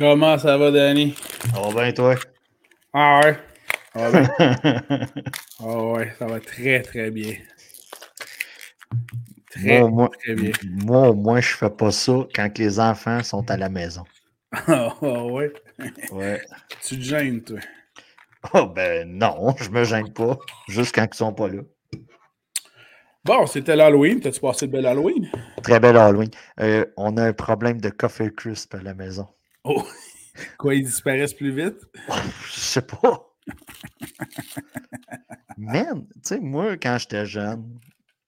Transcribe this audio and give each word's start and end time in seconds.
Comment 0.00 0.38
ça 0.38 0.56
va, 0.56 0.70
Danny? 0.70 1.14
Ça 1.52 1.60
va 1.60 1.82
bien, 1.82 1.92
toi? 1.92 2.14
Ah 2.94 3.20
ouais. 3.22 3.36
Ah 3.94 4.10
ouais. 4.10 4.26
ah 5.60 5.84
ouais, 5.92 6.14
ça 6.18 6.24
va 6.24 6.40
très, 6.40 6.80
très 6.80 7.10
bien. 7.10 7.34
Très, 9.50 9.80
moi, 9.80 9.90
moi, 9.90 10.10
très 10.18 10.34
bien. 10.34 10.52
Moi, 10.64 11.10
au 11.10 11.14
moins, 11.14 11.42
je 11.42 11.54
fais 11.54 11.68
pas 11.68 11.90
ça 11.90 12.14
quand 12.34 12.56
les 12.56 12.80
enfants 12.80 13.22
sont 13.22 13.50
à 13.50 13.58
la 13.58 13.68
maison. 13.68 14.04
Ah 14.66 15.26
ouais? 15.26 15.52
Ouais. 16.12 16.40
Tu 16.82 16.96
te 16.96 17.02
gênes, 17.02 17.42
toi? 17.42 17.58
Oh 18.54 18.68
ben 18.68 19.06
non, 19.06 19.54
je 19.60 19.68
me 19.68 19.84
gêne 19.84 20.10
pas. 20.14 20.38
Juste 20.66 20.94
quand 20.94 21.06
ils 21.12 21.14
sont 21.14 21.34
pas 21.34 21.48
là. 21.48 21.60
Bon, 23.22 23.46
c'était 23.46 23.76
l'Halloween. 23.76 24.18
T'as-tu 24.18 24.40
passé 24.40 24.66
de 24.66 24.72
belle 24.72 24.86
Halloween? 24.86 25.30
Très 25.62 25.78
belle 25.78 25.98
Halloween. 25.98 26.30
Euh, 26.58 26.86
on 26.96 27.18
a 27.18 27.24
un 27.24 27.32
problème 27.34 27.82
de 27.82 27.90
coffee 27.90 28.34
crisp 28.34 28.74
à 28.74 28.82
la 28.82 28.94
maison. 28.94 29.28
Oh! 29.64 29.86
Quoi, 30.58 30.74
ils 30.76 30.84
disparaissent 30.84 31.34
plus 31.34 31.54
vite? 31.54 31.80
je 32.46 32.60
sais 32.60 32.82
pas. 32.82 33.34
Man, 35.56 36.06
tu 36.06 36.20
sais, 36.22 36.40
moi, 36.40 36.76
quand 36.76 36.96
j'étais 36.98 37.26
jeune, 37.26 37.78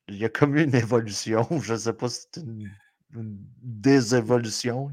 il 0.08 0.16
y 0.16 0.24
a 0.24 0.28
comme 0.28 0.56
une 0.56 0.74
évolution. 0.74 1.46
Je 1.62 1.74
sais 1.74 1.92
pas 1.92 2.08
si 2.08 2.26
c'est 2.32 2.40
une, 2.42 2.68
désévolution. 3.62 4.90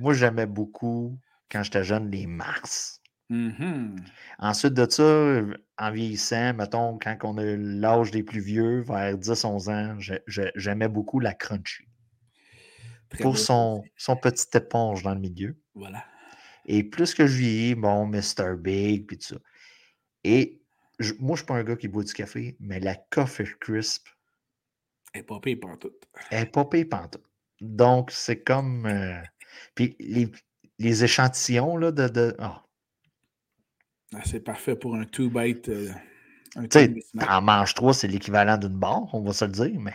Moi, 0.00 0.12
j'aimais 0.12 0.46
beaucoup, 0.46 1.18
quand 1.50 1.62
j'étais 1.62 1.84
jeune, 1.84 2.10
les 2.10 2.26
Mars. 2.26 3.00
Mm-hmm. 3.30 3.96
Ensuite 4.38 4.74
de 4.74 4.90
ça, 4.90 5.42
en 5.78 5.90
vieillissant, 5.92 6.54
mettons, 6.54 6.98
quand 6.98 7.16
on 7.22 7.38
a 7.38 7.44
l'âge 7.44 8.10
des 8.10 8.22
plus 8.22 8.40
vieux, 8.40 8.80
vers 8.80 9.16
10-11 9.16 9.70
ans, 9.70 9.96
j'aimais 10.56 10.88
beaucoup 10.88 11.20
la 11.20 11.34
crunchy. 11.34 11.84
Pour 13.20 13.38
son, 13.38 13.82
son 13.96 14.16
petite 14.16 14.54
éponge 14.54 15.02
dans 15.02 15.14
le 15.14 15.20
milieu. 15.20 15.56
Voilà. 15.74 16.04
Et 16.66 16.84
plus 16.84 17.14
que 17.14 17.26
je 17.26 17.38
vieillis, 17.38 17.74
bon, 17.74 18.06
Mr. 18.06 18.56
Big, 18.58 19.06
puis 19.06 19.18
tout 19.18 19.34
ça. 19.34 19.36
Et 20.24 20.60
moi, 21.00 21.00
je 21.00 21.14
ne 21.14 21.36
suis 21.36 21.46
pas 21.46 21.54
un 21.54 21.64
gars 21.64 21.76
qui 21.76 21.88
boit 21.88 22.04
du 22.04 22.12
café, 22.12 22.56
mais 22.60 22.80
la 22.80 22.94
Coffee 22.94 23.44
Crisp. 23.60 24.08
Elle 25.14 25.20
n'est 25.20 25.26
pas 25.26 25.40
payée 25.40 25.56
pantoute. 25.56 26.08
Elle 26.30 26.40
n'est 26.40 26.46
pas 26.46 26.64
pantoute. 26.64 27.24
Donc, 27.60 28.10
c'est 28.10 28.42
comme. 28.42 28.86
Euh, 28.86 29.20
puis 29.74 29.96
les, 29.98 30.30
les, 30.78 31.04
échantillons 31.04 31.76
là, 31.76 31.92
de. 31.92 32.08
de... 32.08 32.36
Oh. 32.40 32.56
Ah, 34.14 34.22
c'est 34.24 34.40
parfait 34.40 34.76
pour 34.76 34.94
un 34.94 35.04
two-bite. 35.04 35.68
Euh, 35.68 35.92
tu 36.54 36.66
sais, 36.72 36.94
en 37.28 37.42
manges 37.42 37.74
trois, 37.74 37.94
c'est 37.94 38.08
l'équivalent 38.08 38.56
d'une 38.56 38.78
barre, 38.78 39.14
on 39.14 39.22
va 39.22 39.32
se 39.32 39.44
le 39.44 39.52
dire, 39.52 39.80
mais. 39.80 39.94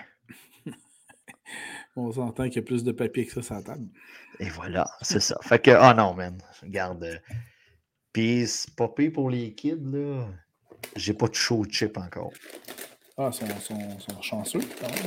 on 1.95 2.11
s'entend 2.11 2.45
qu'il 2.45 2.55
y 2.55 2.59
a 2.59 2.63
plus 2.63 2.83
de 2.83 2.91
papier 2.91 3.25
que 3.25 3.33
ça 3.33 3.41
sur 3.41 3.55
la 3.55 3.61
table. 3.61 3.87
Et 4.39 4.49
voilà, 4.49 4.89
c'est 5.01 5.19
ça. 5.19 5.37
Fait 5.41 5.59
que, 5.59 5.71
oh 5.71 5.95
non, 5.95 6.13
man, 6.13 6.37
regarde. 6.61 7.03
Euh, 7.03 7.17
puis, 8.11 8.47
c'est 8.47 8.75
pas 8.75 8.87
pire 8.87 9.11
pour 9.11 9.29
les 9.29 9.53
kids, 9.53 9.77
là. 9.91 10.27
J'ai 10.95 11.13
pas 11.13 11.27
de 11.27 11.35
show 11.35 11.63
chip 11.69 11.97
encore. 11.97 12.31
Ah, 13.17 13.29
ils 13.31 13.61
sont, 13.61 13.99
sont, 13.99 14.21
chanceux. 14.21 14.59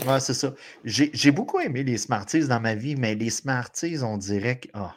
Ouais, 0.07 0.21
c'est 0.21 0.35
ça. 0.35 0.55
J'ai 0.85 1.31
beaucoup 1.33 1.59
aimé 1.59 1.83
les 1.83 1.99
Smarties 1.99 2.47
dans 2.47 2.61
ma 2.61 2.75
vie, 2.75 2.95
mais 2.95 3.15
les 3.15 3.31
Smarties, 3.31 3.99
on 4.03 4.17
dirait 4.17 4.61
que. 4.61 4.69
Ah. 4.75 4.95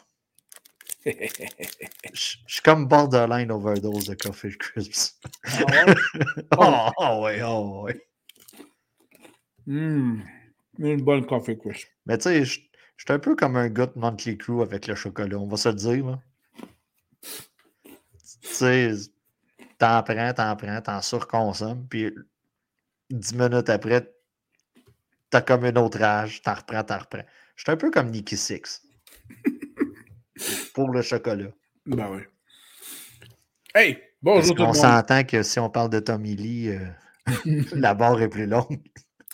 Je 1.06 2.38
suis 2.46 2.62
comme 2.64 2.88
borderline 2.88 3.52
overdose 3.52 4.06
de 4.06 4.16
Coffee 4.16 4.58
Crisps. 4.58 5.20
Ah 5.44 5.66
ouais? 5.66 5.96
oh, 6.58 6.90
oh, 6.98 7.24
ouais, 7.24 7.42
oh, 7.44 7.84
ouais. 7.84 8.08
Mmh. 9.66 10.22
Une 10.80 11.02
bonne 11.02 11.26
Coffee 11.26 11.58
Crisp. 11.58 11.88
Mais 12.06 12.18
tu 12.18 12.24
sais, 12.24 12.46
je 12.46 12.52
suis 12.52 13.14
un 13.14 13.20
peu 13.20 13.36
comme 13.36 13.58
un 13.58 13.70
gars 13.70 13.88
de 13.88 14.00
Monthly 14.00 14.38
Crew 14.38 14.62
avec 14.62 14.88
le 14.88 14.96
chocolat, 14.96 15.38
on 15.38 15.48
va 15.48 15.58
se 15.58 15.70
le 15.70 15.76
dire. 15.76 16.06
Là. 16.06 16.20
Tu 17.84 18.30
sais, 18.42 18.92
t'en 19.78 20.02
prends, 20.04 20.34
t'en 20.34 20.56
prends, 20.56 20.82
t'en 20.82 21.02
surconsommes, 21.02 21.86
puis 21.88 22.14
dix 23.10 23.36
minutes 23.36 23.70
après, 23.70 24.10
t'as 25.30 25.42
comme 25.42 25.66
une 25.66 25.78
autre 25.78 26.02
âge, 26.02 26.42
t'en 26.42 26.54
reprends, 26.54 26.84
t'en 26.84 27.00
reprends. 27.00 27.26
Je 27.56 27.64
suis 27.64 27.72
un 27.72 27.78
peu 27.78 27.92
comme 27.92 28.10
Nicky 28.10 28.38
Six. 28.38 28.82
pour 30.74 30.90
le 30.90 31.02
chocolat. 31.02 31.52
Ben 31.86 32.10
oui. 32.12 32.22
Hey, 33.76 34.02
bonjour 34.22 34.56
tout 34.56 34.62
le 34.62 34.68
monde. 34.68 34.78
On 34.78 34.80
s'entend 34.80 35.24
que 35.24 35.44
si 35.44 35.60
on 35.60 35.70
parle 35.70 35.90
de 35.90 36.00
Tommy 36.00 36.36
Lee, 36.36 36.70
euh, 36.70 37.64
la 37.74 37.94
barre 37.94 38.22
est 38.22 38.30
plus 38.30 38.48
longue? 38.48 38.80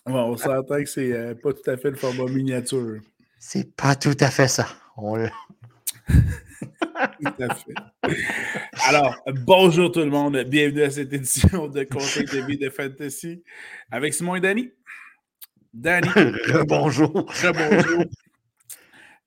On 0.05 0.37
s'entend 0.37 0.83
que 0.83 0.89
c'est 0.89 1.11
euh, 1.11 1.35
pas 1.35 1.53
tout 1.53 1.69
à 1.69 1.77
fait 1.77 1.89
le 1.89 1.95
format 1.95 2.25
miniature. 2.25 2.99
C'est 3.39 3.75
pas 3.75 3.95
tout 3.95 4.17
à 4.19 4.29
fait 4.29 4.47
ça. 4.47 4.67
On... 4.97 5.27
Tout 7.21 7.43
à 7.43 7.53
fait. 7.55 7.73
Alors, 8.87 9.15
bonjour 9.45 9.91
tout 9.91 9.99
le 9.99 10.09
monde. 10.09 10.37
Bienvenue 10.47 10.83
à 10.83 10.89
cette 10.89 11.11
édition 11.11 11.67
de 11.67 11.83
Conseil 11.83 12.25
de 12.25 12.45
vie 12.45 12.57
de 12.57 12.69
Fantasy 12.69 13.43
avec 13.91 14.13
Simon 14.13 14.35
et 14.35 14.39
Danny. 14.39 14.71
Danny. 15.73 16.07
bonjour. 16.67 17.11
bonjour. 17.11 18.05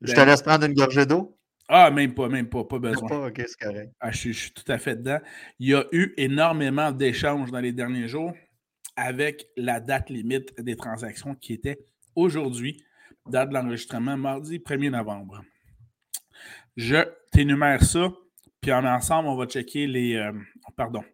Je 0.01 0.15
te 0.15 0.21
laisse 0.21 0.43
prendre 0.43 0.65
une 0.67 0.75
gorgée 0.75 1.05
d'eau. 1.05 1.37
Ah, 1.69 1.91
même 1.91 2.15
pas, 2.15 2.29
même 2.29 2.49
pas, 2.49 2.65
pas 2.65 2.79
besoin. 2.79 3.09
Pas, 3.09 3.27
ok, 3.27 3.45
c'est 3.47 3.61
correct. 3.61 3.93
Ah, 4.01 4.11
je, 4.11 4.31
suis 4.31 4.53
tout 4.53 4.73
à 4.73 4.79
fait 4.79 4.97
dedans. 4.97 5.19
Il 5.59 5.69
y 5.69 5.75
a 5.75 5.85
eu 5.93 6.15
énormément 6.17 6.93
d'échanges 6.93 7.51
dans 7.51 7.61
les 7.61 7.73
derniers 7.73 8.09
jours 8.09 8.33
avec 8.99 9.47
la 9.57 9.79
date 9.79 10.11
limite 10.11 10.61
des 10.61 10.77
transactions 10.77 11.37
qui 11.37 11.53
était 11.53 11.79
aujourd'hui, 12.17 12.83
date 13.27 13.51
de 13.51 13.55
l'enregistrement, 13.55 14.17
mardi 14.17 14.59
1er 14.59 14.91
novembre. 14.91 15.45
Je 16.77 17.09
t'énumère 17.31 17.85
ça, 17.85 18.13
puis 18.61 18.73
ensemble, 18.73 19.29
on 19.29 19.37
va 19.37 19.47
checker 19.47 19.87
les. 19.87 20.17
Euh, 20.17 20.33
pardon. 20.77 21.05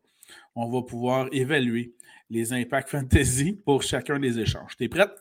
On 0.54 0.70
va 0.70 0.82
pouvoir 0.82 1.28
évaluer 1.32 1.94
les 2.30 2.54
impacts 2.54 2.88
fantasy 2.88 3.52
pour 3.52 3.82
chacun 3.82 4.18
des 4.18 4.38
échanges. 4.38 4.76
T'es 4.78 4.88
prête? 4.88 5.12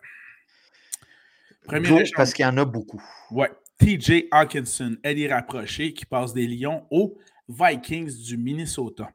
Premier 1.65 1.87
échange. 1.87 2.11
Parce 2.15 2.33
qu'il 2.33 2.43
y 2.43 2.47
en 2.47 2.57
a 2.57 2.65
beaucoup. 2.65 3.03
Ouais. 3.31 3.51
TJ 3.77 4.27
Hawkinson, 4.31 4.95
Eddie 5.03 5.27
Rapproché, 5.27 5.93
qui 5.93 6.05
passe 6.05 6.33
des 6.33 6.47
Lions 6.47 6.87
aux 6.91 7.17
Vikings 7.49 8.23
du 8.23 8.37
Minnesota. 8.37 9.11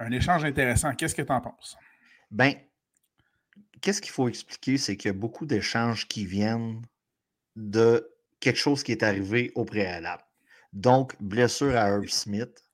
Un 0.00 0.10
échange 0.10 0.44
intéressant. 0.44 0.92
Qu'est-ce 0.94 1.14
que 1.14 1.22
tu 1.22 1.32
en 1.32 1.40
penses? 1.40 1.76
Ben, 2.30 2.54
qu'est-ce 3.80 4.00
qu'il 4.00 4.12
faut 4.12 4.28
expliquer, 4.28 4.78
c'est 4.78 4.96
qu'il 4.96 5.08
y 5.08 5.14
a 5.14 5.18
beaucoup 5.18 5.46
d'échanges 5.46 6.06
qui 6.06 6.26
viennent 6.26 6.82
de 7.56 8.10
quelque 8.40 8.58
chose 8.58 8.82
qui 8.82 8.92
est 8.92 9.02
arrivé 9.02 9.52
au 9.54 9.64
préalable. 9.64 10.22
Donc, 10.72 11.20
blessure 11.20 11.76
à 11.76 11.88
Herb 11.88 12.08
Smith, 12.08 12.64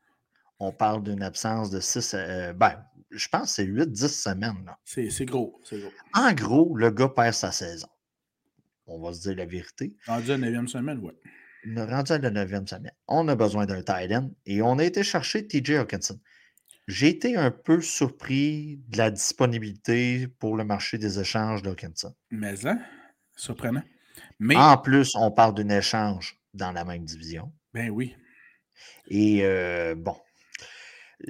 on 0.58 0.72
parle 0.72 1.02
d'une 1.02 1.22
absence 1.22 1.70
de 1.70 1.80
6, 1.80 2.14
euh, 2.14 2.52
ben, 2.52 2.82
je 3.10 3.28
pense 3.28 3.42
que 3.42 3.62
c'est 3.62 3.66
8-10 3.66 4.08
semaines. 4.08 4.70
C'est 4.84 5.24
gros, 5.24 5.60
gros, 5.70 5.92
En 6.14 6.32
gros, 6.32 6.76
le 6.76 6.90
gars 6.90 7.08
perd 7.08 7.34
sa 7.34 7.52
saison. 7.52 7.88
On 8.86 9.00
va 9.00 9.12
se 9.12 9.22
dire 9.22 9.36
la 9.36 9.46
vérité. 9.46 9.96
Rendu 10.06 10.30
à 10.30 10.38
la 10.38 10.50
9e 10.50 10.68
semaine, 10.68 11.00
oui. 11.02 11.12
Rendu 11.76 12.12
à 12.12 12.18
la 12.18 12.30
9e 12.30 12.66
semaine. 12.66 12.92
On 13.08 13.26
a 13.28 13.34
besoin 13.34 13.66
d'un 13.66 13.82
tight 13.82 14.12
end 14.12 14.30
et 14.44 14.62
on 14.62 14.78
a 14.78 14.84
été 14.84 15.02
chercher 15.02 15.46
TJ 15.46 15.70
Hawkinson. 15.72 16.20
J'ai 16.86 17.08
été 17.08 17.36
un 17.36 17.50
peu 17.50 17.80
surpris 17.80 18.80
de 18.88 18.98
la 18.98 19.10
disponibilité 19.10 20.28
pour 20.28 20.56
le 20.56 20.64
marché 20.64 20.98
des 20.98 21.18
échanges 21.18 21.62
d'Hawkinson. 21.62 22.14
Mais 22.30 22.54
ça, 22.56 22.76
surprenant. 23.34 23.82
En 24.54 24.78
plus, 24.78 25.16
on 25.16 25.30
parle 25.30 25.54
d'un 25.54 25.68
échange 25.68 26.38
dans 26.54 26.72
la 26.72 26.84
même 26.84 27.04
division. 27.04 27.52
Ben 27.74 27.90
oui. 27.90 28.14
Et 29.08 29.40
euh, 29.42 29.94
bon, 29.96 30.16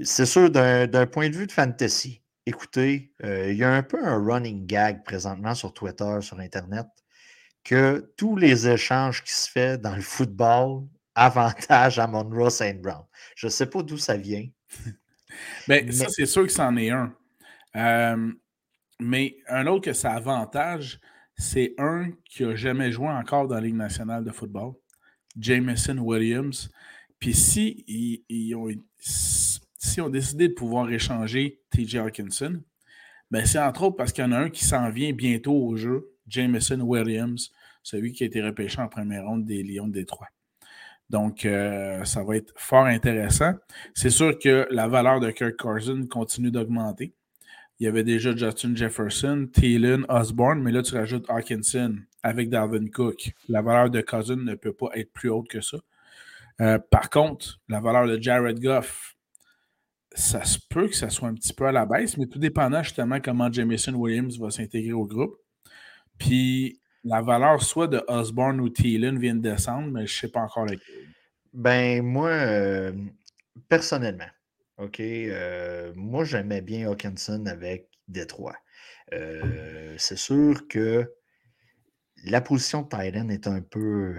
c'est 0.02 0.26
sûr, 0.26 0.50
d'un 0.50 1.06
point 1.06 1.30
de 1.30 1.36
vue 1.36 1.46
de 1.46 1.52
fantasy, 1.52 2.22
écoutez, 2.44 3.12
euh, 3.24 3.50
il 3.50 3.56
y 3.56 3.64
a 3.64 3.72
un 3.72 3.82
peu 3.82 4.04
un 4.04 4.22
running 4.22 4.66
gag 4.66 5.04
présentement 5.04 5.54
sur 5.54 5.72
Twitter, 5.72 6.18
sur 6.20 6.38
Internet, 6.38 6.86
que 7.64 8.12
tous 8.16 8.36
les 8.36 8.68
échanges 8.68 9.24
qui 9.24 9.32
se 9.32 9.50
font 9.50 9.76
dans 9.80 9.96
le 9.96 10.02
football 10.02 10.84
avantage 11.14 11.98
à 11.98 12.06
Monroe 12.06 12.50
St. 12.50 12.80
Brown. 12.82 13.04
Je 13.36 13.46
ne 13.46 13.50
sais 13.50 13.66
pas 13.66 13.82
d'où 13.82 13.96
ça 13.96 14.16
vient. 14.16 14.46
Ben, 15.68 15.84
mais, 15.86 15.92
ça, 15.92 16.08
c'est 16.08 16.26
sûr 16.26 16.44
que 16.44 16.52
c'en 16.52 16.76
est 16.76 16.90
un. 16.90 17.14
Euh, 17.76 18.32
mais 19.00 19.36
un 19.48 19.66
autre 19.66 19.84
que 19.84 19.92
ça 19.92 20.12
avantage, 20.12 21.00
c'est 21.36 21.74
un 21.78 22.10
qui 22.24 22.44
n'a 22.44 22.54
jamais 22.54 22.90
joué 22.90 23.08
encore 23.08 23.46
dans 23.46 23.56
la 23.56 23.60
Ligue 23.60 23.74
nationale 23.74 24.24
de 24.24 24.30
football, 24.30 24.74
Jameson 25.38 25.98
Williams. 25.98 26.70
Puis 27.18 27.34
si 27.34 27.84
ils, 28.28 28.54
ont, 28.54 28.68
si 28.98 30.00
ont 30.00 30.08
décidé 30.08 30.48
de 30.48 30.54
pouvoir 30.54 30.90
échanger 30.90 31.60
TJ 31.70 31.96
Hawkinson, 31.96 32.62
ben 33.30 33.44
c'est 33.44 33.58
entre 33.58 33.84
autres 33.84 33.96
parce 33.96 34.12
qu'il 34.12 34.24
y 34.24 34.26
en 34.26 34.32
a 34.32 34.38
un 34.38 34.50
qui 34.50 34.64
s'en 34.64 34.88
vient 34.90 35.12
bientôt 35.12 35.54
au 35.54 35.76
jeu, 35.76 36.12
Jameson 36.26 36.80
Williams, 36.80 37.50
celui 37.82 38.12
qui 38.12 38.24
a 38.24 38.26
été 38.26 38.42
repêché 38.42 38.80
en 38.80 38.88
première 38.88 39.24
ronde 39.24 39.44
des 39.44 39.62
Lions 39.62 39.88
de 39.88 39.92
Détroit. 39.92 40.28
Donc, 41.10 41.44
euh, 41.44 42.04
ça 42.04 42.24
va 42.24 42.36
être 42.36 42.52
fort 42.56 42.86
intéressant. 42.86 43.54
C'est 43.94 44.10
sûr 44.10 44.38
que 44.38 44.66
la 44.70 44.88
valeur 44.88 45.20
de 45.20 45.30
Kirk 45.30 45.56
Carson 45.56 46.06
continue 46.10 46.50
d'augmenter. 46.50 47.14
Il 47.78 47.84
y 47.84 47.86
avait 47.88 48.04
déjà 48.04 48.34
Justin 48.34 48.74
Jefferson, 48.74 49.48
Thielen, 49.52 50.06
Osborne, 50.08 50.62
mais 50.62 50.72
là, 50.72 50.82
tu 50.82 50.94
rajoutes 50.94 51.28
Hawkinson 51.28 51.96
avec 52.22 52.48
Dalvin 52.48 52.88
Cook. 52.88 53.32
La 53.48 53.62
valeur 53.62 53.90
de 53.90 54.00
Cousin 54.00 54.36
ne 54.36 54.54
peut 54.54 54.72
pas 54.72 54.88
être 54.94 55.12
plus 55.12 55.28
haute 55.28 55.48
que 55.48 55.60
ça. 55.60 55.76
Euh, 56.60 56.78
par 56.90 57.10
contre, 57.10 57.60
la 57.68 57.80
valeur 57.80 58.06
de 58.06 58.20
Jared 58.20 58.58
Goff, 58.60 59.14
ça 60.12 60.42
se 60.44 60.58
peut 60.70 60.88
que 60.88 60.96
ça 60.96 61.10
soit 61.10 61.28
un 61.28 61.34
petit 61.34 61.52
peu 61.52 61.66
à 61.66 61.72
la 61.72 61.84
baisse, 61.84 62.16
mais 62.16 62.26
tout 62.26 62.38
dépendant 62.38 62.82
justement 62.82 63.20
comment 63.20 63.52
Jameson 63.52 63.92
Williams 63.94 64.38
va 64.38 64.50
s'intégrer 64.50 64.92
au 64.92 65.04
groupe. 65.04 65.36
Puis 66.16 66.80
la 67.06 67.22
valeur 67.22 67.62
soit 67.62 67.86
de 67.86 68.02
Osborne 68.08 68.60
ou 68.60 68.68
Thielen 68.68 69.18
vient 69.18 69.34
de 69.34 69.40
descendre, 69.40 69.90
mais 69.92 70.06
je 70.06 70.14
ne 70.16 70.20
sais 70.20 70.28
pas 70.28 70.40
encore 70.40 70.66
laquelle. 70.66 71.06
Ben, 71.52 72.02
moi, 72.02 72.30
euh, 72.30 72.92
personnellement, 73.68 74.28
OK, 74.78 75.00
euh, 75.00 75.92
moi, 75.94 76.24
j'aimais 76.24 76.60
bien 76.60 76.90
Hawkinson 76.90 77.46
avec 77.46 77.88
Détroit. 78.08 78.56
Euh, 79.14 79.94
c'est 79.98 80.18
sûr 80.18 80.66
que 80.68 81.10
la 82.24 82.40
position 82.40 82.82
de 82.82 82.88
Titan 82.88 83.28
est 83.28 83.46
un 83.46 83.60
peu. 83.62 84.16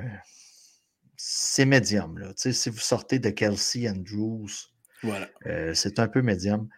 C'est 1.18 1.66
médium. 1.66 2.18
Là. 2.18 2.32
si 2.36 2.70
vous 2.70 2.80
sortez 2.80 3.20
de 3.20 3.30
Kelsey 3.30 3.90
Andrews, 3.90 4.50
voilà. 5.04 5.28
c'est 5.74 6.00
un 6.00 6.08
peu 6.08 6.22
médium 6.22 6.70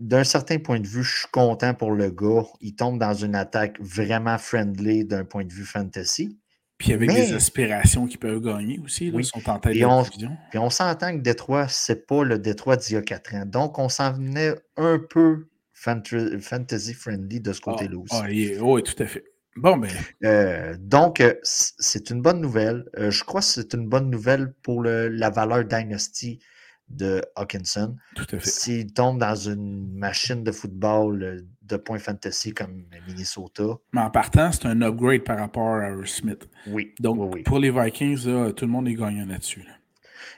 d'un 0.00 0.24
certain 0.24 0.58
point 0.58 0.80
de 0.80 0.86
vue, 0.86 1.02
je 1.02 1.18
suis 1.18 1.28
content 1.32 1.74
pour 1.74 1.92
le 1.92 2.10
gars. 2.10 2.44
Il 2.60 2.74
tombe 2.74 2.98
dans 2.98 3.14
une 3.14 3.34
attaque 3.34 3.80
vraiment 3.80 4.38
friendly 4.38 5.04
d'un 5.04 5.24
point 5.24 5.44
de 5.44 5.52
vue 5.52 5.64
fantasy. 5.64 6.38
Puis 6.78 6.92
avec 6.92 7.10
des 7.10 7.32
aspirations 7.32 8.06
qui 8.06 8.18
peuvent 8.18 8.40
gagner 8.40 8.78
aussi, 8.84 9.06
ils 9.06 9.24
sont 9.24 9.48
en 9.48 9.58
tête 9.58 9.78
de 9.78 9.84
on, 9.84 10.04
Puis 10.50 10.58
on 10.58 10.68
s'entend 10.68 11.16
que 11.16 11.22
Détroit, 11.22 11.68
c'est 11.68 12.06
pas 12.06 12.22
le 12.22 12.38
Détroit 12.38 12.76
d'il 12.76 12.94
y 12.94 12.96
a 12.96 13.02
quatre 13.02 13.34
ans. 13.34 13.46
Donc, 13.46 13.78
on 13.78 13.88
s'en 13.88 14.12
venait 14.12 14.54
un 14.76 14.98
peu 14.98 15.46
fantasy 15.72 16.92
friendly 16.92 17.40
de 17.40 17.52
ce 17.54 17.60
ah, 17.62 17.70
côté-là 17.70 17.96
aussi. 17.96 18.56
Ah, 18.58 18.62
oui, 18.62 18.82
tout 18.82 19.02
à 19.02 19.06
fait. 19.06 19.24
Bon, 19.56 19.78
ben. 19.78 19.90
Euh, 20.24 20.76
donc, 20.78 21.20
euh, 21.20 21.34
c'est 21.42 22.10
une 22.10 22.20
bonne 22.20 22.40
nouvelle. 22.40 22.84
Euh, 22.98 23.10
je 23.10 23.24
crois 23.24 23.40
que 23.40 23.46
c'est 23.46 23.72
une 23.72 23.88
bonne 23.88 24.10
nouvelle 24.10 24.52
pour 24.62 24.82
la 24.82 25.30
valeur 25.30 25.64
Dynasty 25.64 26.40
de 26.88 27.22
Hawkinson. 27.34 27.96
S'il 28.40 28.92
tombe 28.92 29.18
dans 29.18 29.34
une 29.34 29.92
machine 29.92 30.44
de 30.44 30.52
football 30.52 31.22
euh, 31.22 31.40
de 31.62 31.76
points 31.76 31.98
fantasy 31.98 32.52
comme 32.52 32.84
Minnesota. 33.08 33.64
Mais 33.92 34.00
en 34.00 34.10
partant, 34.10 34.52
c'est 34.52 34.66
un 34.66 34.80
upgrade 34.82 35.24
par 35.24 35.38
rapport 35.38 35.76
à 35.76 35.90
Smith. 36.04 36.48
Oui. 36.68 36.94
Donc, 37.00 37.44
pour 37.44 37.58
les 37.58 37.70
Vikings, 37.70 38.52
tout 38.54 38.64
le 38.64 38.70
monde 38.70 38.88
est 38.88 38.94
gagnant 38.94 39.26
là-dessus. 39.26 39.64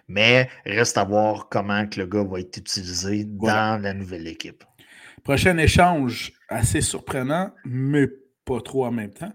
Mais 0.09 0.49
reste 0.65 0.97
à 0.97 1.05
voir 1.05 1.49
comment 1.50 1.87
que 1.87 2.00
le 2.00 2.06
gars 2.06 2.25
va 2.25 2.41
être 2.41 2.56
utilisé 2.56 3.25
dans 3.25 3.81
la 3.81 3.93
nouvelle 3.93 4.27
équipe. 4.27 4.65
Prochain 5.23 5.59
échange, 5.59 6.33
assez 6.49 6.81
surprenant, 6.81 7.53
mais 7.65 8.09
pas 8.45 8.61
trop 8.62 8.87
en 8.87 8.91
même 8.91 9.12
temps, 9.12 9.33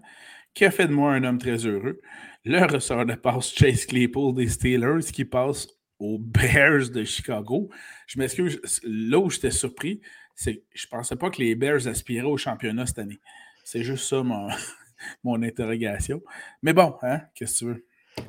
qui 0.52 0.64
a 0.64 0.70
fait 0.70 0.88
de 0.88 0.92
moi 0.92 1.12
un 1.12 1.22
homme 1.22 1.38
très 1.38 1.64
heureux? 1.64 2.00
Le 2.44 2.60
ressort 2.66 3.06
de 3.06 3.14
passe 3.14 3.54
Chase 3.54 3.86
Claypool 3.86 4.34
des 4.34 4.48
Steelers 4.48 5.04
qui 5.12 5.24
passe 5.24 5.68
aux 6.04 6.18
Bears 6.18 6.90
de 6.90 7.04
Chicago. 7.04 7.70
Je 8.06 8.18
m'excuse, 8.18 8.60
là 8.84 9.18
où 9.18 9.30
j'étais 9.30 9.50
surpris, 9.50 10.00
c'est 10.34 10.56
que 10.56 10.62
je 10.74 10.86
ne 10.86 10.90
pensais 10.90 11.16
pas 11.16 11.30
que 11.30 11.40
les 11.40 11.54
Bears 11.54 11.86
aspiraient 11.86 12.26
au 12.26 12.36
championnat 12.36 12.86
cette 12.86 12.98
année. 12.98 13.20
C'est 13.64 13.82
juste 13.82 14.04
ça 14.08 14.22
mon, 14.22 14.48
mon 15.24 15.42
interrogation. 15.42 16.22
Mais 16.62 16.72
bon, 16.72 16.96
hein, 17.02 17.22
qu'est-ce 17.34 17.52
que 17.54 17.58
tu 17.58 17.64
veux? 17.66 17.86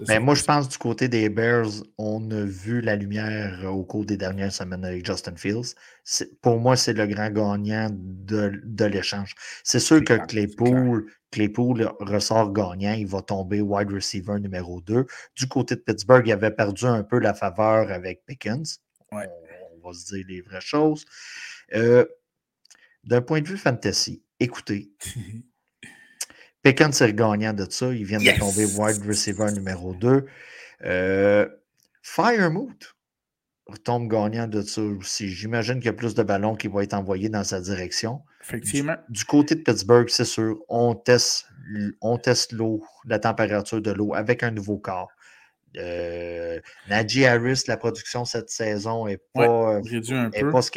Ben, 0.07 0.19
moi, 0.19 0.33
je 0.33 0.44
pense 0.44 0.68
du 0.68 0.77
côté 0.77 1.07
des 1.07 1.30
Bears, 1.30 1.69
on 1.98 2.31
a 2.31 2.44
vu 2.44 2.81
la 2.81 2.95
lumière 2.95 3.72
au 3.72 3.83
cours 3.83 4.04
des 4.04 4.18
dernières 4.18 4.51
semaines 4.51 4.83
avec 4.83 5.06
Justin 5.06 5.36
Fields. 5.36 5.75
Pour 6.42 6.60
moi, 6.60 6.75
c'est 6.75 6.94
le 6.94 7.06
grand 7.06 7.30
gagnant 7.30 7.89
de, 7.92 8.62
de 8.63 8.86
l'échange. 8.86 9.36
C'est 9.63 9.80
sûr 9.80 10.04
que 10.04 10.13
Claypool, 10.25 11.06
Claypool 11.36 11.92
ressort 12.00 12.54
gagnant, 12.54 12.94
il 12.94 13.08
va 13.08 13.22
tomber 13.22 13.60
wide 13.60 13.92
receiver 13.92 14.40
numéro 14.40 14.80
2. 14.80 15.06
Du 15.36 15.48
côté 15.48 15.76
de 15.76 15.82
Pittsburgh, 15.82 16.26
il 16.26 16.32
avait 16.32 16.50
perdu 16.50 16.86
un 16.86 17.04
peu 17.04 17.20
la 17.20 17.34
faveur 17.34 17.92
avec 17.92 18.26
Pickens. 18.26 18.80
On, 19.12 19.18
va 19.18 19.94
se 19.94 20.14
dire 20.14 20.26
les 20.30 20.40
vraies 20.40 20.62
choses. 20.62 21.04
Euh, 21.74 22.06
d'un 23.04 23.22
point 23.22 23.42
de 23.42 23.50
vue 23.50 23.58
fantasy, 23.58 24.24
écoutez, 24.40 24.94
Pickens 26.64 27.02
est 27.02 27.14
gagnant 27.14 27.52
de 27.52 27.70
ça. 27.70 27.94
Il 27.94 28.06
vient 28.06 28.20
de 28.20 28.40
tomber 28.40 28.66
wide 28.66 29.06
receiver 29.06 29.52
numéro 29.52 29.94
2. 29.94 30.26
Euh, 30.86 31.50
tombe 33.83 34.07
gagnant 34.07 34.47
de 34.47 34.62
ça 34.62 34.81
aussi. 34.81 35.29
J'imagine 35.29 35.75
qu'il 35.75 35.85
y 35.85 35.89
a 35.89 35.94
plus 35.94 36.15
de 36.15 36.23
ballons 36.23 36.56
qui 36.56 36.67
vont 36.67 36.81
être 36.81 36.94
envoyés 36.94 37.29
dans 37.29 37.44
sa 37.44 37.59
direction. 37.62 38.21
Effectivement. 38.41 38.95
Du, 39.09 39.25
côté 39.25 39.56
de 39.56 39.62
Pittsburgh, 39.62 40.07
c'est 40.09 40.25
sûr, 40.25 40.59
on 40.69 40.94
teste, 40.94 41.47
on 42.01 42.17
teste 42.17 42.51
l'eau, 42.51 42.83
la 43.06 43.19
température 43.19 43.81
de 43.81 43.91
l'eau 43.91 44.13
avec 44.13 44.44
un 44.44 44.51
nouveau 44.51 44.77
corps. 44.77 45.09
Euh, 45.77 46.59
Najee 46.89 47.25
Harris, 47.25 47.63
la 47.67 47.75
production 47.75 48.23
cette 48.23 48.50
saison 48.50 49.07
n'est 49.07 49.19
pas, 49.33 49.81
pas 49.81 50.62
ce 50.62 50.71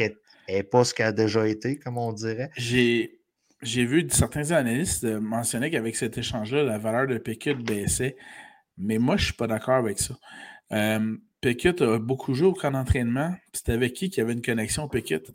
qu'elle 0.95 1.07
a 1.07 1.13
déjà 1.13 1.47
été, 1.47 1.79
comme 1.79 1.99
on 1.99 2.13
dirait. 2.13 2.51
J'ai 2.57 3.19
j'ai 3.63 3.85
vu 3.85 4.07
certains 4.11 4.53
analystes 4.53 5.05
euh, 5.05 5.21
mentionner 5.21 5.71
qu'avec 5.71 5.97
cet 5.97 6.17
échange-là, 6.17 6.63
la 6.63 6.79
valeur 6.79 7.07
de 7.07 7.19
Pickett 7.19 7.59
baissait. 7.59 8.17
Mais 8.77 8.99
moi, 8.99 9.17
je 9.17 9.23
ne 9.23 9.25
suis 9.27 9.35
pas 9.35 9.49
d'accord 9.49 9.75
avec 9.75 9.99
ça. 9.99 10.15
Euh, 10.73 11.17
Pickett 11.41 11.81
a 11.83 11.99
beaucoup 11.99 12.35
joué 12.35 12.49
au 12.49 12.53
camp 12.53 12.71
d'entraînement. 12.73 13.35
C'était 13.53 13.73
avec 13.73 13.93
qui 13.95 14.11
qui 14.11 14.21
avait 14.21 14.33
une 14.33 14.43
connexion 14.43 14.89
Pickett? 14.89 15.33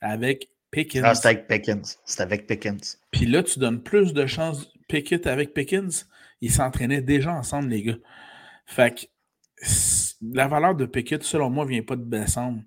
Avec 0.00 0.48
Pickens. 0.70 1.04
Ah, 1.04 1.14
c'était 1.14 1.28
avec 1.28 1.48
Pickens. 1.48 1.98
C'était 2.04 2.22
avec 2.22 2.46
Pickens. 2.46 2.98
Puis 3.10 3.26
là, 3.26 3.42
tu 3.42 3.58
donnes 3.58 3.82
plus 3.82 4.12
de 4.14 4.26
chances 4.26 4.72
Pickett 4.88 5.26
avec 5.26 5.52
Pickens. 5.52 6.08
Ils 6.40 6.50
s'entraînaient 6.50 7.02
déjà 7.02 7.32
ensemble, 7.32 7.68
les 7.68 7.82
gars. 7.82 7.98
Fait 8.66 8.94
que 8.94 9.06
la 10.34 10.48
valeur 10.48 10.74
de 10.74 10.86
Pickett, 10.86 11.22
selon 11.22 11.50
moi, 11.50 11.64
ne 11.64 11.70
vient 11.70 11.82
pas 11.82 11.96
de 11.96 12.04
descendre. 12.04 12.62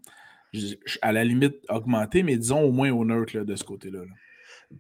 À 1.02 1.12
la 1.12 1.24
limite, 1.26 1.56
augmenter, 1.68 2.24
mais 2.24 2.38
disons 2.38 2.62
au 2.62 2.72
moins 2.72 2.90
au 2.92 3.04
neutre 3.04 3.40
de 3.40 3.56
ce 3.56 3.64
côté-là. 3.64 4.00
là 4.00 4.14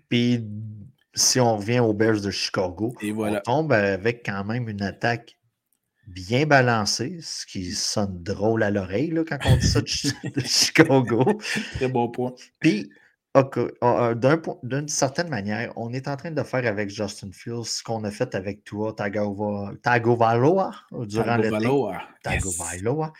puis 0.09 0.47
si 1.13 1.39
on 1.39 1.57
revient 1.57 1.79
aux 1.79 1.93
Bears 1.93 2.21
de 2.21 2.31
Chicago, 2.31 2.95
on 3.01 3.39
tombe 3.41 3.71
avec 3.71 4.25
quand 4.25 4.43
même 4.43 4.69
une 4.69 4.81
attaque 4.81 5.37
bien 6.07 6.45
balancée, 6.45 7.19
ce 7.21 7.45
qui 7.45 7.71
sonne 7.71 8.21
drôle 8.23 8.63
à 8.63 8.71
l'oreille 8.71 9.13
quand 9.27 9.37
on 9.45 9.57
dit 9.57 9.67
ça 9.67 9.81
de, 9.81 9.87
Chicago. 10.45 11.39
Très 11.75 11.87
bon 11.87 12.09
point. 12.09 12.33
Puis, 12.59 12.89
d'une 14.63 14.87
certaine 14.87 15.29
manière, 15.29 15.73
on 15.75 15.91
est 15.93 16.07
en 16.07 16.15
train 16.15 16.31
de 16.31 16.43
faire 16.43 16.65
avec 16.65 16.89
Justin 16.89 17.31
Fields 17.33 17.65
ce 17.65 17.83
qu'on 17.83 18.03
a 18.03 18.11
fait 18.11 18.33
avec 18.35 18.63
toi, 18.63 18.95
Tagovailoa, 18.95 20.71
durant 20.91 21.37
l'été. 21.37 21.69
Tagovailoa. 22.23 23.13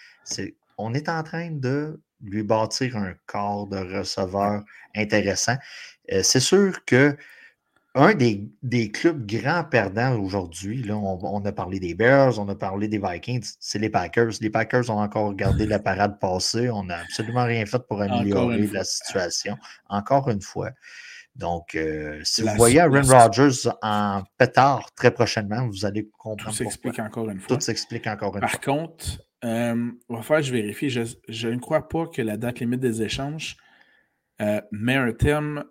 On 0.77 0.93
est 0.93 1.09
en 1.09 1.23
train 1.23 1.51
de 1.51 1.99
lui 2.23 2.43
bâtir 2.43 2.95
un 2.97 3.13
corps 3.25 3.67
de 3.67 3.77
receveur 3.77 4.63
intéressant. 4.95 5.55
Euh, 6.11 6.21
c'est 6.23 6.39
sûr 6.39 6.83
que 6.85 7.15
un 7.95 8.13
des, 8.13 8.91
clubs 8.91 9.25
grands 9.25 9.63
perdants 9.63 10.19
aujourd'hui, 10.19 10.83
là, 10.83 10.97
on, 10.97 11.45
a 11.45 11.51
parlé 11.53 11.79
des 11.79 11.95
Bears, 11.95 12.37
on 12.39 12.49
a 12.49 12.55
parlé 12.55 12.89
des 12.89 12.99
Vikings, 12.99 13.53
c'est 13.59 13.79
les 13.79 13.89
Packers. 13.89 14.33
Les 14.41 14.49
Packers 14.49 14.89
ont 14.89 14.99
encore 14.99 15.33
gardé 15.33 15.65
la 15.65 15.79
parade 15.79 16.19
passée. 16.19 16.69
On 16.69 16.83
n'a 16.83 16.99
absolument 16.99 17.45
rien 17.45 17.65
fait 17.65 17.81
pour 17.87 18.01
améliorer 18.01 18.67
la 18.67 18.83
situation. 18.83 19.55
Encore 19.87 20.29
une 20.29 20.41
fois. 20.41 20.71
Donc, 21.35 21.75
euh, 21.75 22.19
si 22.23 22.43
vous 22.43 22.55
voyez 22.55 22.79
Aaron 22.79 23.01
Rodgers 23.01 23.69
en 23.81 24.23
pétard 24.37 24.91
très 24.93 25.11
prochainement, 25.11 25.67
vous 25.67 25.85
allez 25.85 26.09
comprendre. 26.17 26.51
Tout 26.51 26.55
s'explique 26.55 26.99
encore 26.99 27.29
une 27.29 27.39
fois. 27.39 27.55
Tout 27.55 27.61
s'explique 27.61 28.07
encore 28.07 28.35
une 28.35 28.41
fois. 28.41 28.49
Par 28.49 28.61
contre, 28.61 29.05
euh, 29.43 29.91
on 30.09 30.15
va 30.15 30.21
faire, 30.21 30.41
je 30.41 30.51
vérifie. 30.51 30.89
je, 30.89 31.47
ne 31.47 31.59
crois 31.59 31.87
pas 31.87 32.07
que 32.07 32.21
la 32.21 32.37
date 32.37 32.59
limite 32.59 32.79
des 32.79 33.01
échanges 33.01 33.57
euh, 34.41 34.61
met 34.71 34.95
un 34.95 35.13
terme 35.13 35.63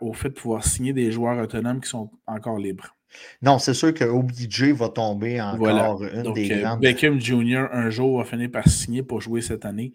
au 0.00 0.12
fait 0.12 0.30
de 0.30 0.34
pouvoir 0.34 0.64
signer 0.64 0.92
des 0.92 1.12
joueurs 1.12 1.38
autonomes 1.38 1.80
qui 1.80 1.90
sont 1.90 2.10
encore 2.26 2.58
libres. 2.58 2.96
Non, 3.42 3.58
c'est 3.58 3.74
sûr 3.74 3.94
que 3.94 4.04
OBJ 4.04 4.72
va 4.72 4.88
tomber 4.88 5.40
encore 5.40 6.04
une 6.04 6.32
des 6.32 6.52
euh, 6.52 6.60
grandes. 6.60 6.80
Beckham 6.80 7.20
Jr. 7.20 7.66
un 7.72 7.90
jour 7.90 8.18
va 8.18 8.24
finir 8.24 8.50
par 8.50 8.68
signer 8.68 9.02
pour 9.02 9.20
jouer 9.20 9.40
cette 9.40 9.64
année. 9.64 9.92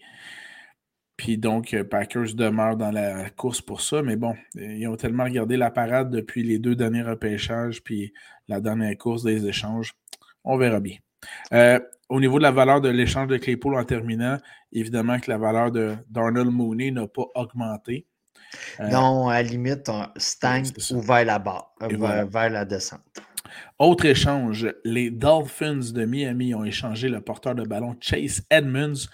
Puis 1.16 1.38
donc, 1.38 1.74
euh, 1.74 1.84
Packers 1.84 2.34
demeure 2.34 2.76
dans 2.76 2.92
la 2.92 3.30
course 3.30 3.62
pour 3.62 3.82
ça. 3.82 4.02
Mais 4.02 4.16
bon, 4.16 4.36
ils 4.56 4.88
ont 4.88 4.96
tellement 4.96 5.24
regardé 5.24 5.58
la 5.58 5.70
parade 5.72 6.10
depuis 6.10 6.44
les 6.44 6.58
deux 6.60 6.76
derniers 6.76 7.04
repêchages, 7.04 7.84
puis 7.84 8.14
la 8.48 8.62
dernière 8.62 8.98
course 8.98 9.24
des 9.24 9.46
échanges. 9.46 9.94
On 10.44 10.58
verra 10.58 10.80
bien. 10.80 10.98
Au 12.14 12.20
niveau 12.20 12.38
de 12.38 12.44
la 12.44 12.52
valeur 12.52 12.80
de 12.80 12.90
l'échange 12.90 13.26
de 13.28 13.38
Claypool 13.38 13.74
en 13.74 13.84
terminant, 13.84 14.38
évidemment 14.72 15.20
que 15.20 15.32
la 15.32 15.40
valeur 15.40 15.72
de 15.72 15.96
Darnell 16.12 16.52
Mooney 16.52 16.92
n'a 16.92 17.08
pas 17.08 17.26
augmenté. 17.34 18.06
Euh, 18.80 18.88
non, 18.88 19.30
à 19.30 19.42
la 19.42 19.50
limite, 19.50 19.90
stank 20.18 20.68
ou 20.92 21.02
vers 21.02 21.26
la 21.26 21.40
bas, 21.40 21.72
euh, 21.82 22.26
vers, 22.26 22.52
la 22.52 22.66
descente. 22.66 23.02
Autre 23.80 24.06
échange, 24.06 24.72
les 24.86 25.10
Dolphins 25.10 25.92
de 25.92 26.06
Miami 26.06 26.54
ont 26.54 26.64
échangé 26.64 27.10
le 27.10 27.20
porteur 27.20 27.56
de 27.56 27.64
ballon 27.64 27.96
Chase 28.00 28.44
Edmonds. 28.52 29.10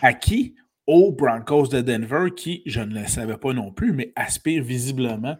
À 0.00 0.14
qui? 0.14 0.56
Aux 0.86 1.12
Broncos 1.12 1.68
de 1.68 1.82
Denver, 1.82 2.30
qui, 2.34 2.62
je 2.64 2.80
ne 2.80 2.98
le 2.98 3.06
savais 3.06 3.36
pas 3.36 3.52
non 3.52 3.72
plus, 3.72 3.92
mais 3.92 4.14
aspire 4.16 4.64
visiblement 4.64 5.36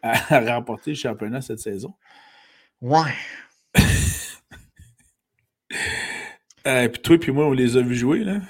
à 0.00 0.14
remporter 0.54 0.92
le 0.92 0.96
championnat 0.96 1.40
cette 1.40 1.58
saison. 1.58 1.92
Ouais. 2.80 3.10
Euh, 6.66 6.88
puis 6.88 7.02
toi, 7.02 7.18
puis 7.18 7.32
moi, 7.32 7.46
on 7.46 7.52
les 7.52 7.76
a 7.76 7.82
vus 7.82 7.96
jouer, 7.96 8.24
là. 8.24 8.40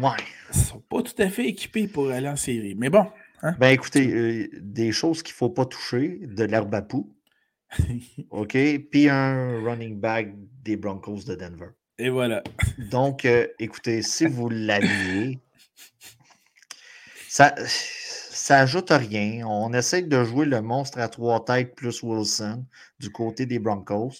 Ouais. 0.00 0.16
Ils 0.54 0.60
sont 0.60 0.80
pas 0.80 1.02
tout 1.02 1.20
à 1.20 1.28
fait 1.28 1.46
équipés 1.46 1.86
pour 1.88 2.10
aller 2.10 2.28
en 2.28 2.36
série. 2.36 2.74
Mais 2.74 2.90
bon. 2.90 3.06
Hein? 3.42 3.54
Ben 3.58 3.68
écoutez, 3.68 4.08
euh, 4.08 4.48
des 4.60 4.92
choses 4.92 5.22
qu'il 5.22 5.32
ne 5.32 5.36
faut 5.36 5.50
pas 5.50 5.66
toucher, 5.66 6.20
de 6.22 6.44
l'herbe 6.44 6.74
à 6.74 6.82
poux. 6.82 7.14
OK? 8.30 8.56
Puis 8.90 9.08
un 9.08 9.62
running 9.62 10.00
back 10.00 10.32
des 10.62 10.76
Broncos 10.76 11.24
de 11.26 11.34
Denver. 11.34 11.68
Et 11.98 12.08
voilà. 12.08 12.42
Donc, 12.90 13.24
euh, 13.24 13.46
écoutez, 13.58 14.02
si 14.02 14.26
vous 14.26 14.48
l'aviez, 14.48 15.38
ça, 17.28 17.54
ça 17.66 18.60
ajoute 18.60 18.90
rien. 18.90 19.46
On 19.46 19.72
essaie 19.72 20.02
de 20.02 20.24
jouer 20.24 20.46
le 20.46 20.60
monstre 20.60 20.98
à 20.98 21.08
trois 21.08 21.44
têtes 21.44 21.74
plus 21.74 22.02
Wilson 22.02 22.64
du 22.98 23.10
côté 23.10 23.46
des 23.46 23.58
Broncos. 23.58 24.12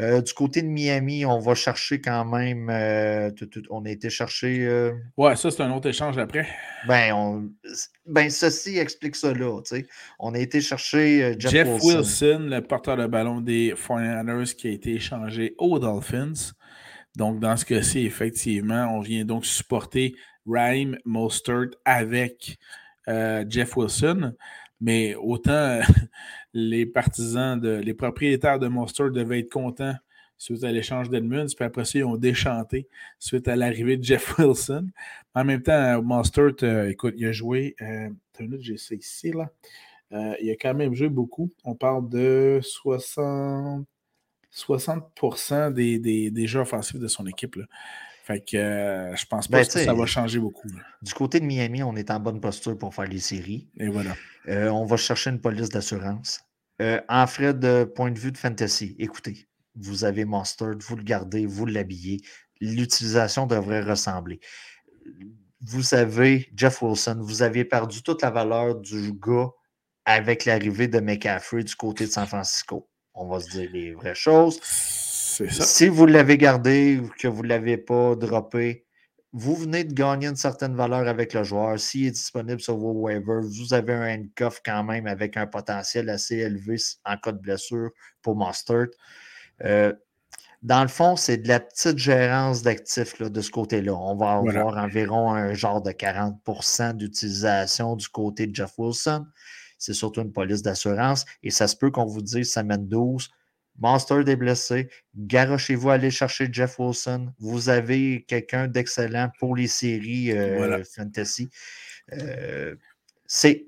Euh, 0.00 0.20
du 0.20 0.32
côté 0.34 0.60
de 0.60 0.66
Miami, 0.66 1.24
on 1.24 1.38
va 1.38 1.54
chercher 1.54 2.00
quand 2.00 2.24
même. 2.24 2.68
Euh, 2.68 3.30
on 3.70 3.84
a 3.84 3.90
été 3.90 4.10
chercher. 4.10 4.66
Euh, 4.66 4.92
ouais, 5.16 5.36
ça, 5.36 5.52
c'est 5.52 5.62
un 5.62 5.70
autre 5.70 5.88
échange 5.88 6.18
après. 6.18 6.48
Ben, 6.88 7.48
ben 8.04 8.28
ceci 8.28 8.78
explique 8.78 9.14
ça 9.14 9.32
là. 9.32 9.60
On 10.18 10.34
a 10.34 10.38
été 10.38 10.60
chercher 10.60 11.36
Jeff, 11.38 11.52
Jeff 11.52 11.68
Wilson. 11.82 12.48
le 12.50 12.60
porteur 12.60 12.96
de 12.96 13.06
ballon 13.06 13.40
des 13.40 13.72
49ers, 13.74 14.56
qui 14.56 14.66
a 14.66 14.70
été 14.72 14.94
échangé 14.94 15.54
aux 15.58 15.78
Dolphins. 15.78 16.52
Donc, 17.14 17.38
dans 17.38 17.56
ce 17.56 17.64
cas-ci, 17.64 18.00
effectivement, 18.00 18.96
on 18.96 19.00
vient 19.00 19.24
donc 19.24 19.46
supporter 19.46 20.16
Rhyme 20.44 20.98
Mostert 21.04 21.70
avec 21.84 22.58
Jeff 23.06 23.76
Wilson. 23.76 24.34
Mais 24.80 25.14
autant 25.14 25.80
les 26.54 26.86
partisans, 26.86 27.60
de, 27.60 27.76
les 27.76 27.94
propriétaires 27.94 28.58
de 28.58 28.68
Monster 28.68 29.10
devaient 29.10 29.40
être 29.40 29.50
contents 29.50 29.94
suite 30.38 30.64
à 30.64 30.72
l'échange 30.72 31.10
d'Edmunds, 31.10 31.54
puis 31.54 31.64
après 31.64 31.84
ça, 31.84 31.98
ils 31.98 32.04
ont 32.04 32.16
déchanté 32.16 32.88
suite 33.18 33.48
à 33.48 33.56
l'arrivée 33.56 33.96
de 33.96 34.04
Jeff 34.04 34.34
Wilson. 34.38 34.88
En 35.34 35.44
même 35.44 35.62
temps, 35.62 36.02
Monster, 36.02 36.50
euh, 36.62 36.90
écoute, 36.90 37.14
il 37.16 37.26
a 37.26 37.32
joué, 37.32 37.74
euh, 37.80 38.10
j'ai 38.58 38.76
ça 38.76 38.94
ici, 38.94 39.32
là. 39.32 39.50
Euh, 40.12 40.34
il 40.40 40.50
a 40.50 40.54
quand 40.54 40.74
même 40.74 40.94
joué 40.94 41.08
beaucoup. 41.08 41.50
On 41.64 41.74
parle 41.74 42.08
de 42.08 42.60
60, 42.62 43.84
60% 44.52 45.72
des, 45.72 45.98
des, 45.98 46.30
des, 46.30 46.46
jeux 46.46 46.60
offensifs 46.60 47.00
de 47.00 47.08
son 47.08 47.26
équipe. 47.26 47.56
Là. 47.56 47.64
Fait 48.24 48.40
que 48.40 48.56
euh, 48.56 49.14
je 49.16 49.26
pense 49.26 49.48
pas 49.48 49.58
ben, 49.58 49.66
que 49.66 49.84
ça 49.84 49.92
va 49.92 50.06
changer 50.06 50.38
beaucoup. 50.38 50.68
Du 51.02 51.12
côté 51.12 51.40
de 51.40 51.44
Miami, 51.44 51.82
on 51.82 51.94
est 51.94 52.10
en 52.10 52.18
bonne 52.18 52.40
posture 52.40 52.78
pour 52.78 52.94
faire 52.94 53.04
les 53.04 53.18
séries. 53.18 53.68
Et 53.78 53.88
voilà. 53.88 54.16
Euh, 54.48 54.70
on 54.70 54.86
va 54.86 54.96
chercher 54.96 55.28
une 55.28 55.42
police 55.42 55.68
d'assurance. 55.68 56.40
Euh, 56.80 57.02
en 57.10 57.26
frais 57.26 57.52
de 57.52 57.84
point 57.84 58.10
de 58.10 58.18
vue 58.18 58.32
de 58.32 58.38
fantasy, 58.38 58.96
écoutez, 58.98 59.46
vous 59.76 60.04
avez 60.04 60.24
Monster, 60.24 60.70
vous 60.80 60.96
le 60.96 61.02
gardez, 61.02 61.44
vous 61.44 61.66
l'habillez. 61.66 62.22
L'utilisation 62.62 63.46
devrait 63.46 63.82
ressembler. 63.82 64.40
Vous 65.60 65.92
avez 65.92 66.50
Jeff 66.56 66.80
Wilson, 66.80 67.18
vous 67.20 67.42
avez 67.42 67.66
perdu 67.66 68.02
toute 68.02 68.22
la 68.22 68.30
valeur 68.30 68.76
du 68.76 69.12
gars 69.12 69.50
avec 70.06 70.46
l'arrivée 70.46 70.88
de 70.88 70.98
McCaffrey 70.98 71.62
du 71.62 71.74
côté 71.74 72.06
de 72.06 72.10
San 72.10 72.26
Francisco. 72.26 72.88
On 73.12 73.28
va 73.28 73.40
se 73.40 73.50
dire 73.50 73.68
les 73.70 73.92
vraies 73.92 74.14
choses. 74.14 74.60
Si 75.50 75.88
vous 75.88 76.06
l'avez 76.06 76.38
gardé 76.38 76.98
ou 76.98 77.10
que 77.18 77.28
vous 77.28 77.42
ne 77.42 77.48
l'avez 77.48 77.76
pas 77.76 78.14
droppé, 78.14 78.86
vous 79.32 79.56
venez 79.56 79.82
de 79.82 79.92
gagner 79.92 80.28
une 80.28 80.36
certaine 80.36 80.76
valeur 80.76 81.08
avec 81.08 81.34
le 81.34 81.42
joueur. 81.42 81.78
S'il 81.78 82.06
est 82.06 82.12
disponible 82.12 82.60
sur 82.60 82.76
vos 82.76 82.92
waivers, 82.92 83.42
vous 83.42 83.74
avez 83.74 83.92
un 83.92 84.14
handcuff 84.14 84.60
quand 84.64 84.84
même 84.84 85.08
avec 85.08 85.36
un 85.36 85.46
potentiel 85.46 86.08
assez 86.08 86.36
élevé 86.36 86.76
en 87.04 87.16
cas 87.16 87.32
de 87.32 87.38
blessure 87.38 87.90
pour 88.22 88.36
Mustard. 88.36 88.86
Euh, 89.64 89.92
dans 90.62 90.82
le 90.82 90.88
fond, 90.88 91.16
c'est 91.16 91.38
de 91.38 91.48
la 91.48 91.60
petite 91.60 91.98
gérance 91.98 92.62
d'actifs 92.62 93.20
de 93.20 93.40
ce 93.40 93.50
côté-là. 93.50 93.92
On 93.92 94.16
va 94.16 94.34
avoir 94.34 94.76
environ 94.76 95.32
un 95.32 95.52
genre 95.52 95.82
de 95.82 95.90
40% 95.90 96.94
d'utilisation 96.94 97.96
du 97.96 98.08
côté 98.08 98.46
de 98.46 98.54
Jeff 98.54 98.72
Wilson. 98.78 99.26
C'est 99.78 99.92
surtout 99.92 100.22
une 100.22 100.32
police 100.32 100.62
d'assurance. 100.62 101.26
Et 101.42 101.50
ça 101.50 101.68
se 101.68 101.76
peut 101.76 101.90
qu'on 101.90 102.06
vous 102.06 102.22
dise 102.22 102.50
semaine 102.50 102.88
12, 102.88 103.28
Monster 103.78 104.22
des 104.22 104.36
blessés, 104.36 104.88
garochez-vous 105.16 105.90
à 105.90 105.94
aller 105.94 106.10
chercher 106.10 106.48
Jeff 106.50 106.78
Wilson. 106.78 107.32
Vous 107.38 107.68
avez 107.68 108.24
quelqu'un 108.28 108.68
d'excellent 108.68 109.30
pour 109.38 109.56
les 109.56 109.66
séries 109.66 110.30
euh, 110.32 110.82
fantasy. 110.84 111.50
Euh, 112.12 112.76
c'est, 113.26 113.66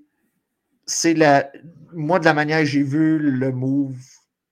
c'est 0.84 1.14
la. 1.14 1.50
Moi, 1.92 2.20
de 2.20 2.24
la 2.24 2.34
manière 2.34 2.60
que 2.60 2.66
j'ai 2.66 2.82
vu 2.82 3.18
le 3.18 3.50
move, 3.50 3.98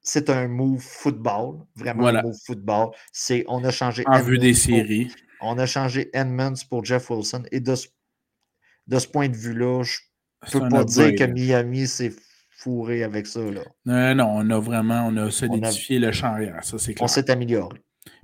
c'est 0.00 0.28
un 0.28 0.48
move 0.48 0.80
football. 0.82 1.64
Vraiment 1.76 2.08
un 2.08 2.22
move 2.22 2.38
football. 2.44 2.90
C'est, 3.12 3.44
on 3.46 3.62
a 3.64 3.70
changé. 3.70 4.02
En 4.06 4.20
vue 4.20 4.38
des 4.38 4.54
séries. 4.54 5.12
on 5.40 5.56
a 5.58 5.66
changé 5.66 6.10
Edmonds 6.12 6.54
pour 6.68 6.84
Jeff 6.84 7.10
Wilson. 7.10 7.44
Et 7.52 7.60
de 7.60 7.76
ce, 7.76 7.86
de 8.88 8.98
ce 8.98 9.06
point 9.06 9.28
de 9.28 9.36
vue-là, 9.36 9.82
je 9.84 10.58
ne 10.58 10.62
peux 10.62 10.68
pas 10.68 10.84
dire 10.84 11.14
que 11.14 11.24
Miami, 11.24 11.86
c'est 11.86 12.12
fourré 12.64 13.02
avec 13.02 13.26
ça. 13.26 13.40
Là. 13.40 13.60
Non, 13.84 14.14
non, 14.14 14.32
on 14.36 14.50
a 14.50 14.58
vraiment 14.58 15.06
on 15.06 15.16
a 15.18 15.30
solidifié 15.30 15.98
le 15.98 16.12
champ 16.12 16.28
arrière, 16.28 16.64
ça 16.64 16.78
c'est 16.78 16.94
clair. 16.94 17.04
On 17.04 17.08
s'est 17.08 17.30
amélioré. 17.30 17.82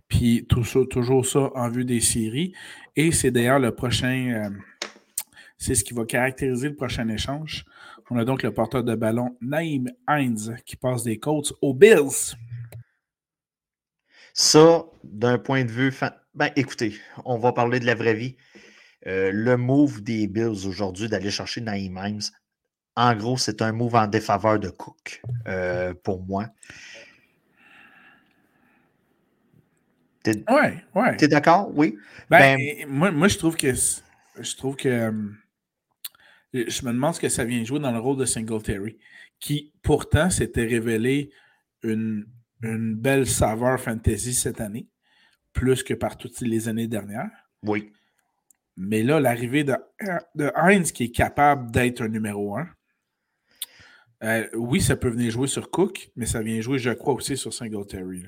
Puis 0.09 0.47
tout 0.49 0.64
ça, 0.64 0.80
toujours 0.88 1.25
ça 1.25 1.50
en 1.54 1.68
vue 1.68 1.85
des 1.85 2.00
séries. 2.00 2.52
Et 2.97 3.12
c'est 3.12 3.30
d'ailleurs 3.30 3.61
le 3.61 3.75
prochain, 3.75 4.50
euh, 4.50 4.88
c'est 5.59 5.75
ce 5.75 5.85
qui 5.85 5.94
va 5.94 6.04
caractériser 6.04 6.68
le 6.68 6.75
prochain 6.75 7.09
échange. 7.09 7.64
On 8.11 8.18
a 8.18 8.25
donc 8.25 8.42
le 8.42 8.52
porteur 8.52 8.82
de 8.82 8.94
ballon 8.97 9.37
Naïm 9.40 9.88
Hines 10.09 10.56
qui 10.66 10.75
passe 10.75 11.04
des 11.04 11.18
Colts 11.18 11.52
aux 11.61 11.75
Bills. 11.75 12.35
Ça, 14.32 14.85
d'un 15.04 15.38
point 15.38 15.64
de 15.64 15.70
vue. 15.70 15.92
Ben, 16.35 16.50
écoutez, 16.56 16.94
on 17.25 17.38
va 17.38 17.52
parler 17.52 17.78
de 17.78 17.87
la 17.87 17.94
vraie 17.94 18.14
vie. 18.14 18.37
Euh, 19.06 19.30
le 19.32 19.56
move 19.56 20.02
des 20.02 20.26
Bills 20.26 20.66
aujourd'hui 20.66 21.09
d'aller 21.09 21.30
chercher 21.30 21.61
Naïm 21.61 22.00
Hines, 22.02 22.23
en 23.00 23.14
gros, 23.14 23.38
c'est 23.38 23.62
un 23.62 23.73
move 23.73 23.95
en 23.95 24.07
défaveur 24.07 24.59
de 24.61 24.69
Cook 24.69 25.23
euh, 25.49 25.95
pour 26.04 26.23
moi. 26.23 26.49
T'es, 30.23 30.45
ouais, 30.50 30.85
ouais. 30.95 31.16
T'es 31.16 31.26
d'accord? 31.26 31.71
Oui. 31.75 31.97
Ben, 32.28 32.59
ben 32.59 32.87
moi, 32.88 33.11
moi, 33.11 33.28
je 33.28 33.38
trouve 33.38 33.57
que 33.57 33.73
je 33.73 34.57
trouve 34.57 34.76
que 34.76 34.88
euh, 34.88 35.12
je 36.52 36.85
me 36.85 36.92
demande 36.92 37.14
ce 37.14 37.21
que 37.21 37.30
ça 37.30 37.45
vient 37.45 37.64
jouer 37.64 37.80
dans 37.80 37.90
le 37.90 37.99
rôle 37.99 38.19
de 38.19 38.26
Singletary, 38.26 38.99
qui 39.38 39.73
pourtant 39.83 40.28
s'était 40.28 40.66
révélé 40.66 41.30
une, 41.83 42.26
une 42.62 42.95
belle 42.95 43.26
saveur 43.26 43.80
fantasy 43.80 44.35
cette 44.35 44.61
année, 44.61 44.88
plus 45.54 45.83
que 45.83 45.95
par 45.95 46.19
toutes 46.19 46.38
les 46.42 46.69
années 46.69 46.87
dernières. 46.87 47.30
Oui. 47.62 47.95
Mais 48.76 49.02
là, 49.02 49.21
l'arrivée 49.21 49.64
de, 49.64 49.75
de 50.35 50.52
Heinz 50.54 50.92
qui 50.92 51.04
est 51.04 51.11
capable 51.11 51.71
d'être 51.71 52.02
un 52.02 52.09
numéro 52.09 52.59
un, 52.59 52.69
euh, 54.23 54.47
oui, 54.55 54.81
ça 54.81 54.97
peut 54.97 55.09
venir 55.09 55.31
jouer 55.31 55.49
sur 55.49 55.71
Cook, 55.71 56.11
mais 56.17 56.27
ça 56.27 56.43
vient 56.43 56.61
jouer, 56.61 56.79
je 56.79 56.91
crois, 56.91 57.15
aussi 57.15 57.37
sur 57.37 57.55
Singletary. 57.55 58.25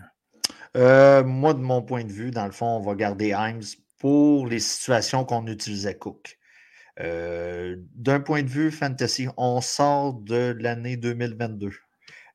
Euh, 0.77 1.23
moi, 1.23 1.55
de 1.55 1.61
mon 1.61 1.83
point 1.83 2.05
de 2.05 2.13
vue, 2.13 2.31
dans 2.31 2.47
le 2.47 2.53
fond, 2.53 2.67
on 2.67 2.81
va 2.81 2.95
garder 2.95 3.35
Himes 3.37 3.63
pour 3.99 4.47
les 4.47 4.59
situations 4.59 5.25
qu'on 5.25 5.47
utilisait 5.47 5.97
Cook. 5.97 6.39
Euh, 7.01 7.77
d'un 7.95 8.21
point 8.21 8.43
de 8.43 8.49
vue 8.49 8.71
fantasy, 8.71 9.29
on 9.37 9.61
sort 9.61 10.15
de 10.15 10.57
l'année 10.59 10.97
2022 10.97 11.71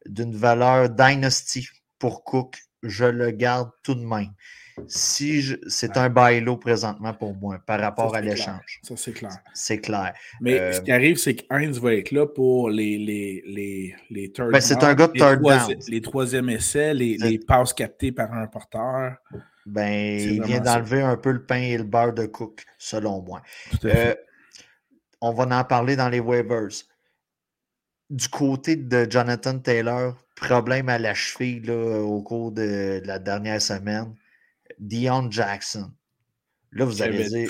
d'une 0.05 0.35
valeur 0.35 0.89
dynasty 0.89 1.67
pour 1.99 2.23
Cook. 2.23 2.59
Je 2.83 3.05
le 3.05 3.31
garde 3.31 3.69
tout 3.83 3.95
de 3.95 4.05
même 4.05 4.33
si 4.85 5.55
c'est 5.67 5.97
un 5.97 6.09
bailo 6.09 6.57
présentement 6.57 7.13
pour 7.13 7.35
moi 7.35 7.59
par 7.65 7.79
rapport 7.79 8.15
à 8.15 8.21
l'échange. 8.21 8.79
Ça, 8.83 8.95
c'est 8.95 9.13
clair. 9.13 9.37
C'est 9.53 9.79
clair. 9.79 10.13
Mais 10.39 10.73
ce 10.73 10.81
qui 10.81 10.91
euh, 10.91 10.95
arrive, 10.95 11.17
c'est 11.17 11.35
qu'Heinz 11.35 11.79
va 11.79 11.95
être 11.95 12.11
là 12.11 12.27
pour 12.27 12.69
les, 12.69 12.97
les, 12.97 13.43
les, 13.47 13.95
les 14.09 14.31
third 14.31 14.51
ben, 14.51 14.61
C'est 14.61 14.83
un 14.83 14.93
gars 14.93 15.07
de 15.07 15.13
third 15.13 15.41
down. 15.41 15.79
Les 15.87 16.01
troisièmes 16.01 16.49
essais, 16.49 16.93
les, 16.93 17.17
les 17.17 17.39
passes 17.39 17.73
captées 17.73 18.11
par 18.11 18.31
un 18.33 18.47
porteur. 18.47 19.15
Ben, 19.65 20.19
il 20.19 20.43
vient 20.43 20.61
d'enlever 20.61 21.01
un 21.01 21.17
peu 21.17 21.31
le 21.31 21.43
pain 21.43 21.61
et 21.61 21.77
le 21.77 21.83
beurre 21.83 22.13
de 22.13 22.25
Cook, 22.25 22.63
selon 22.77 23.21
moi. 23.21 23.41
Euh, 23.83 24.15
on 25.19 25.33
va 25.33 25.59
en 25.59 25.63
parler 25.63 25.95
dans 25.95 26.09
les 26.09 26.19
waivers. 26.19 26.69
Du 28.09 28.29
côté 28.29 28.77
de 28.77 29.05
Jonathan 29.09 29.59
Taylor, 29.59 30.15
problème 30.37 30.87
à 30.87 30.97
la 30.97 31.13
cheville 31.13 31.59
là, 31.61 31.99
au 31.99 32.21
cours 32.21 32.53
de 32.53 33.01
la 33.03 33.19
dernière 33.19 33.61
semaine. 33.61 34.13
Dion 34.79 35.29
Jackson. 35.29 35.91
Là, 36.71 36.85
vous 36.85 37.01
allez 37.01 37.27
dire, 37.29 37.49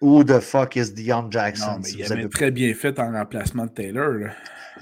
who 0.00 0.24
the 0.24 0.40
fuck 0.40 0.76
is 0.76 0.92
Dion 0.92 1.30
Jackson? 1.30 1.72
Non, 1.72 1.78
mais 1.82 1.90
il 1.90 2.12
avait 2.12 2.28
très 2.28 2.50
bien 2.50 2.72
fait 2.74 2.98
en 2.98 3.12
remplacement 3.12 3.66
de 3.66 3.70
Taylor. 3.70 4.30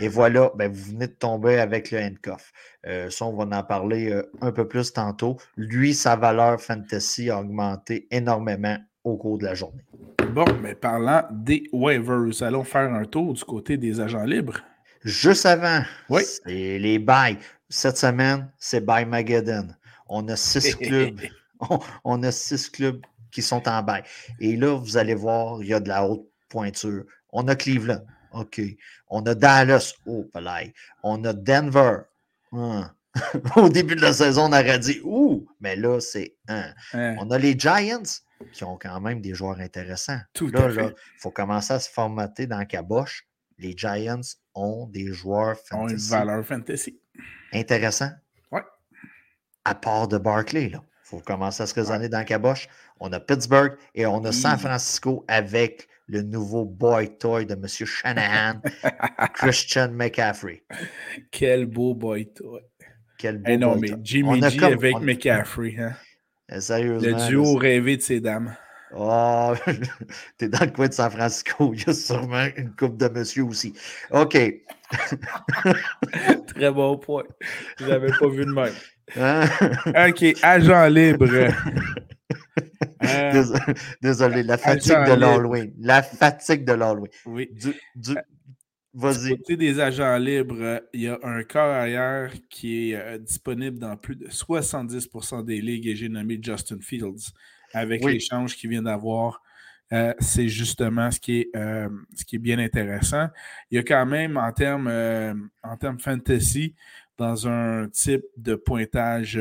Et 0.01 0.09
voilà, 0.09 0.53
ben, 0.55 0.71
vous 0.71 0.93
venez 0.93 1.09
de 1.09 1.13
tomber 1.13 1.59
avec 1.59 1.91
le 1.91 1.99
handcuff. 1.99 2.53
Euh, 2.87 3.11
ça, 3.11 3.25
on 3.25 3.35
va 3.35 3.59
en 3.59 3.63
parler 3.65 4.13
euh, 4.13 4.23
un 4.41 4.53
peu 4.53 4.69
plus 4.69 4.93
tantôt. 4.93 5.37
Lui, 5.57 5.93
sa 5.95 6.15
valeur 6.15 6.61
fantasy 6.61 7.31
a 7.31 7.41
augmenté 7.41 8.07
énormément 8.11 8.77
au 9.03 9.17
cours 9.17 9.39
de 9.39 9.45
la 9.45 9.55
journée. 9.55 9.83
Bon, 10.33 10.45
mais 10.63 10.75
parlant 10.75 11.25
des 11.31 11.65
waivers, 11.73 12.43
allons 12.43 12.65
faire 12.65 12.93
un 12.93 13.05
tour 13.05 13.33
du 13.33 13.43
côté 13.45 13.77
des 13.77 14.01
agents 14.01 14.25
libres. 14.25 14.61
Juste 15.03 15.47
avant, 15.47 15.83
oui. 16.11 16.23
c'est 16.25 16.79
les 16.79 16.99
buys. 16.99 17.39
Cette 17.69 17.97
semaine, 17.97 18.51
c'est 18.59 18.85
Buy 18.85 19.05
Mageddon. 19.05 19.69
On 20.09 20.27
a 20.29 20.37
six 20.37 20.75
clubs. 20.81 21.21
On, 22.05 22.23
a 22.23 22.31
six 22.31 22.69
clubs 22.69 23.05
qui 23.31 23.43
sont 23.43 23.69
en 23.69 23.83
bail. 23.83 24.05
Et 24.41 24.57
là, 24.57 24.79
vous 24.79 24.97
allez 24.97 25.15
voir, 25.15 25.63
il 25.63 25.69
y 25.69 25.75
a 25.75 25.81
de 25.81 25.89
la 25.89 26.07
haute 26.07 26.29
pointure. 26.49 27.05
On 27.31 27.49
a 27.49 27.57
Cleveland. 27.57 28.05
OK. 28.33 28.61
On 29.09 29.23
a 29.23 29.35
Dallas. 29.35 29.95
Oh, 30.07 30.25
palais. 30.33 30.73
On 31.03 31.25
a 31.25 31.33
Denver. 31.33 32.01
Hein? 32.53 32.95
Au 33.57 33.69
début 33.69 33.97
de 33.97 34.03
la 34.03 34.13
saison, 34.13 34.45
on 34.45 34.53
aurait 34.53 34.79
dit 34.79 35.01
Ouh, 35.05 35.47
mais 35.61 35.77
là, 35.77 36.01
c'est 36.01 36.37
un. 36.47 36.73
On 36.93 37.31
a 37.31 37.39
les 37.39 37.59
Giants 37.59 38.03
qui 38.53 38.65
ont 38.65 38.79
quand 38.79 39.01
même 39.01 39.21
des 39.21 39.35
joueurs 39.35 39.59
intéressants. 39.59 40.21
Tout 40.33 40.49
là, 40.49 40.69
il 40.71 40.95
faut 41.19 41.31
commencer 41.31 41.73
à 41.73 41.81
se 41.81 41.91
formater 41.91 42.47
dans 42.47 42.59
la 42.59 42.67
caboche. 42.67 43.27
Les 43.59 43.77
Giants 43.77 44.21
ont 44.55 44.87
des 44.87 45.13
joueurs 45.13 45.57
fantasy. 45.57 45.75
Ont 45.75 45.89
une 45.89 45.97
valeur 45.97 46.47
fantasy. 46.47 47.01
Intéressant. 47.53 48.11
À 49.69 49.75
part 49.75 50.09
de 50.09 50.17
Barclay, 50.17 50.71
là. 50.71 50.83
Il 51.05 51.09
faut 51.11 51.19
commencer 51.21 51.63
à 51.63 51.67
se 51.67 51.75
raisonner 51.75 52.09
dans 52.09 52.19
la 52.19 52.25
caboche. 52.25 52.69
On 53.01 53.13
a 53.13 53.21
Pittsburgh 53.21 53.77
et 53.95 54.07
on 54.07 54.25
a 54.25 54.33
San 54.33 54.59
Francisco 54.59 55.27
avec 55.29 55.89
le 56.07 56.23
nouveau 56.23 56.65
boy 56.65 57.19
toy 57.19 57.45
de 57.45 57.53
M. 57.53 57.67
Shanahan, 57.67 58.63
Christian 59.35 59.91
McCaffrey. 59.93 60.63
Quel 61.31 61.67
beau 61.67 61.95
boy 61.95 62.33
toy. 62.33 62.63
Quel 63.19 63.39
beau 63.39 63.57
non, 63.59 63.77
mais 63.77 63.91
Jimmy 64.03 64.41
G 64.41 64.65
avec 64.65 65.01
McCaffrey. 65.01 65.77
Hein? 65.79 65.93
Eh, 66.51 66.63
sérieusement. 66.63 67.19
Le 67.19 67.29
duo 67.29 67.57
rêvé 67.57 67.99
de 67.99 68.01
ces 68.01 68.21
dames. 68.23 68.57
Oh, 68.97 69.53
t'es 70.39 70.49
dans 70.49 70.65
le 70.65 70.71
coin 70.71 70.89
de 70.89 70.95
San 70.95 71.11
Francisco. 71.11 71.75
Il 71.75 71.87
y 71.87 71.91
a 71.91 71.93
sûrement 71.93 72.47
une 72.57 72.75
coupe 72.75 72.97
de 72.97 73.07
monsieur 73.09 73.45
aussi. 73.45 73.75
OK. 74.11 74.39
Très 76.47 76.71
bon 76.71 76.97
point. 76.97 77.25
Je 77.79 77.85
n'avais 77.85 78.11
pas 78.19 78.29
vu 78.31 78.47
de 78.47 78.51
même. 78.51 78.73
Hein? 79.17 79.45
OK, 80.09 80.35
agent 80.43 80.89
libre. 80.89 81.29
Euh, 83.05 83.45
désolé, 84.03 84.43
la 84.43 84.59
fatigue 84.59 85.07
de 85.07 85.15
l'Halloween. 85.15 85.73
La 85.79 86.03
fatigue 86.03 86.65
de 86.65 86.73
l'Halloween. 86.73 87.11
Oui. 87.27 87.49
Du, 87.95 88.15
Vas-y. 88.95 89.37
Côté 89.37 89.57
des 89.57 89.79
agents 89.79 90.17
libres, 90.17 90.83
il 90.93 91.03
y 91.03 91.09
a 91.09 91.19
un 91.23 91.43
corps 91.45 91.71
arrière 91.71 92.33
qui 92.51 92.91
est 92.91 92.97
euh, 92.97 93.19
disponible 93.19 93.79
dans 93.79 93.97
plus 93.97 94.17
de 94.17 94.27
70% 94.27 95.45
des 95.45 95.61
ligues 95.61 95.87
et 95.87 95.95
j'ai 95.95 96.09
nommé 96.09 96.39
Justin 96.43 96.79
Fields. 96.81 97.33
Avec 97.73 98.05
l'échange 98.05 98.57
qu'il 98.57 98.71
vient 98.71 98.83
d'avoir, 98.83 99.43
euh, 99.93 100.15
c'est 100.21 100.49
justement 100.49 101.11
ce 101.11 101.21
qui, 101.21 101.41
est, 101.41 101.51
ce 101.55 102.25
qui 102.25 102.37
est 102.37 102.41
bien 102.41 102.59
intéressant. 102.59 103.29
Il 103.71 103.77
y 103.77 103.79
a 103.79 103.83
quand 103.83 104.07
même, 104.07 104.39
en 104.39 104.53
termes 104.53 104.89
en 105.63 105.77
termes 105.77 106.01
fantasy, 106.01 106.75
dans 107.19 107.49
un 107.49 107.89
type 107.89 108.25
de 108.37 108.55
pointage 108.55 109.39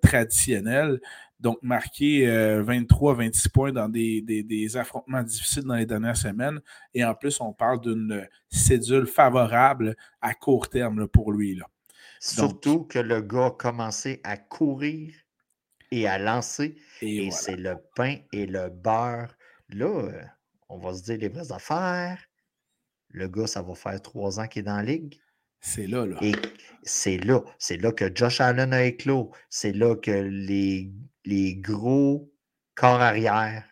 traditionnel, 0.00 1.00
donc, 1.42 1.58
marqué 1.60 2.24
23-26 2.28 3.46
euh, 3.46 3.50
points 3.52 3.72
dans 3.72 3.88
des, 3.88 4.76
affrontements 4.76 5.24
difficiles 5.24 5.64
dans 5.64 5.74
les 5.74 5.86
dernières 5.86 6.16
semaines. 6.16 6.60
Et 6.94 7.04
en 7.04 7.16
plus, 7.16 7.40
on 7.40 7.52
parle 7.52 7.80
d'une 7.80 8.28
cédule 8.48 9.06
favorable 9.06 9.96
à 10.20 10.34
court 10.34 10.68
terme 10.68 11.08
pour 11.08 11.32
lui. 11.32 11.56
Là. 11.56 11.66
Surtout 12.20 12.84
que 12.84 13.00
le 13.00 13.20
gars 13.20 13.46
a 13.46 13.50
commencé 13.50 14.20
à 14.22 14.36
courir 14.36 15.12
et 15.90 16.06
à 16.06 16.16
lancer. 16.16 16.76
Et, 17.00 17.32
c'est 17.32 17.56
le 17.56 17.74
pain 17.96 18.18
et 18.32 18.46
le 18.46 18.68
beurre. 18.68 19.34
Là, 19.70 19.86
euh, 19.86 20.22
on 20.68 20.78
va 20.78 20.94
se 20.94 21.02
dire 21.02 21.18
les 21.18 21.28
vraies 21.28 21.50
affaires. 21.50 22.24
Le 23.08 23.26
gars, 23.26 23.48
ça 23.48 23.62
va 23.62 23.74
faire 23.74 24.00
trois 24.00 24.38
ans 24.38 24.46
qu'il 24.46 24.60
est 24.60 24.62
dans 24.62 24.76
la 24.76 24.84
ligue. 24.84 25.18
C'est 25.62 25.86
là, 25.86 26.04
là. 26.04 26.16
Et 26.20 26.32
c'est 26.82 27.18
là. 27.18 27.40
C'est 27.58 27.76
là 27.76 27.92
que 27.92 28.10
Josh 28.14 28.40
Allen 28.40 28.72
a 28.74 28.84
éclos. 28.84 29.30
C'est 29.48 29.72
là 29.72 29.94
que 29.96 30.10
les 30.10 30.92
les 31.24 31.54
gros 31.54 32.30
corps 32.74 33.00
arrière 33.00 33.64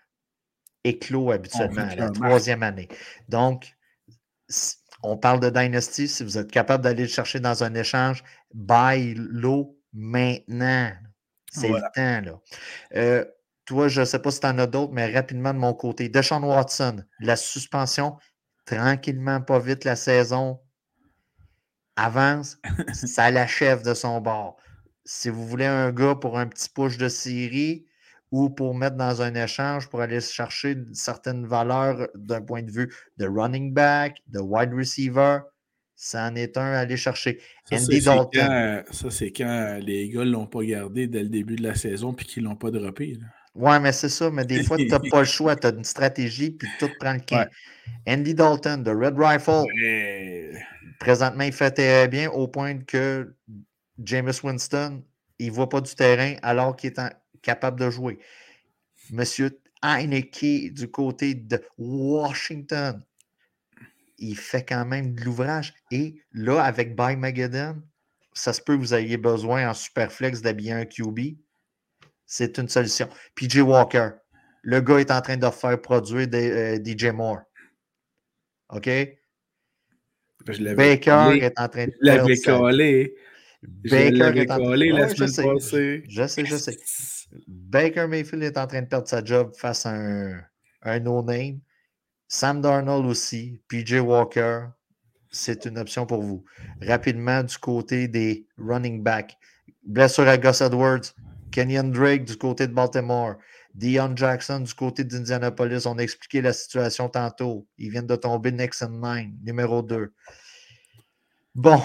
éclos 0.85 1.33
habituellement 1.33 1.83
à 1.83 1.95
la 1.97 2.11
troisième 2.11 2.63
année. 2.63 2.89
Donc, 3.29 3.77
on 5.03 5.17
parle 5.19 5.41
de 5.41 5.51
Dynasty. 5.51 6.09
Si 6.09 6.23
vous 6.23 6.39
êtes 6.39 6.51
capable 6.51 6.85
d'aller 6.85 7.03
le 7.03 7.09
chercher 7.09 7.41
dans 7.41 7.65
un 7.65 7.75
échange, 7.75 8.23
buy 8.55 9.15
low 9.17 9.77
maintenant. 9.93 10.93
C'est 11.51 11.69
le 11.69 11.81
temps. 11.95 12.31
Là. 12.31 12.41
Euh, 12.95 13.25
toi, 13.65 13.89
je 13.89 14.01
ne 14.01 14.05
sais 14.07 14.21
pas 14.21 14.31
si 14.31 14.41
tu 14.41 14.47
en 14.47 14.59
as 14.59 14.69
d'autres, 14.69 14.93
mais 14.93 15.13
rapidement 15.13 15.53
de 15.53 15.59
mon 15.59 15.75
côté. 15.75 16.09
Deshaun 16.09 16.45
Watson, 16.45 17.05
la 17.19 17.37
suspension, 17.37 18.17
tranquillement, 18.65 19.41
pas 19.41 19.59
vite, 19.59 19.85
la 19.85 19.97
saison 19.97 20.61
avance. 21.97 22.59
ça 22.93 23.31
l'achève 23.31 23.83
de 23.83 23.95
son 23.95 24.21
bord 24.21 24.57
si 25.11 25.29
vous 25.29 25.45
voulez 25.45 25.67
un 25.67 25.91
gars 25.91 26.15
pour 26.15 26.39
un 26.39 26.47
petit 26.47 26.69
push 26.69 26.97
de 26.97 27.09
série 27.09 27.85
ou 28.31 28.49
pour 28.49 28.77
mettre 28.77 28.97
dans 28.97 29.23
un 29.23 29.35
échange 29.35 29.89
pour 29.89 30.01
aller 30.01 30.21
chercher 30.21 30.77
certaines 30.93 31.47
valeurs 31.47 32.09
d'un 32.15 32.43
point 32.43 32.63
de 32.63 32.71
vue 32.71 32.95
de 33.19 33.27
running 33.27 33.75
back, 33.75 34.23
de 34.29 34.39
wide 34.39 34.73
receiver, 34.73 35.39
ça 35.97 36.29
en 36.29 36.37
est 36.37 36.57
un 36.57 36.73
à 36.75 36.79
aller 36.79 36.97
chercher. 36.97 37.41
Ça, 37.65 37.77
Andy 37.77 38.01
Dalton. 38.01 38.85
ça, 38.91 39.11
c'est 39.11 39.33
quand 39.33 39.81
les 39.83 40.09
gars 40.09 40.25
ne 40.25 40.31
l'ont 40.31 40.47
pas 40.47 40.63
gardé 40.63 41.09
dès 41.09 41.25
le 41.25 41.29
début 41.29 41.57
de 41.57 41.65
la 41.65 41.75
saison 41.75 42.13
puis 42.13 42.25
qu'ils 42.25 42.45
ne 42.45 42.49
l'ont 42.49 42.57
pas 42.57 42.71
droppé. 42.71 43.19
Ouais, 43.55 43.81
mais 43.81 43.93
c'est 43.93 44.09
ça. 44.09 44.31
Mais 44.31 44.45
des 44.45 44.63
fois, 44.63 44.77
tu 44.77 44.87
n'as 44.87 44.99
pas 45.11 45.21
le 45.21 45.25
choix. 45.25 45.57
Tu 45.57 45.67
as 45.67 45.71
une 45.71 45.85
stratégie 45.85 46.51
puis 46.51 46.69
tout 46.79 46.89
prend 46.99 47.13
le 47.13 47.21
camp. 47.21 47.47
Andy 48.07 48.35
Dalton 48.35 48.83
de 48.83 48.91
Red 48.91 49.19
Rifle. 49.19 49.65
Présentement, 50.99 51.45
il 51.45 51.53
fait 51.53 51.71
très 51.71 52.09
bien 52.09 52.31
au 52.31 52.47
point 52.47 52.79
que 52.79 53.35
Jameis 54.03 54.41
Winston, 54.43 55.03
il 55.39 55.49
ne 55.49 55.53
voit 55.53 55.69
pas 55.69 55.81
du 55.81 55.95
terrain 55.95 56.35
alors 56.43 56.77
qu'il 56.77 56.91
est 56.91 57.01
capable 57.43 57.81
de 57.81 57.91
jouer. 57.91 58.19
Monsieur 59.11 59.59
Heineke 59.83 60.73
du 60.75 60.91
côté 60.91 61.35
de 61.35 61.63
Washington, 61.79 63.03
il 64.19 64.37
fait 64.37 64.65
quand 64.65 64.85
même 64.85 65.15
de 65.15 65.25
l'ouvrage. 65.25 65.75
Et 65.91 66.23
là, 66.33 66.63
avec 66.63 66.95
By 66.95 67.17
Mageddon, 67.17 67.83
ça 68.35 68.53
se 68.53 68.61
peut 68.61 68.77
que 68.77 68.81
vous 68.81 68.95
ayez 68.95 69.17
besoin 69.17 69.69
en 69.71 69.75
superflex 69.75 70.43
d'habiller 70.43 70.73
un 70.73 70.85
QB. 70.85 71.37
C'est 72.33 72.59
une 72.59 72.69
solution. 72.69 73.09
PJ 73.35 73.59
Walker, 73.59 74.11
le 74.63 74.81
gars 74.81 75.01
est 75.01 75.11
en 75.11 75.21
train 75.21 75.37
de 75.37 75.51
faire 75.51 75.83
produire 75.83 76.29
des, 76.29 76.51
euh, 76.53 76.79
DJ 76.83 77.07
Moore. 77.07 77.41
OK? 78.69 78.89
Baker 80.77 81.41
est 81.43 81.59
en 81.59 81.69
train 81.69 81.87
de. 81.89 81.93
Je 82.01 82.07
Baker 82.07 82.39
est 84.39 84.49
en 84.49 84.59
train 84.59 84.77
de... 84.77 84.97
la 84.97 85.09
semaine 85.09 85.29
je 85.29 85.43
passée. 85.43 86.05
Je 86.09 86.27
sais, 86.29 86.45
je 86.45 86.57
sais. 86.57 86.79
Baker 87.49 88.07
Mayfield 88.07 88.45
est 88.45 88.57
en 88.57 88.69
train 88.69 88.83
de 88.83 88.87
perdre 88.87 89.09
sa 89.09 89.25
job 89.25 89.53
face 89.57 89.85
à 89.85 89.91
un, 89.91 90.41
un 90.83 91.01
no-name. 91.01 91.59
Sam 92.29 92.61
Darnold 92.61 93.07
aussi. 93.07 93.61
PJ 93.67 93.95
Walker, 93.95 94.67
c'est 95.31 95.65
une 95.65 95.79
option 95.79 96.07
pour 96.07 96.23
vous. 96.23 96.45
Rapidement, 96.81 97.43
du 97.43 97.59
côté 97.59 98.07
des 98.07 98.47
running 98.57 99.03
backs. 99.03 99.37
Blessure 99.83 100.29
à 100.29 100.39
Gus 100.39 100.61
Edwards. 100.61 101.13
Kenyon 101.51 101.91
Drake 101.91 102.25
du 102.25 102.37
côté 102.37 102.67
de 102.67 102.73
Baltimore. 102.73 103.37
Dion 103.75 104.17
Jackson 104.17 104.61
du 104.61 104.75
côté 104.75 105.05
d'Indianapolis. 105.05 105.87
On 105.87 105.99
a 105.99 106.03
expliqué 106.03 106.43
la 106.43 106.53
situation 106.53 107.09
tantôt. 107.09 107.67
Ils 107.79 107.91
viennent 107.91 108.07
de 108.07 108.17
tomber 108.17 108.53
next 108.53 108.83
in 108.83 109.01
line, 109.01 109.39
numéro 109.45 109.83
2. 109.83 110.13
Bon, 111.57 111.83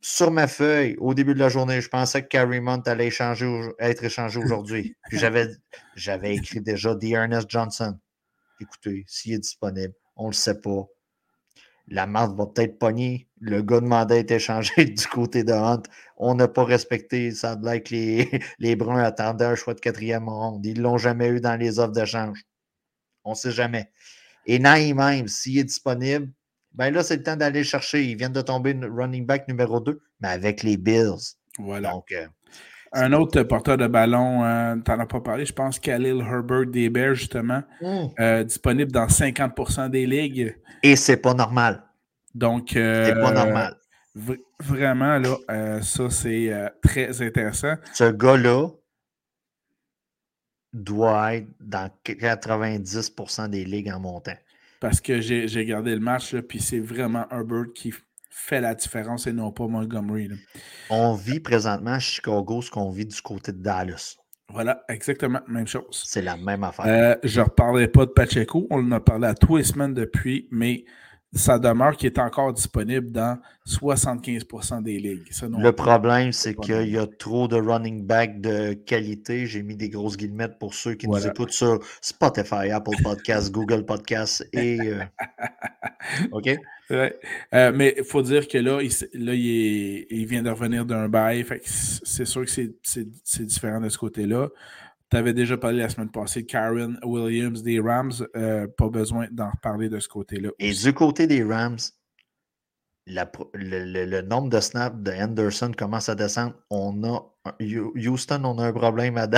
sur 0.00 0.30
ma 0.32 0.48
feuille, 0.48 0.96
au 0.98 1.14
début 1.14 1.34
de 1.34 1.38
la 1.38 1.48
journée, 1.48 1.80
je 1.80 1.88
pensais 1.88 2.22
que 2.22 2.28
Carrie 2.28 2.60
Mont 2.60 2.82
allait 2.86 3.08
être 3.08 4.04
échangé 4.04 4.38
aujourd'hui. 4.38 4.96
Puis 5.08 5.18
j'avais, 5.18 5.48
j'avais 5.94 6.34
écrit 6.34 6.60
déjà 6.60 6.96
The 6.96 7.04
Ernest 7.04 7.48
Johnson. 7.48 7.96
Écoutez, 8.60 9.04
s'il 9.06 9.34
est 9.34 9.38
disponible, 9.38 9.94
on 10.16 10.24
ne 10.24 10.30
le 10.30 10.34
sait 10.34 10.60
pas. 10.60 10.86
La 11.88 12.06
marque 12.06 12.36
va 12.36 12.46
peut-être 12.46 12.78
pogner. 12.78 13.28
Le 13.40 13.62
gars 13.62 13.80
demandait 13.80 14.22
d'être 14.22 14.32
échangé 14.32 14.84
du 14.84 15.06
côté 15.06 15.44
de 15.44 15.52
Hunt. 15.52 15.82
On 16.16 16.34
n'a 16.34 16.48
pas 16.48 16.64
respecté. 16.64 17.30
Ça 17.32 17.58
l'air 17.62 17.82
que 17.82 17.90
les, 17.90 18.40
les 18.58 18.76
Bruns 18.76 18.98
attendaient 18.98 19.44
un 19.44 19.54
choix 19.54 19.74
de 19.74 19.80
quatrième 19.80 20.28
ronde. 20.28 20.64
Ils 20.64 20.78
ne 20.78 20.82
l'ont 20.82 20.98
jamais 20.98 21.28
eu 21.28 21.40
dans 21.40 21.56
les 21.56 21.78
offres 21.78 21.92
d'échange. 21.92 22.42
On 23.24 23.30
ne 23.30 23.36
sait 23.36 23.52
jamais. 23.52 23.90
Et 24.46 24.58
Naïm 24.58 24.96
même, 24.96 25.28
s'il 25.28 25.58
est 25.58 25.64
disponible, 25.64 26.30
ben 26.72 26.92
là, 26.92 27.02
c'est 27.02 27.16
le 27.16 27.22
temps 27.22 27.36
d'aller 27.36 27.64
chercher. 27.64 28.04
Ils 28.04 28.16
viennent 28.16 28.32
de 28.32 28.42
tomber 28.42 28.78
running 28.82 29.24
back 29.26 29.48
numéro 29.48 29.80
2, 29.80 30.00
mais 30.20 30.28
avec 30.28 30.62
les 30.62 30.76
Bills. 30.76 31.36
Voilà. 31.58 31.92
Donc, 31.92 32.12
euh, 32.12 32.26
un 32.94 33.12
autre 33.12 33.42
porteur 33.42 33.76
de 33.76 33.86
ballon, 33.86 34.44
euh, 34.44 34.76
tu 34.76 34.90
n'en 34.90 35.00
as 35.00 35.06
pas 35.06 35.20
parlé, 35.20 35.44
je 35.44 35.52
pense, 35.52 35.78
Khalil 35.78 36.20
Herbert 36.20 36.66
des 36.66 36.88
Bears, 36.90 37.14
justement, 37.14 37.62
hmm. 37.80 38.06
euh, 38.20 38.44
disponible 38.44 38.92
dans 38.92 39.06
50% 39.06 39.90
des 39.90 40.06
ligues. 40.06 40.56
Et 40.82 40.96
c'est 40.96 41.16
pas 41.16 41.34
normal. 41.34 41.82
Donc, 42.34 42.70
c'est 42.72 43.14
pas 43.14 43.32
normal. 43.32 43.76
vraiment, 44.60 45.18
là, 45.18 45.80
ça, 45.82 46.10
c'est 46.10 46.52
très 46.82 47.22
intéressant. 47.22 47.74
Ce 47.92 48.10
gars-là 48.10 48.68
doit 50.72 51.34
être 51.36 51.48
dans 51.60 51.88
90% 52.04 53.48
des 53.48 53.64
ligues 53.64 53.92
en 53.92 54.00
montant 54.00 54.34
parce 54.84 55.00
que 55.00 55.18
j'ai 55.22 55.64
gardé 55.64 55.94
le 55.94 56.00
match, 56.00 56.36
puis 56.36 56.60
c'est 56.60 56.78
vraiment 56.78 57.26
Herbert 57.30 57.72
qui 57.74 57.94
fait 58.36 58.60
la 58.60 58.74
différence 58.74 59.26
et 59.26 59.32
non 59.32 59.52
pas 59.52 59.68
Montgomery. 59.68 60.28
On 60.90 61.14
vit 61.14 61.40
présentement 61.40 61.92
à 61.92 61.98
Chicago 62.00 62.60
ce 62.60 62.70
qu'on 62.70 62.90
vit 62.90 63.06
du 63.06 63.22
côté 63.22 63.52
de 63.52 63.58
Dallas. 63.58 64.16
Voilà, 64.52 64.82
exactement, 64.88 65.40
même 65.48 65.66
chose. 65.66 65.84
C'est 65.90 66.20
la 66.20 66.36
même 66.36 66.64
affaire. 66.64 66.84
Euh, 66.86 67.14
je 67.22 67.40
ne 67.40 67.44
reparlerai 67.44 67.88
pas 67.88 68.06
de 68.06 68.10
Pacheco. 68.10 68.66
On 68.70 68.80
en 68.80 68.92
a 68.92 69.00
parlé 69.00 69.28
à 69.28 69.34
tous 69.34 69.56
les 69.56 69.64
semaines 69.64 69.94
depuis, 69.94 70.48
mais 70.50 70.84
ça 71.34 71.58
demeure 71.58 71.96
qu'il 71.96 72.06
est 72.06 72.18
encore 72.18 72.52
disponible 72.52 73.10
dans 73.10 73.38
75% 73.66 74.82
des 74.82 74.98
ligues. 74.98 75.30
le 75.42 75.72
problème, 75.72 76.32
c'est 76.32 76.54
qu'il 76.54 76.88
y 76.88 76.98
a 76.98 77.06
trop 77.06 77.48
de 77.48 77.56
running 77.56 78.06
back 78.06 78.40
de 78.40 78.74
qualité. 78.74 79.46
J'ai 79.46 79.62
mis 79.62 79.74
des 79.74 79.88
grosses 79.88 80.16
guillemettes 80.16 80.58
pour 80.58 80.74
ceux 80.74 80.94
qui 80.94 81.08
nous 81.08 81.26
écoutent 81.26 81.52
sur 81.52 81.80
Spotify, 82.00 82.70
Apple 82.70 83.02
Podcasts, 83.02 83.50
Google 83.50 83.84
Podcasts 83.84 84.46
et. 84.52 84.78
Euh, 84.80 85.02
OK? 86.32 86.50
Euh, 86.90 87.72
mais 87.74 87.94
il 87.96 88.04
faut 88.04 88.22
dire 88.22 88.46
que 88.46 88.58
là, 88.58 88.80
il, 88.82 88.90
là, 89.14 89.34
il, 89.34 90.26
vient 90.26 90.42
de 90.42 90.50
revenir 90.50 90.84
d'un 90.84 91.08
bail. 91.08 91.44
C'est 91.64 92.26
sûr 92.26 92.44
que 92.44 92.50
c'est 92.50 93.44
différent 93.44 93.80
de 93.80 93.88
ce 93.88 93.98
côté-là. 93.98 94.50
Tu 95.14 95.18
avais 95.18 95.32
déjà 95.32 95.56
parlé 95.56 95.78
la 95.78 95.88
semaine 95.88 96.10
passée 96.10 96.42
de 96.42 96.46
Karen 96.46 96.98
Williams 97.04 97.62
des 97.62 97.78
Rams. 97.78 98.10
Euh, 98.34 98.66
pas 98.66 98.88
besoin 98.88 99.28
d'en 99.30 99.48
reparler 99.48 99.88
de 99.88 100.00
ce 100.00 100.08
côté-là. 100.08 100.48
Et 100.58 100.72
du 100.72 100.92
côté 100.92 101.28
des 101.28 101.44
Rams, 101.44 101.78
le, 103.06 104.20
nombre 104.22 104.48
de 104.48 104.58
snaps 104.58 104.96
de 105.04 105.12
Henderson 105.12 105.70
commence 105.78 106.08
à 106.08 106.16
descendre. 106.16 106.54
On 106.68 107.04
a 107.04 107.20
Houston, 107.60 108.42
on 108.42 108.58
a 108.58 108.66
un 108.66 108.72
problème 108.72 109.16
à, 109.16 109.28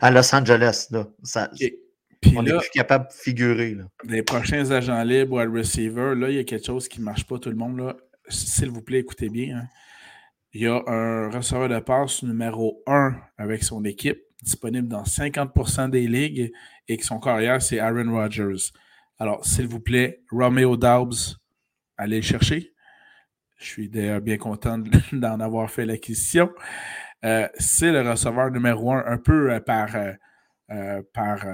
à 0.00 0.10
Los 0.10 0.34
Angeles. 0.34 0.88
Là. 0.90 1.06
on 2.34 2.46
est 2.46 2.56
plus 2.56 2.70
capable 2.72 3.08
de 3.08 3.12
figurer. 3.12 3.76
Les 4.08 4.22
prochains 4.22 4.70
agents 4.70 5.02
libres, 5.02 5.36
wide 5.36 5.54
receiver, 5.54 6.14
là, 6.16 6.30
il 6.30 6.36
y 6.36 6.38
a 6.38 6.44
quelque 6.44 6.64
chose 6.64 6.88
qui 6.88 7.00
ne 7.00 7.04
marche 7.04 7.26
pas 7.26 7.38
tout 7.38 7.50
le 7.50 7.56
monde. 7.56 7.94
S'il 8.28 8.70
vous 8.70 8.80
plaît, 8.80 9.00
écoutez 9.00 9.28
bien. 9.28 9.58
Hein. 9.58 9.68
Il 10.54 10.62
y 10.62 10.66
a 10.66 10.82
un 10.86 11.28
receveur 11.28 11.68
de 11.68 11.80
passe 11.80 12.22
numéro 12.22 12.82
1 12.86 13.14
avec 13.36 13.62
son 13.62 13.84
équipe 13.84 14.22
disponible 14.42 14.88
dans 14.88 15.04
50% 15.04 15.90
des 15.90 16.06
ligues 16.06 16.52
et 16.88 16.96
que 16.96 17.04
son 17.04 17.20
carrière, 17.20 17.62
c'est 17.62 17.78
Aaron 17.78 18.10
Rodgers. 18.12 18.72
Alors, 19.18 19.44
s'il 19.44 19.68
vous 19.68 19.80
plaît, 19.80 20.22
Romeo 20.30 20.76
Dobbs, 20.76 21.38
allez 21.96 22.16
le 22.16 22.22
chercher. 22.22 22.72
Je 23.58 23.66
suis 23.66 23.88
d'ailleurs 23.88 24.20
bien 24.20 24.38
content 24.38 24.78
d'en 25.12 25.40
avoir 25.40 25.70
fait 25.70 25.86
l'acquisition. 25.86 26.50
Euh, 27.24 27.48
c'est 27.56 27.92
le 27.92 28.08
receveur 28.08 28.50
numéro 28.50 28.92
un, 28.92 29.04
un 29.06 29.18
peu 29.18 29.52
euh, 29.52 29.60
par, 29.60 29.94
euh, 29.94 31.02
par, 31.14 31.46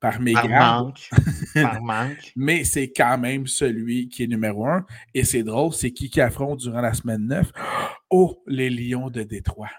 par 0.00 0.20
manque. 0.20 1.08
par 1.54 1.80
manque. 1.80 2.32
Mais 2.34 2.64
c'est 2.64 2.90
quand 2.90 3.18
même 3.18 3.46
celui 3.46 4.08
qui 4.08 4.24
est 4.24 4.26
numéro 4.26 4.66
un. 4.66 4.84
Et 5.14 5.24
c'est 5.24 5.44
drôle, 5.44 5.72
c'est 5.72 5.92
qui 5.92 6.10
qui 6.10 6.20
affronte 6.20 6.58
durant 6.58 6.80
la 6.80 6.92
semaine 6.92 7.26
9? 7.28 7.52
Oh, 8.10 8.42
les 8.48 8.68
Lions 8.68 9.10
de 9.10 9.22
Détroit. 9.22 9.70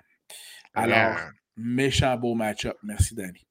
Alors, 0.73 1.17
Méchant 1.55 2.17
beau 2.17 2.33
match-up. 2.33 2.77
Merci, 2.83 3.15
Danny. 3.15 3.45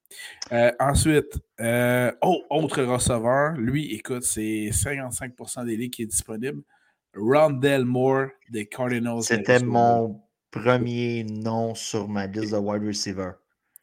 Euh, 0.51 0.71
ensuite, 0.79 1.39
euh, 1.59 2.11
oh, 2.21 2.43
autre 2.49 2.83
receveur. 2.83 3.53
Lui, 3.53 3.93
écoute, 3.93 4.23
c'est 4.23 4.69
55% 4.71 5.65
des 5.65 5.77
ligues 5.77 5.93
qui 5.93 6.03
est 6.03 6.07
disponible. 6.07 6.61
Rondell 7.15 7.85
Moore 7.85 8.27
des 8.49 8.65
Cardinals. 8.65 9.23
C'était 9.23 9.59
mon 9.59 10.21
premier 10.51 11.23
nom 11.23 11.75
sur 11.75 12.07
ma 12.07 12.27
liste 12.27 12.53
de 12.53 12.57
wide 12.57 12.83
receiver. 12.83 13.31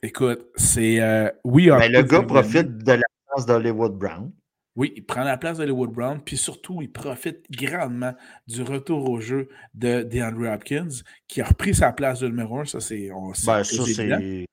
Écoute, 0.03 0.47
c'est. 0.57 1.01
Euh, 1.01 1.31
oui, 1.45 1.71
Mais 1.79 1.89
le 1.89 2.03
gars 2.03 2.23
profite 2.23 2.79
de 2.79 2.93
la 2.93 3.07
chance 3.29 3.47
d'Hollywood 3.47 3.97
Brown. 3.97 4.33
Oui, 4.77 4.93
il 4.97 5.05
prend 5.05 5.25
la 5.25 5.37
place 5.37 5.59
d'Hollywood 5.59 5.91
Brown, 5.91 6.21
puis 6.25 6.37
surtout, 6.37 6.81
il 6.81 6.91
profite 6.91 7.45
grandement 7.51 8.15
du 8.47 8.63
retour 8.63 9.11
au 9.11 9.21
jeu 9.21 9.49
de 9.75 10.03
DeAndre 10.03 10.53
Hopkins, 10.53 10.89
qui 11.27 11.41
a 11.41 11.45
repris 11.45 11.75
sa 11.75 11.93
place 11.93 12.21
de 12.21 12.29
numéro 12.29 12.61
1. 12.61 12.65
Ça, 12.67 12.81
c'est 12.81 13.09
ben, 13.09 14.45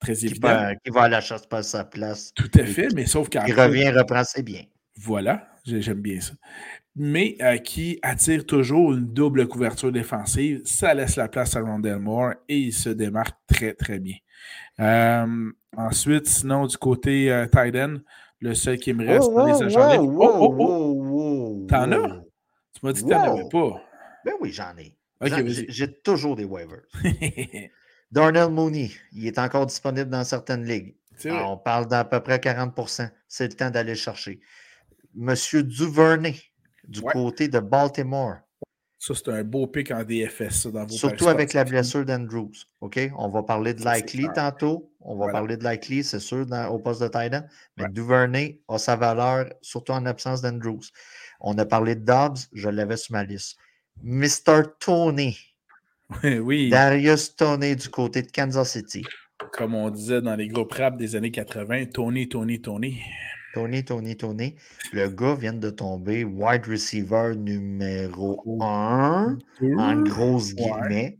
très 0.00 0.24
évident. 0.24 0.72
Qui 0.82 0.90
va 0.90 1.02
à 1.02 1.08
la 1.08 1.20
chasse 1.20 1.46
pas 1.46 1.62
sa 1.62 1.84
place. 1.84 2.32
Tout 2.34 2.50
à 2.54 2.64
fait, 2.64 2.88
mais 2.94 3.06
sauf 3.06 3.28
qu'il 3.28 3.40
revient, 3.40 3.90
reprend 3.90 4.24
ses 4.24 4.42
biens. 4.42 4.64
Voilà, 4.98 5.46
j'aime 5.66 6.00
bien 6.00 6.20
ça. 6.20 6.32
Mais 6.94 7.36
euh, 7.42 7.58
qui 7.58 7.98
attire 8.00 8.46
toujours 8.46 8.94
une 8.94 9.12
double 9.12 9.46
couverture 9.46 9.92
défensive. 9.92 10.62
Ça 10.64 10.94
laisse 10.94 11.16
la 11.16 11.28
place 11.28 11.54
à 11.54 11.60
Rondell 11.60 11.98
Moore 11.98 12.32
et 12.48 12.56
il 12.56 12.72
se 12.72 12.88
démarque 12.88 13.36
très, 13.46 13.74
très 13.74 13.98
bien. 13.98 14.16
Euh, 14.80 15.50
ensuite, 15.76 16.26
sinon, 16.26 16.66
du 16.66 16.78
côté 16.78 17.30
euh, 17.30 17.46
le 18.40 18.54
seul 18.54 18.78
qui 18.78 18.92
me 18.92 19.06
reste 19.06 19.28
oh, 19.30 19.36
dans 19.36 19.46
les 19.46 19.62
agents 19.62 20.04
oh, 20.04 20.54
oh, 20.58 21.06
oh, 21.10 21.66
T'en 21.68 21.92
as? 21.92 22.22
Tu 22.74 22.80
m'as 22.82 22.92
dit 22.92 23.02
que 23.02 23.08
t'en 23.08 23.34
avais 23.34 23.48
pas. 23.48 23.82
Ben 24.24 24.34
oui, 24.40 24.52
j'en 24.52 24.76
ai. 24.76 24.94
J'ai 25.68 25.92
toujours 26.00 26.36
des 26.36 26.44
waivers. 26.44 26.82
Darnell 28.12 28.50
Mooney, 28.50 28.90
il 29.12 29.26
est 29.26 29.38
encore 29.38 29.66
disponible 29.66 30.10
dans 30.10 30.24
certaines 30.24 30.64
ligues. 30.64 30.94
on 31.24 31.56
parle 31.56 31.88
d'à 31.88 32.04
peu 32.04 32.20
près 32.20 32.38
40% 32.38 33.10
C'est 33.26 33.48
le 33.48 33.54
temps 33.54 33.70
d'aller 33.70 33.94
chercher. 33.94 34.40
Monsieur 35.14 35.62
Duvernay, 35.62 36.36
du 36.86 37.00
côté 37.00 37.48
de 37.48 37.58
Baltimore. 37.58 38.36
Ça, 38.98 39.14
c'est 39.14 39.28
un 39.28 39.44
beau 39.44 39.66
pic 39.66 39.90
en 39.90 40.02
DFS, 40.04 40.66
dans 40.66 40.84
vos 40.86 40.94
Surtout 40.94 41.28
avec 41.28 41.52
la 41.52 41.64
blessure 41.64 42.04
d'Andrews. 42.04 42.52
OK? 42.80 42.98
On 43.16 43.28
va 43.28 43.42
parler 43.42 43.74
de 43.74 43.84
Likely 43.84 44.26
tantôt. 44.34 44.90
On 45.08 45.16
va 45.16 45.30
parler 45.30 45.56
de 45.56 45.64
Likely, 45.64 46.02
c'est 46.02 46.18
sûr, 46.18 46.46
au 46.70 46.78
poste 46.80 47.00
de 47.00 47.06
Titan. 47.06 47.42
Mais 47.76 47.88
Duvernay 47.88 48.60
a 48.68 48.76
sa 48.76 48.96
valeur, 48.96 49.46
surtout 49.62 49.92
en 49.92 50.04
absence 50.04 50.42
d'Andrews. 50.42 50.82
On 51.40 51.56
a 51.58 51.64
parlé 51.64 51.94
de 51.94 52.04
Dobbs, 52.04 52.38
je 52.52 52.68
l'avais 52.68 52.96
sur 52.96 53.12
ma 53.12 53.22
liste. 53.22 53.56
Mr. 54.02 54.62
Tony. 54.80 55.38
Oui, 56.22 56.70
Darius 56.70 57.36
Tony 57.36 57.76
du 57.76 57.88
côté 57.88 58.22
de 58.22 58.30
Kansas 58.30 58.72
City. 58.72 59.04
Comme 59.52 59.74
on 59.74 59.90
disait 59.90 60.22
dans 60.22 60.34
les 60.34 60.48
groupes 60.48 60.72
rap 60.72 60.96
des 60.96 61.14
années 61.14 61.30
80, 61.30 61.86
Tony, 61.86 62.28
Tony, 62.28 62.60
Tony. 62.60 63.00
Tony, 63.54 63.84
Tony, 63.84 64.16
Tony. 64.16 64.56
Le 64.92 65.08
gars 65.08 65.34
vient 65.34 65.52
de 65.52 65.70
tomber 65.70 66.24
wide 66.24 66.66
receiver 66.66 67.34
numéro 67.36 68.42
1, 68.60 69.38
en 69.78 70.02
grosses 70.02 70.54
guillemets. 70.54 71.18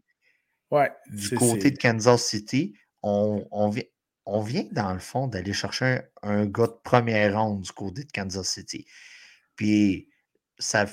Ouais. 0.70 0.90
du 1.12 1.36
côté 1.36 1.70
de 1.70 1.78
Kansas 1.78 2.24
City. 2.24 2.74
On, 3.02 3.68
vient, 3.68 3.84
on 4.24 4.40
vient, 4.40 4.64
dans 4.72 4.92
le 4.92 4.98
fond, 4.98 5.28
d'aller 5.28 5.52
chercher 5.52 6.00
un, 6.22 6.46
gars 6.46 6.66
de 6.66 6.76
première 6.82 7.40
ronde 7.40 7.60
du 7.62 7.72
côté 7.72 8.04
de 8.04 8.12
Kansas 8.12 8.48
City. 8.48 8.86
Puis, 9.54 10.08
ça, 10.58 10.86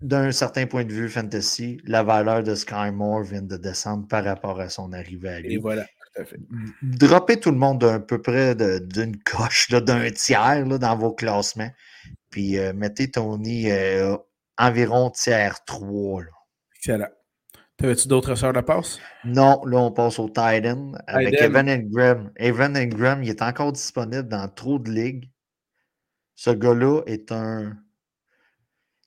d'un 0.00 0.32
certain 0.32 0.66
point 0.66 0.84
de 0.84 0.92
vue 0.92 1.08
fantasy, 1.08 1.80
la 1.84 2.02
valeur 2.02 2.42
de 2.42 2.54
Sky 2.54 2.90
Moore 2.92 3.22
vient 3.22 3.42
de 3.42 3.56
descendre 3.56 4.08
par 4.08 4.24
rapport 4.24 4.60
à 4.60 4.68
son 4.68 4.92
arrivée 4.92 5.28
à 5.28 5.40
lui. 5.40 5.54
Et 5.54 5.58
voilà. 5.58 5.86
Droppez 6.82 7.40
tout 7.40 7.50
le 7.50 7.56
monde 7.56 7.80
d'un 7.80 8.00
peu 8.00 8.20
près 8.20 8.54
d'une 8.54 9.16
coche, 9.22 9.70
d'un 9.70 10.10
tiers 10.10 10.66
là, 10.66 10.78
dans 10.78 10.96
vos 10.96 11.12
classements. 11.12 11.70
Puis 12.30 12.58
euh, 12.58 12.72
mettez 12.74 13.10
Tony 13.10 13.70
euh, 13.70 14.16
environ 14.58 15.10
tiers 15.10 15.64
3. 15.64 16.22
Là. 16.22 16.28
Excellent. 16.76 17.08
T'avais-tu 17.82 18.06
d'autres 18.06 18.36
sœurs 18.36 18.52
de 18.52 18.60
passe? 18.60 19.00
Non, 19.24 19.60
là, 19.64 19.78
on 19.78 19.90
passe 19.90 20.20
au 20.20 20.28
Titan 20.28 20.92
avec 21.08 21.34
Evan 21.40 21.68
Ingram. 21.68 22.30
Evan 22.36 22.76
Ingram, 22.76 23.24
il 23.24 23.28
est 23.28 23.42
encore 23.42 23.72
disponible 23.72 24.28
dans 24.28 24.48
trop 24.48 24.78
de 24.78 24.88
ligues. 24.88 25.28
Ce 26.36 26.50
gars-là 26.50 27.02
est 27.06 27.32
un. 27.32 27.76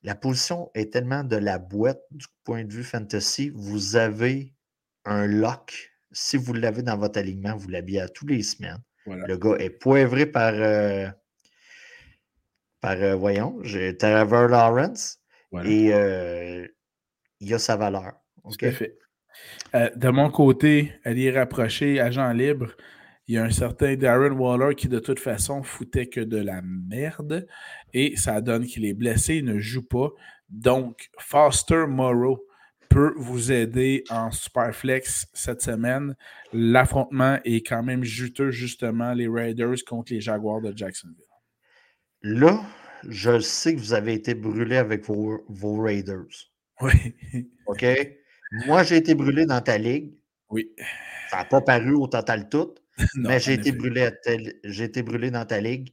La 0.04 0.14
position 0.14 0.72
est 0.74 0.92
tellement 0.92 1.24
de 1.24 1.38
la 1.38 1.58
boîte 1.58 2.02
du 2.12 2.26
point 2.44 2.66
de 2.66 2.74
vue 2.74 2.84
fantasy. 2.84 3.50
Vous 3.56 3.96
avez 3.96 4.54
un 5.06 5.26
lock 5.26 5.94
si 6.12 6.36
vous 6.36 6.52
l'avez 6.52 6.82
dans 6.82 6.98
votre 6.98 7.18
alignement, 7.18 7.56
vous 7.56 7.70
l'habillez 7.70 8.02
à 8.02 8.10
tous 8.10 8.28
les 8.28 8.44
semaines. 8.44 8.82
Le 9.06 9.38
gars 9.38 9.56
est 9.58 9.70
poivré 9.70 10.26
par, 10.26 10.54
euh, 10.54 11.08
par 12.82 12.98
euh, 12.98 13.16
voyons, 13.16 13.58
j'ai 13.64 13.96
Trevor 13.96 14.50
Lawrence 14.50 15.20
et 15.64 15.94
euh, 15.94 16.68
il 17.40 17.54
a 17.54 17.60
sa 17.60 17.78
valeur. 17.78 18.14
Tout 18.50 18.66
à 18.66 18.72
fait. 18.72 18.98
de 19.74 20.10
mon 20.10 20.30
côté, 20.30 20.94
elle 21.04 21.20
est 21.20 21.32
rapprochée, 21.32 22.00
agent 22.00 22.32
libre. 22.32 22.72
Il 23.28 23.36
y 23.36 23.38
a 23.38 23.44
un 23.44 23.50
certain 23.50 23.96
Darren 23.96 24.34
Waller 24.38 24.76
qui, 24.76 24.88
de 24.88 25.00
toute 25.00 25.20
façon, 25.20 25.64
foutait 25.64 26.08
que 26.08 26.22
de 26.22 26.38
la 26.38 26.62
merde. 26.62 27.48
Et 27.94 28.16
ça 28.18 28.40
donne 28.40 28.66
qu'il 28.66 28.86
est 28.86 28.94
blessé, 28.94 29.38
il 29.38 29.46
ne 29.46 29.58
joue 29.58 29.82
pas. 29.82 30.10
Donc, 30.50 31.10
Foster 31.18 31.86
Morrow, 31.88 32.46
peut 32.96 33.14
vous 33.18 33.52
aider 33.52 34.06
en 34.10 34.32
Superflex 34.32 35.28
cette 35.34 35.62
semaine. 35.62 36.16
L'affrontement 36.54 37.40
est 37.44 37.68
quand 37.68 37.84
même 37.84 38.06
juteux, 38.06 38.52
justement, 38.52 39.14
les 39.14 39.28
Raiders 39.28 39.84
contre 39.86 40.14
les 40.14 40.22
Jaguars 40.22 40.62
de 40.62 40.72
Jacksonville. 40.74 41.18
Là, 42.22 42.64
je 43.08 43.40
sais 43.40 43.76
que 43.76 43.82
vous 43.82 43.94
avez 43.94 44.14
été 44.14 44.34
brûlé 44.34 44.78
avec 44.78 45.04
vos, 45.04 45.44
Raiders. 45.82 46.52
Oui. 46.80 47.16
OK? 47.68 47.86
Moi, 48.66 48.84
j'ai 48.84 48.98
été 48.98 49.16
brûlé 49.16 49.46
dans 49.46 49.62
ta 49.62 49.78
ligue. 49.78 50.14
Oui. 50.50 50.72
Ça 51.30 51.38
n'a 51.38 51.46
pas 51.46 51.62
paru 51.62 51.94
au 51.94 52.08
total 52.08 52.50
tout, 52.50 52.76
mais 53.16 53.40
j'ai 53.40 53.54
été, 53.54 53.72
brûlé 53.72 54.10
été 54.64 55.04
brûlé 55.04 55.32
dans 55.32 55.46
ta 55.46 55.60
ligue. 55.60 55.92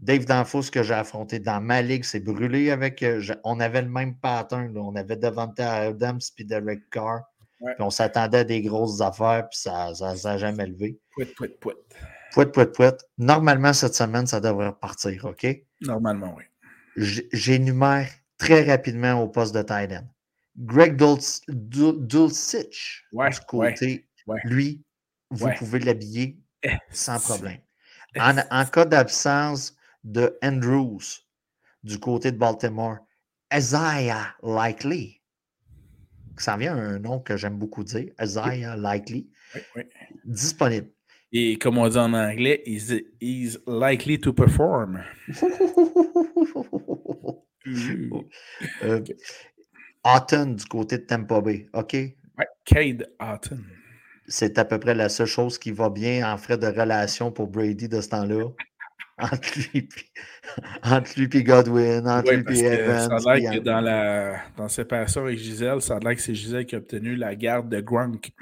Dave 0.00 0.24
Danfos, 0.24 0.70
que 0.72 0.82
j'ai 0.82 0.94
affronté 0.94 1.38
dans 1.38 1.60
ma 1.60 1.80
ligue, 1.80 2.04
s'est 2.04 2.20
brûlé 2.20 2.70
avec. 2.70 3.02
Euh, 3.02 3.22
on 3.44 3.60
avait 3.60 3.82
le 3.82 3.88
même 3.88 4.16
pattern. 4.16 4.76
On 4.76 4.94
avait 4.96 5.16
Devante 5.16 5.58
Adams 5.60 6.20
puis 6.34 6.44
Derek 6.44 6.90
Carr. 6.90 7.22
on 7.78 7.90
s'attendait 7.90 8.38
à 8.38 8.44
des 8.44 8.60
grosses 8.60 9.00
affaires, 9.00 9.48
puis 9.48 9.58
ça 9.58 9.92
n'a 10.00 10.36
jamais 10.36 10.66
levé. 10.66 10.98
Pouet, 11.12 11.26
pouet, 11.26 11.48
pouet. 11.60 11.74
Pouet, 12.32 12.46
pouet, 12.46 12.66
pouet. 12.66 12.96
Normalement, 13.18 13.72
cette 13.72 13.94
semaine, 13.94 14.26
ça 14.26 14.40
devrait 14.40 14.68
repartir, 14.68 15.24
OK? 15.24 15.46
Normalement, 15.80 16.34
oui. 16.36 16.44
J'énumère 17.32 18.08
très 18.38 18.62
rapidement 18.62 19.22
au 19.22 19.28
poste 19.28 19.54
de 19.54 19.62
Titan. 19.62 20.04
Greg 20.56 20.96
Dulcich, 21.48 23.04
ouais, 23.12 23.30
du 23.30 23.40
côté, 23.48 24.08
lui, 24.44 24.84
vous 25.30 25.48
pouvez 25.58 25.80
l'habiller 25.80 26.38
sans 26.90 27.18
problème. 27.18 27.58
En, 28.16 28.36
en 28.50 28.64
cas 28.64 28.84
d'absence 28.84 29.76
de 30.04 30.38
Andrews 30.42 31.24
du 31.82 31.98
côté 31.98 32.30
de 32.30 32.38
Baltimore, 32.38 32.98
Isaiah 33.52 34.34
Likely. 34.42 35.20
Ça 36.36 36.56
vient 36.56 36.76
un 36.76 36.98
nom 36.98 37.20
que 37.20 37.36
j'aime 37.36 37.58
beaucoup 37.58 37.84
dire, 37.84 38.10
Isaiah 38.20 38.76
Likely, 38.76 39.30
disponible. 40.24 40.88
Et 41.32 41.58
comme 41.58 41.78
on 41.78 41.88
dit 41.88 41.98
en 41.98 42.12
anglais, 42.12 42.62
he's, 42.64 43.58
likely 43.66 44.20
to 44.20 44.32
perform. 44.32 45.02
euh, 48.84 49.00
du 50.04 50.64
côté 50.66 50.98
de 50.98 51.04
Tampa 51.04 51.40
Bay, 51.40 51.66
OK? 51.72 51.92
Ouais, 51.92 52.46
Cade 52.64 53.08
Autumn. 53.20 53.64
C'est 54.26 54.58
à 54.58 54.64
peu 54.64 54.78
près 54.78 54.94
la 54.94 55.08
seule 55.08 55.26
chose 55.26 55.58
qui 55.58 55.70
va 55.70 55.90
bien 55.90 56.32
en 56.32 56.36
frais 56.38 56.56
de 56.56 56.66
relation 56.66 57.30
pour 57.30 57.48
Brady 57.48 57.88
de 57.88 58.00
ce 58.00 58.08
temps-là 58.08 58.48
entre 59.18 59.58
lui 61.18 61.28
et 61.32 61.42
Godwin, 61.44 62.08
entre 62.08 62.32
lui 62.32 62.60
et 62.60 62.64
Evans. 62.64 63.20
Ça 63.20 63.30
a 63.30 63.36
l'air 63.36 63.52
que 63.52 63.58
dans 63.58 63.80
la 63.80 64.36
dans 64.56 64.68
séparation 64.68 65.22
avec 65.22 65.38
Gisèle, 65.38 65.80
ça 65.80 65.96
a 65.96 66.00
l'air 66.00 66.14
que 66.14 66.20
c'est 66.20 66.34
Gisèle 66.34 66.66
qui 66.66 66.74
a 66.74 66.78
obtenu 66.78 67.14
la 67.14 67.34
garde 67.34 67.68
de 67.68 67.80
Gronk. 67.80 68.32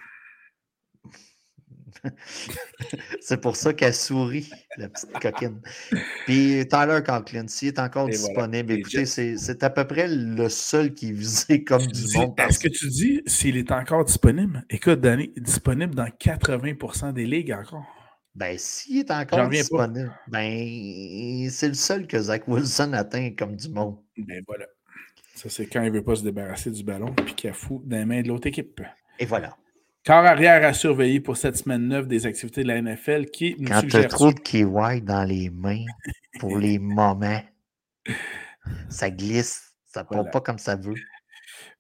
c'est 3.21 3.41
pour 3.41 3.57
ça 3.57 3.73
qu'elle 3.73 3.95
sourit, 3.95 4.51
la 4.77 4.89
petite 4.89 5.13
coquine. 5.13 5.61
Puis 6.27 6.67
Tyler 6.69 7.01
Conklin, 7.05 7.47
s'il 7.49 7.69
est 7.69 7.79
encore 7.79 8.09
disponible, 8.09 8.73
écoutez, 8.73 9.07
c'est 9.07 9.63
à 9.63 9.71
peu 9.71 9.87
près 9.87 10.09
le 10.09 10.49
seul 10.49 10.95
qui 10.95 11.09
est 11.09 11.13
visé 11.13 11.65
comme 11.65 11.87
du 11.87 12.17
monde. 12.17 12.35
Est-ce 12.39 12.59
que 12.59 12.69
tu 12.69 12.89
dis 12.89 13.23
s'il 13.27 13.57
est 13.57 13.71
encore 13.71 14.05
disponible? 14.05 14.65
Écoute, 14.71 15.01
Danny, 15.01 15.33
disponible 15.37 15.95
dans 15.95 16.07
80% 16.07 17.13
des 17.13 17.27
ligues 17.27 17.53
encore. 17.53 17.85
Ben, 18.35 18.57
s'il 18.59 18.99
est 18.99 19.11
encore 19.11 19.49
disponible, 19.49 20.13
ben, 20.29 21.51
c'est 21.51 21.69
le 21.69 21.75
seul 21.75 22.07
que 22.07 22.19
Zach 22.19 22.49
Wilson 22.49 22.95
atteint 22.95 23.31
comme 23.37 23.57
du 23.57 23.69
monde. 23.69 23.99
Ben 24.17 24.43
voilà. 24.47 24.65
Ça, 25.35 25.51
c'est 25.51 25.67
quand 25.67 25.83
il 25.83 25.93
ne 25.93 25.99
veut 25.99 26.05
pas 26.05 26.17
se 26.17 26.23
débarrasser 26.23 26.71
du 26.71 26.83
ballon 26.83 27.13
puis 27.15 27.35
qu'il 27.35 27.51
a 27.51 27.53
fou 27.53 27.83
dans 27.85 27.97
les 27.97 28.05
mains 28.05 28.23
de 28.23 28.29
l'autre 28.29 28.47
équipe. 28.47 28.81
Et 29.19 29.27
voilà. 29.27 29.57
Corps 30.05 30.25
arrière 30.25 30.65
à 30.65 30.73
surveiller 30.73 31.21
pour 31.21 31.37
cette 31.37 31.57
semaine 31.57 31.87
9 31.87 32.09
des 32.09 32.27
activités 32.27 32.65
de 32.65 32.69
la 32.69 32.83
NFL 32.83 33.27
qui 33.27 33.55
nous 33.59 33.69
Quand 33.69 33.83
tu 33.83 33.97
as 33.97 34.05
trop 34.05 34.33
de 34.33 34.41
KY 34.41 35.01
dans 35.01 35.25
les 35.25 35.49
mains 35.49 35.85
pour 36.41 36.59
les 36.59 36.79
moments, 36.81 37.41
ça 38.89 39.11
glisse, 39.11 39.75
ça 39.87 40.03
ne 40.03 40.07
voilà. 40.09 40.31
pas 40.31 40.41
comme 40.41 40.59
ça 40.59 40.75
veut. 40.75 40.97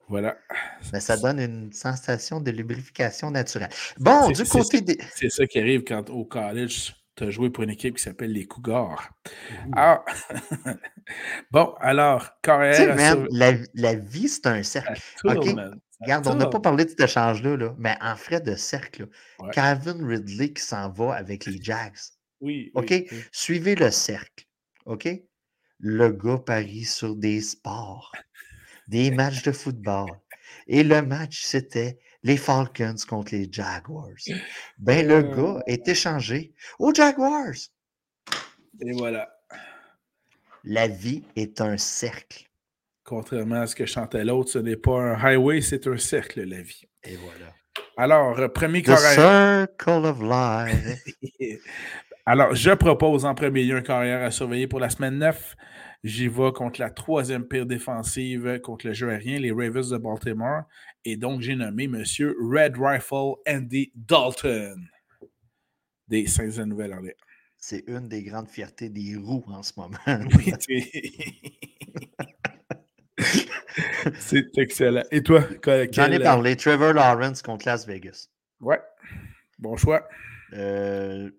Voilà. 0.08 0.36
Mais 0.92 1.00
ça 1.00 1.16
donne 1.16 1.40
une 1.40 1.72
sensation 1.72 2.40
de 2.40 2.52
lubrification 2.52 3.32
naturelle. 3.32 3.70
Bon, 3.98 4.30
du 4.30 4.44
côté 4.44 4.82
des. 4.82 4.98
C'est 5.14 5.30
ça 5.30 5.46
qui 5.46 5.58
arrive 5.58 5.82
quand 5.82 6.08
au 6.10 6.24
college, 6.24 6.94
tu 7.16 7.24
as 7.24 7.30
joué 7.30 7.50
pour 7.50 7.64
une 7.64 7.70
équipe 7.70 7.96
qui 7.96 8.02
s'appelle 8.04 8.32
les 8.32 8.46
Cougars. 8.46 9.10
Ah! 9.74 10.04
bon, 11.50 11.74
alors, 11.80 12.40
carrière. 12.40 13.26
la, 13.30 13.54
la, 13.74 13.94
vie, 13.94 14.28
c'est 14.28 14.46
un 14.46 14.62
cercle. 14.62 15.00
Regarde, 16.02 16.26
on 16.26 16.34
n'a 16.34 16.46
pas 16.46 16.60
parlé 16.60 16.84
de 16.84 16.90
cet 16.90 17.00
échange-là, 17.00 17.56
là, 17.56 17.74
mais 17.78 17.96
en 18.00 18.16
frais 18.16 18.40
de 18.40 18.54
cercle, 18.54 19.08
Calvin 19.52 20.06
Ridley 20.06 20.52
qui 20.52 20.62
s'en 20.62 20.90
va 20.90 21.14
avec 21.14 21.46
les 21.46 21.62
Jags. 21.62 21.96
Oui. 22.40 22.70
OK? 22.74 22.92
Suivez 23.30 23.74
le 23.74 23.90
cercle. 23.90 24.46
OK? 24.86 25.08
Le 25.78 26.10
gars 26.10 26.38
parie 26.38 26.84
sur 26.84 27.16
des 27.16 27.40
sports 27.40 28.12
des 28.88 29.10
matchs 29.10 29.42
de 29.42 29.52
football. 29.52 30.10
Et 30.66 30.82
le 30.82 31.02
match, 31.02 31.44
c'était 31.44 31.98
les 32.22 32.36
Falcons 32.36 32.94
contre 33.08 33.34
les 33.34 33.48
Jaguars. 33.50 34.10
Ben, 34.78 35.06
le 35.06 35.14
euh. 35.14 35.34
gars 35.34 35.62
est 35.66 35.88
échangé 35.88 36.54
aux 36.78 36.94
Jaguars. 36.94 37.54
Et 38.80 38.92
voilà. 38.92 39.28
La 40.64 40.86
vie 40.86 41.24
est 41.36 41.60
un 41.60 41.76
cercle. 41.78 42.48
Contrairement 43.04 43.62
à 43.62 43.66
ce 43.66 43.74
que 43.74 43.86
chantait 43.86 44.24
l'autre, 44.24 44.50
ce 44.50 44.58
n'est 44.58 44.76
pas 44.76 45.00
un 45.00 45.14
highway, 45.14 45.60
c'est 45.60 45.86
un 45.86 45.98
cercle, 45.98 46.42
la 46.42 46.62
vie. 46.62 46.84
Et 47.04 47.16
voilà. 47.16 47.52
Alors, 47.96 48.38
euh, 48.38 48.48
premier 48.48 48.82
The 48.82 48.96
circle 48.96 50.06
of 50.06 50.20
life. 50.22 51.02
Alors, 52.26 52.54
je 52.54 52.70
propose 52.70 53.24
en 53.24 53.34
premier 53.34 53.64
lieu 53.64 53.76
un 53.76 53.82
carrière 53.82 54.22
à 54.22 54.30
surveiller 54.30 54.68
pour 54.68 54.78
la 54.78 54.90
semaine 54.90 55.18
9. 55.18 55.56
J'y 56.04 56.28
vais 56.28 56.52
contre 56.52 56.80
la 56.80 56.90
troisième 56.90 57.46
pire 57.46 57.66
défensive 57.66 58.60
contre 58.62 58.86
le 58.86 58.92
jeu 58.92 59.10
aérien, 59.10 59.38
les 59.40 59.50
Ravens 59.50 59.88
de 59.88 59.98
Baltimore. 59.98 60.62
Et 61.04 61.16
donc, 61.16 61.40
j'ai 61.40 61.56
nommé 61.56 61.84
M. 61.84 61.94
Red 61.96 62.76
Rifle 62.78 63.34
Andy 63.48 63.90
Dalton 63.94 64.88
des 66.08 66.26
Saints 66.26 66.58
de 66.58 66.64
Nouvelle-Orléans. 66.64 67.14
C'est 67.56 67.84
une 67.86 68.08
des 68.08 68.22
grandes 68.22 68.48
fiertés 68.48 68.88
des 68.88 69.16
roues 69.16 69.44
en 69.48 69.62
ce 69.62 69.72
moment. 69.76 69.96
Oui, 70.36 70.52
C'est 74.18 74.58
excellent. 74.58 75.04
Et 75.10 75.22
toi? 75.22 75.42
J'en 75.92 76.10
ai 76.10 76.18
parlé. 76.18 76.56
Trevor 76.56 76.92
Lawrence 76.92 77.42
contre 77.42 77.66
Las 77.66 77.86
Vegas. 77.86 78.28
Ouais. 78.60 78.80
Bon 79.58 79.76
choix. 79.76 80.08
Euh, 80.52 81.30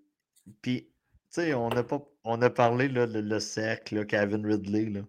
puis, 0.61 0.89
tu 1.33 1.41
sais, 1.41 1.53
on 1.53 1.69
pas 1.69 2.01
on 2.25 2.41
a 2.41 2.49
parlé 2.49 2.87
là, 2.87 3.05
le, 3.05 3.39
cercle, 3.39 4.05
Kevin 4.05 4.45
Ridley. 4.45 4.89
Là. 4.89 5.01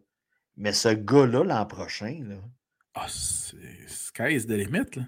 Mais 0.56 0.72
ce 0.72 0.88
gars-là, 0.88 1.44
l'an 1.44 1.66
prochain, 1.66 2.20
là. 2.28 2.36
Ah, 2.94 3.06
c'est 3.08 3.88
sky's 3.88 4.46
de 4.46 4.54
limite, 4.54 4.96
là. 4.96 5.02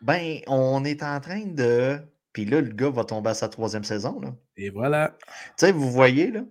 Ben, 0.00 0.40
on 0.46 0.84
est 0.84 1.02
en 1.02 1.20
train 1.20 1.46
de. 1.46 1.98
Puis 2.32 2.44
là, 2.44 2.60
le 2.60 2.72
gars 2.72 2.90
va 2.90 3.04
tomber 3.04 3.30
à 3.30 3.34
sa 3.34 3.48
troisième 3.48 3.84
saison. 3.84 4.20
Là. 4.20 4.34
Et 4.56 4.70
voilà. 4.70 5.16
Tu 5.26 5.32
sais, 5.66 5.72
vous 5.72 5.90
voyez, 5.90 6.30
là. 6.30 6.42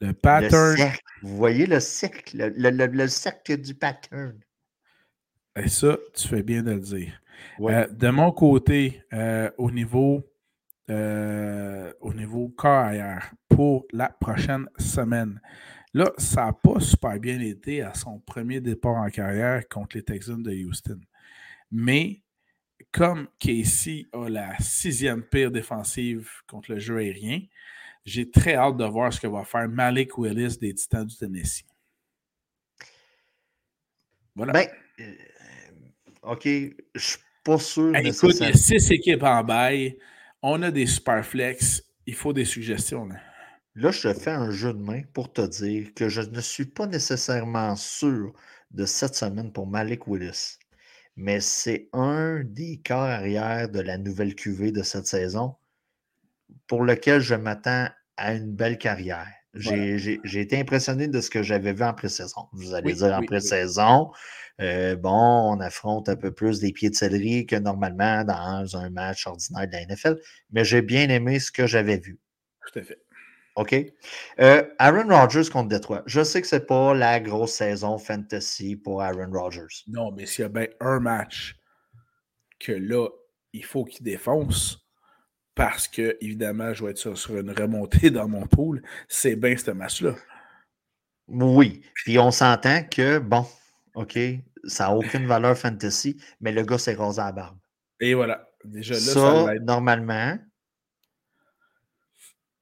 Le 0.00 0.12
pattern. 0.12 0.92
vous 1.22 1.36
voyez 1.36 1.66
le 1.66 1.80
cercle, 1.80 2.52
le, 2.56 2.70
le, 2.70 3.08
cercle 3.08 3.56
du 3.56 3.74
pattern. 3.74 4.38
Et 5.56 5.68
ça, 5.68 5.98
tu 6.14 6.28
fais 6.28 6.42
bien 6.42 6.62
de 6.62 6.72
le 6.72 6.80
dire. 6.80 7.20
Euh, 7.60 7.86
de 7.88 8.08
mon 8.08 8.30
côté, 8.30 9.02
euh, 9.12 9.50
au 9.58 9.70
niveau 9.70 10.24
euh, 10.90 11.92
au 12.00 12.14
niveau 12.14 12.48
carrière 12.48 13.34
pour 13.46 13.84
la 13.92 14.08
prochaine 14.08 14.66
semaine. 14.78 15.38
Là, 15.92 16.10
ça 16.16 16.46
n'a 16.46 16.52
pas 16.54 16.80
super 16.80 17.20
bien 17.20 17.38
été 17.40 17.82
à 17.82 17.92
son 17.92 18.20
premier 18.20 18.62
départ 18.62 18.96
en 18.96 19.10
carrière 19.10 19.68
contre 19.68 19.98
les 19.98 20.02
Texans 20.02 20.42
de 20.42 20.50
Houston. 20.50 20.98
Mais 21.70 22.22
comme 22.90 23.28
Casey 23.38 24.06
a 24.14 24.30
la 24.30 24.58
sixième 24.60 25.22
pire 25.22 25.50
défensive 25.50 26.30
contre 26.46 26.72
le 26.72 26.78
jeu 26.78 26.96
aérien, 26.96 27.42
j'ai 28.04 28.30
très 28.30 28.54
hâte 28.54 28.76
de 28.76 28.84
voir 28.84 29.12
ce 29.12 29.20
que 29.20 29.26
va 29.26 29.44
faire 29.44 29.68
Malik 29.68 30.16
Willis 30.18 30.58
des 30.58 30.74
Titans 30.74 31.06
du 31.06 31.16
Tennessee. 31.16 31.64
Voilà. 34.34 34.52
Ben, 34.52 34.68
euh, 35.00 35.14
OK, 36.22 36.44
je 36.44 36.76
suis 36.94 37.18
pas 37.44 37.58
sûr. 37.58 37.94
écoute, 37.96 38.36
il 38.40 38.46
y 38.46 38.50
a 38.50 38.52
six 38.52 38.90
équipes 38.90 39.22
en 39.22 39.42
bail 39.42 39.98
on 40.42 40.62
a 40.62 40.70
des 40.70 40.86
super 40.86 41.24
flex. 41.24 41.82
Il 42.06 42.14
faut 42.14 42.32
des 42.32 42.44
suggestions. 42.44 43.06
Là. 43.06 43.16
là, 43.74 43.90
je 43.90 44.08
te 44.08 44.14
fais 44.14 44.30
un 44.30 44.50
jeu 44.50 44.72
de 44.72 44.78
main 44.78 45.02
pour 45.12 45.32
te 45.32 45.46
dire 45.46 45.92
que 45.94 46.08
je 46.08 46.22
ne 46.22 46.40
suis 46.40 46.64
pas 46.66 46.86
nécessairement 46.86 47.76
sûr 47.76 48.32
de 48.70 48.86
cette 48.86 49.14
semaine 49.14 49.52
pour 49.52 49.66
Malik 49.66 50.06
Willis. 50.06 50.58
Mais 51.16 51.40
c'est 51.40 51.88
un 51.92 52.44
des 52.44 52.80
corps 52.86 53.02
arrière 53.02 53.68
de 53.68 53.80
la 53.80 53.98
nouvelle 53.98 54.34
QV 54.34 54.70
de 54.70 54.82
cette 54.82 55.06
saison 55.06 55.56
pour 56.66 56.82
lequel 56.82 57.20
je 57.20 57.34
m'attends 57.34 57.88
à 58.16 58.34
une 58.34 58.52
belle 58.52 58.78
carrière. 58.78 59.28
J'ai 59.54 60.40
été 60.40 60.58
impressionné 60.58 61.08
de 61.08 61.20
ce 61.20 61.30
que 61.30 61.42
j'avais 61.42 61.72
vu 61.72 61.82
en 61.82 61.94
pré-saison. 61.94 62.48
Vous 62.52 62.74
allez 62.74 62.92
dire 62.94 63.14
en 63.14 63.22
pré-saison, 63.22 64.10
euh, 64.60 64.96
bon, 64.96 65.10
on 65.10 65.60
affronte 65.60 66.08
un 66.08 66.16
peu 66.16 66.32
plus 66.32 66.60
des 66.60 66.72
pieds 66.72 66.90
de 66.90 66.94
céleri 66.94 67.46
que 67.46 67.56
normalement 67.56 68.24
dans 68.24 68.76
un 68.76 68.90
match 68.90 69.26
ordinaire 69.26 69.66
de 69.66 69.72
la 69.72 69.86
NFL, 69.86 70.20
mais 70.50 70.64
j'ai 70.64 70.82
bien 70.82 71.08
aimé 71.08 71.38
ce 71.38 71.50
que 71.50 71.66
j'avais 71.66 71.98
vu. 71.98 72.18
Tout 72.66 72.78
à 72.78 72.82
fait. 72.82 72.98
OK? 73.56 73.74
Euh, 74.40 74.62
Aaron 74.78 75.08
Rodgers 75.08 75.50
contre 75.50 75.68
Detroit. 75.68 76.02
Je 76.06 76.22
sais 76.22 76.40
que 76.40 76.46
ce 76.46 76.56
n'est 76.56 76.64
pas 76.64 76.94
la 76.94 77.18
grosse 77.18 77.52
saison 77.52 77.98
fantasy 77.98 78.76
pour 78.76 79.02
Aaron 79.02 79.30
Rodgers. 79.32 79.84
Non, 79.88 80.12
mais 80.12 80.26
s'il 80.26 80.42
y 80.42 80.46
a 80.46 80.48
bien 80.48 80.66
un 80.80 81.00
match 81.00 81.56
que 82.60 82.72
là, 82.72 83.08
il 83.52 83.64
faut 83.64 83.84
qu'il 83.84 84.04
défonce, 84.04 84.87
parce 85.58 85.88
que, 85.88 86.16
évidemment, 86.20 86.72
je 86.72 86.84
vais 86.84 86.92
être 86.92 87.16
sur, 87.16 87.36
une 87.36 87.50
remontée 87.50 88.10
dans 88.10 88.28
mon 88.28 88.46
pool, 88.46 88.80
c'est 89.08 89.34
bien 89.34 89.56
ce 89.56 89.72
match-là. 89.72 90.14
Oui. 91.26 91.82
Puis 91.96 92.16
on 92.16 92.30
s'entend 92.30 92.84
que, 92.84 93.18
bon, 93.18 93.44
OK, 93.96 94.16
ça 94.64 94.84
n'a 94.84 94.94
aucune 94.94 95.26
valeur 95.26 95.58
fantasy, 95.58 96.16
mais 96.40 96.52
le 96.52 96.62
gars 96.62 96.78
s'est 96.78 96.94
rasé 96.94 97.20
à 97.20 97.26
la 97.26 97.32
barbe. 97.32 97.58
Et 97.98 98.14
voilà. 98.14 98.48
Déjà 98.64 98.94
là, 98.94 99.00
ça, 99.00 99.54
normalement. 99.60 100.38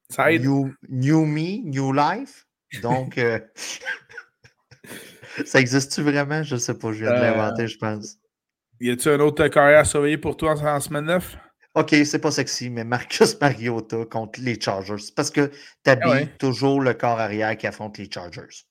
Ça 0.08 0.32
aide. 0.32 0.44
New, 0.44 1.26
me, 1.26 1.68
new 1.68 1.92
life. 1.92 2.46
Donc, 2.80 3.18
euh, 3.18 3.38
ça 5.44 5.60
existe-tu 5.60 6.00
vraiment? 6.00 6.42
Je 6.42 6.54
ne 6.54 6.60
sais 6.60 6.78
pas. 6.78 6.92
Je 6.92 7.04
viens 7.04 7.10
de 7.10 7.16
euh, 7.16 7.30
l'inventer, 7.30 7.66
je 7.66 7.76
pense. 7.76 8.16
Y 8.80 8.90
a-tu 8.90 9.10
un 9.10 9.20
autre 9.20 9.46
carrière 9.48 9.80
à 9.80 9.84
surveiller 9.84 10.18
pour 10.18 10.36
toi 10.36 10.54
en, 10.58 10.80
semaine 10.80 11.04
9? 11.04 11.36
OK, 11.76 11.94
c'est 12.06 12.18
pas 12.18 12.30
sexy, 12.30 12.70
mais 12.70 12.84
Marcus 12.84 13.38
Mariota 13.40 14.06
contre 14.06 14.40
les 14.40 14.58
Chargers. 14.58 15.12
Parce 15.14 15.30
que 15.30 15.52
tu 15.84 15.90
habilles 15.90 16.30
ah 16.32 16.36
toujours 16.38 16.80
le 16.80 16.94
corps 16.94 17.20
arrière 17.20 17.54
qui 17.56 17.66
affronte 17.66 17.98
les 17.98 18.10
Chargers. 18.10 18.64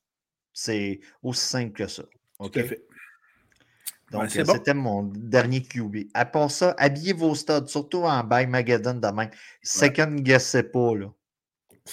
C'est 0.52 0.98
aussi 1.22 1.46
simple 1.46 1.72
que 1.72 1.86
ça. 1.86 2.02
OK? 2.40 2.58
Donc, 4.10 4.30
c'était 4.30 4.74
mon 4.74 5.04
dernier 5.04 5.62
QB. 5.62 6.08
À 6.14 6.24
part 6.24 6.50
ça, 6.50 6.74
habillez 6.78 7.12
vos 7.12 7.34
studs, 7.36 7.68
surtout 7.68 8.02
en 8.02 8.24
By 8.24 8.46
Mageddon 8.46 8.94
demain. 8.94 9.28
Second 9.62 10.16
guessez 10.16 10.64
pas, 10.64 10.96
là. 10.96 11.12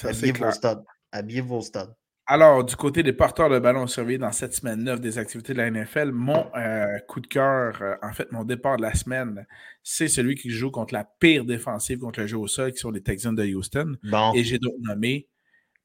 habillez 0.03 0.31
vos 0.31 0.51
studs. 0.51 0.83
Habillez 1.11 1.41
vos 1.41 1.61
studs. 1.61 1.93
Alors, 2.25 2.63
du 2.63 2.75
côté 2.77 3.03
des 3.03 3.11
porteurs 3.11 3.49
de 3.49 3.59
ballon 3.59 3.85
surveillés 3.85 4.17
dans 4.17 4.31
cette 4.31 4.53
semaine 4.53 4.81
9 4.83 5.01
des 5.01 5.17
activités 5.17 5.53
de 5.53 5.57
la 5.57 5.69
NFL, 5.69 6.11
mon 6.11 6.49
euh, 6.55 6.97
coup 7.07 7.19
de 7.19 7.27
cœur, 7.27 7.81
euh, 7.81 7.95
en 8.01 8.13
fait, 8.13 8.31
mon 8.31 8.45
départ 8.45 8.77
de 8.77 8.81
la 8.83 8.93
semaine, 8.93 9.45
c'est 9.83 10.07
celui 10.07 10.35
qui 10.35 10.49
joue 10.49 10.71
contre 10.71 10.93
la 10.93 11.03
pire 11.03 11.43
défensive 11.43 11.99
contre 11.99 12.21
le 12.21 12.27
jeu 12.27 12.37
au 12.37 12.47
sol, 12.47 12.71
qui 12.71 12.77
sont 12.77 12.91
les 12.91 13.03
Texans 13.03 13.35
de 13.35 13.43
Houston. 13.43 13.97
Et 14.35 14.43
j'ai 14.45 14.57
donc 14.57 14.75
nommé 14.79 15.27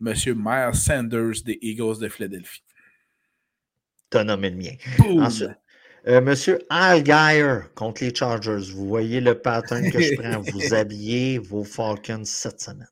M. 0.01 0.14
Miles 0.37 0.74
Sanders 0.74 1.42
des 1.44 1.59
Eagles 1.61 1.98
de 1.98 2.09
Philadelphie. 2.09 2.62
T'as 4.09 4.22
nommé 4.22 4.51
le 4.51 4.57
mien. 4.57 4.77
Ensuite, 5.20 5.51
euh, 6.07 6.20
Monsieur 6.20 6.61
Algier 6.70 7.59
contre 7.74 8.05
les 8.05 8.14
Chargers. 8.14 8.72
Vous 8.72 8.87
voyez 8.87 9.20
le 9.20 9.35
pattern 9.35 9.90
que 9.90 10.01
je 10.01 10.14
prends. 10.20 10.40
Vous 10.40 10.72
habillez 10.72 11.38
vos 11.38 11.64
Falcons 11.64 12.24
cette 12.24 12.61
semaine. 12.61 12.88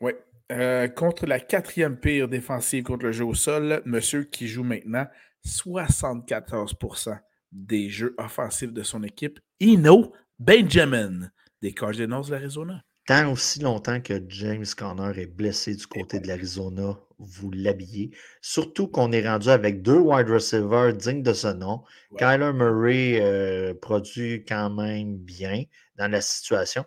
Oui. 0.00 0.12
Euh, 0.54 0.86
contre 0.86 1.26
la 1.26 1.40
quatrième 1.40 1.98
pire 1.98 2.28
défensive 2.28 2.84
contre 2.84 3.06
le 3.06 3.12
jeu 3.12 3.24
au 3.24 3.34
sol, 3.34 3.82
monsieur 3.84 4.22
qui 4.22 4.46
joue 4.46 4.62
maintenant 4.62 5.06
74% 5.44 7.18
des 7.50 7.90
jeux 7.90 8.14
offensifs 8.18 8.72
de 8.72 8.84
son 8.84 9.02
équipe, 9.02 9.40
Ino 9.58 10.12
Benjamin 10.38 11.28
des 11.60 11.72
Cardinals 11.74 12.26
de 12.26 12.30
l'Arizona. 12.30 12.84
Tant 13.06 13.32
aussi 13.32 13.58
longtemps 13.58 14.00
que 14.00 14.22
James 14.28 14.64
Conner 14.78 15.20
est 15.20 15.26
blessé 15.26 15.74
du 15.74 15.86
côté 15.88 16.20
de 16.20 16.28
l'Arizona, 16.28 16.98
vous 17.18 17.50
l'habillez. 17.50 18.12
Surtout 18.40 18.86
qu'on 18.86 19.10
est 19.10 19.28
rendu 19.28 19.48
avec 19.48 19.82
deux 19.82 19.98
wide 19.98 20.30
receivers 20.30 20.94
dignes 20.94 21.22
de 21.22 21.32
ce 21.32 21.48
nom. 21.48 21.82
Kyler 22.16 22.52
Murray 22.52 23.18
euh, 23.20 23.74
produit 23.74 24.44
quand 24.44 24.70
même 24.70 25.16
bien 25.16 25.64
dans 25.96 26.10
la 26.10 26.20
situation. 26.20 26.84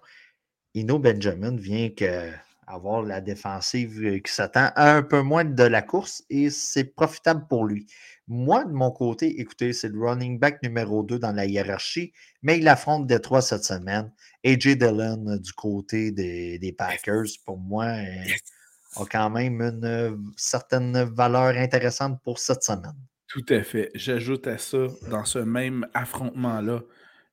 Ino 0.73 0.99
Benjamin 0.99 1.55
vient 1.55 1.89
que 1.89 2.31
avoir 2.67 3.01
la 3.01 3.21
défensive 3.21 4.03
euh, 4.03 4.19
qui 4.19 4.31
s'attend 4.31 4.69
un 4.75 5.01
peu 5.01 5.21
moins 5.21 5.45
de 5.45 5.63
la 5.63 5.81
course 5.81 6.23
et 6.29 6.49
c'est 6.49 6.83
profitable 6.83 7.45
pour 7.49 7.65
lui. 7.65 7.87
Moi, 8.27 8.65
de 8.65 8.73
mon 8.73 8.91
côté, 8.91 9.39
écoutez, 9.39 9.71
c'est 9.71 9.87
le 9.87 9.99
running 9.99 10.37
back 10.37 10.61
numéro 10.61 11.01
2 11.01 11.17
dans 11.17 11.31
la 11.31 11.45
hiérarchie, 11.45 12.11
mais 12.41 12.59
il 12.59 12.67
affronte 12.67 13.07
Détroit 13.07 13.41
cette 13.41 13.63
semaine. 13.63 14.11
AJ 14.43 14.77
Dillon 14.77 15.25
euh, 15.27 15.39
du 15.39 15.53
côté 15.53 16.11
des, 16.11 16.75
Packers, 16.77 17.25
pour 17.45 17.57
moi, 17.57 17.85
euh, 17.85 19.01
a 19.01 19.05
quand 19.09 19.29
même 19.29 19.61
une 19.61 20.31
certaine 20.35 21.03
valeur 21.03 21.55
intéressante 21.55 22.19
pour 22.23 22.37
cette 22.37 22.63
semaine. 22.63 22.95
Tout 23.27 23.45
à 23.49 23.63
fait. 23.63 23.91
J'ajoute 23.95 24.47
à 24.47 24.57
ça, 24.57 24.87
dans 25.09 25.25
ce 25.25 25.39
même 25.39 25.87
affrontement-là, 25.93 26.81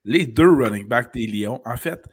les 0.05 0.27
deux 0.27 0.51
running 0.51 0.87
backs 0.87 1.13
des 1.15 1.27
Lions. 1.27 1.61
En 1.65 1.77
fait, 1.77 2.05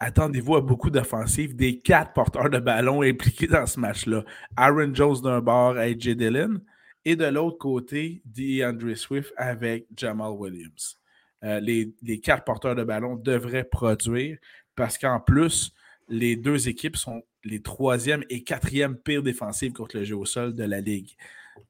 attendez-vous 0.00 0.56
à 0.56 0.60
beaucoup 0.62 0.90
d'offensives 0.90 1.54
des 1.54 1.78
quatre 1.78 2.14
porteurs 2.14 2.50
de 2.50 2.58
ballon 2.58 3.02
impliqués 3.04 3.46
dans 3.46 3.66
ce 3.66 3.78
match-là. 3.78 4.24
Aaron 4.56 4.94
Jones 4.94 5.20
d'un 5.22 5.40
bord 5.40 5.76
AJ 5.76 6.16
Dillon 6.16 6.60
et 7.04 7.16
de 7.16 7.26
l'autre 7.26 7.58
côté, 7.58 8.22
DeAndre 8.24 8.96
Swift 8.96 9.32
avec 9.36 9.86
Jamal 9.96 10.32
Williams. 10.32 10.98
Euh, 11.44 11.60
les, 11.60 12.20
quatre 12.20 12.44
porteurs 12.44 12.74
de 12.74 12.84
ballon 12.84 13.16
devraient 13.16 13.64
produire 13.64 14.36
parce 14.74 14.98
qu'en 14.98 15.20
plus, 15.20 15.72
les 16.08 16.36
deux 16.36 16.68
équipes 16.68 16.96
sont 16.96 17.22
les 17.44 17.62
troisième 17.62 18.24
et 18.28 18.42
quatrième 18.42 18.96
pires 18.96 19.22
défensives 19.22 19.72
contre 19.72 19.96
le 19.96 20.04
jeu 20.04 20.16
au 20.16 20.26
sol 20.26 20.54
de 20.54 20.64
la 20.64 20.80
ligue. 20.80 21.16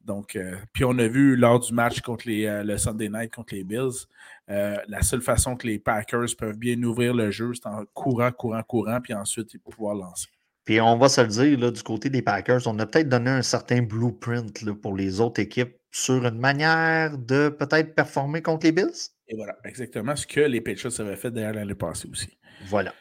Donc, 0.04 0.36
euh, 0.36 0.56
puis 0.72 0.84
on 0.84 0.98
a 0.98 1.08
vu 1.08 1.36
lors 1.36 1.60
du 1.60 1.72
match 1.72 2.00
contre 2.00 2.28
les, 2.28 2.46
euh, 2.46 2.62
le 2.62 2.78
Sunday 2.78 3.08
night 3.08 3.34
contre 3.34 3.54
les 3.54 3.64
Bills, 3.64 4.06
euh, 4.50 4.76
la 4.88 5.02
seule 5.02 5.22
façon 5.22 5.56
que 5.56 5.66
les 5.66 5.78
Packers 5.78 6.28
peuvent 6.38 6.58
bien 6.58 6.82
ouvrir 6.82 7.14
le 7.14 7.30
jeu, 7.30 7.52
c'est 7.54 7.66
en 7.66 7.84
courant, 7.94 8.32
courant, 8.32 8.62
courant, 8.62 9.00
puis 9.00 9.14
ensuite 9.14 9.56
pouvoir 9.58 9.94
lancer. 9.94 10.28
Puis 10.64 10.80
on 10.80 10.96
va 10.96 11.08
se 11.08 11.20
le 11.20 11.28
dire, 11.28 11.58
là, 11.58 11.70
du 11.70 11.82
côté 11.82 12.10
des 12.10 12.22
Packers, 12.22 12.66
on 12.66 12.78
a 12.78 12.86
peut-être 12.86 13.08
donné 13.08 13.30
un 13.30 13.42
certain 13.42 13.82
blueprint 13.82 14.72
pour 14.80 14.96
les 14.96 15.20
autres 15.20 15.40
équipes 15.40 15.76
sur 15.90 16.24
une 16.24 16.38
manière 16.38 17.18
de 17.18 17.48
peut-être 17.48 17.94
performer 17.94 18.42
contre 18.42 18.66
les 18.66 18.72
Bills. 18.72 19.10
Et 19.28 19.36
voilà, 19.36 19.56
exactement 19.64 20.14
ce 20.14 20.26
que 20.26 20.40
les 20.40 20.60
Patriots 20.60 21.00
avaient 21.00 21.16
fait 21.16 21.30
derrière 21.30 21.54
l'année 21.54 21.74
passée 21.74 22.08
aussi. 22.10 22.38
Voilà. 22.66 22.92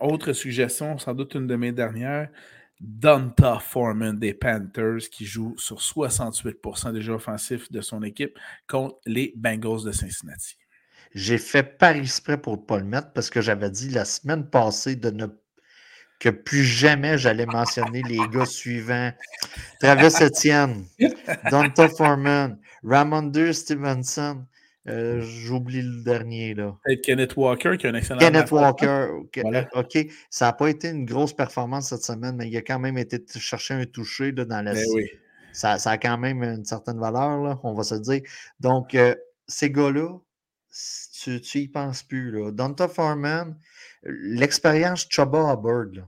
autre 0.00 0.32
suggestion, 0.32 0.98
sans 0.98 1.14
doute 1.14 1.34
une 1.34 1.46
de 1.46 1.56
mes 1.56 1.72
dernières, 1.72 2.28
Donta 2.80 3.58
Foreman 3.58 4.18
des 4.18 4.34
Panthers 4.34 5.10
qui 5.10 5.26
joue 5.26 5.54
sur 5.58 5.78
68% 5.78 6.92
des 6.92 7.02
jeux 7.02 7.14
offensifs 7.14 7.70
de 7.72 7.80
son 7.80 8.02
équipe 8.02 8.38
contre 8.68 8.98
les 9.06 9.32
Bengals 9.36 9.84
de 9.84 9.92
Cincinnati. 9.92 10.56
J'ai 11.14 11.38
fait 11.38 11.62
par 11.62 11.96
exprès 11.96 12.40
pour 12.40 12.58
ne 12.58 12.62
pas 12.62 12.78
le 12.78 12.84
mettre 12.84 13.12
parce 13.12 13.30
que 13.30 13.40
j'avais 13.40 13.70
dit 13.70 13.88
la 13.88 14.04
semaine 14.04 14.48
passée 14.48 14.96
de 14.96 15.10
ne 15.10 15.26
que 16.18 16.28
plus 16.28 16.64
jamais 16.64 17.16
j'allais 17.16 17.46
mentionner 17.46 18.02
les 18.02 18.18
gars 18.28 18.46
suivants. 18.46 19.12
Travis 19.80 20.14
Etienne, 20.20 20.84
Donta 21.50 21.88
Foreman, 21.88 22.58
Ramondre 22.82 23.54
Stevenson, 23.54 24.44
euh, 24.88 25.20
j'oublie 25.20 25.82
le 25.82 26.02
dernier. 26.02 26.54
là. 26.54 26.76
Kenneth 27.02 27.36
Walker 27.36 27.76
qui 27.78 27.86
a 27.86 27.90
un 27.90 27.94
excellent 27.94 28.18
Kenneth 28.18 28.50
Walker. 28.50 29.08
OK. 29.74 30.06
Ça 30.30 30.46
n'a 30.46 30.52
pas 30.52 30.68
été 30.68 30.88
une 30.88 31.04
grosse 31.04 31.34
performance 31.34 31.88
cette 31.88 32.02
semaine, 32.02 32.36
mais 32.36 32.48
il 32.48 32.56
a 32.56 32.62
quand 32.62 32.78
même 32.78 32.98
été 32.98 33.22
chercher 33.38 33.74
un 33.74 33.84
toucher 33.84 34.32
là, 34.32 34.44
dans 34.44 34.62
la 34.62 34.74
ben 34.74 34.84
oui. 34.94 35.10
ça, 35.52 35.78
ça, 35.78 35.92
a 35.92 35.98
quand 35.98 36.18
même 36.18 36.42
une 36.42 36.64
certaine 36.64 36.98
valeur, 36.98 37.42
là, 37.42 37.60
on 37.62 37.74
va 37.74 37.82
se 37.82 37.96
dire. 37.96 38.22
Donc, 38.60 38.94
euh, 38.94 39.14
ces 39.46 39.70
gars-là, 39.70 40.18
tu, 41.12 41.40
tu 41.40 41.58
y 41.58 41.68
penses 41.68 42.02
plus. 42.02 42.30
Là. 42.30 42.50
Donta 42.52 42.88
Foreman, 42.88 43.56
l'expérience 44.02 45.06
Chuba 45.08 45.52
Hubbard. 45.52 46.06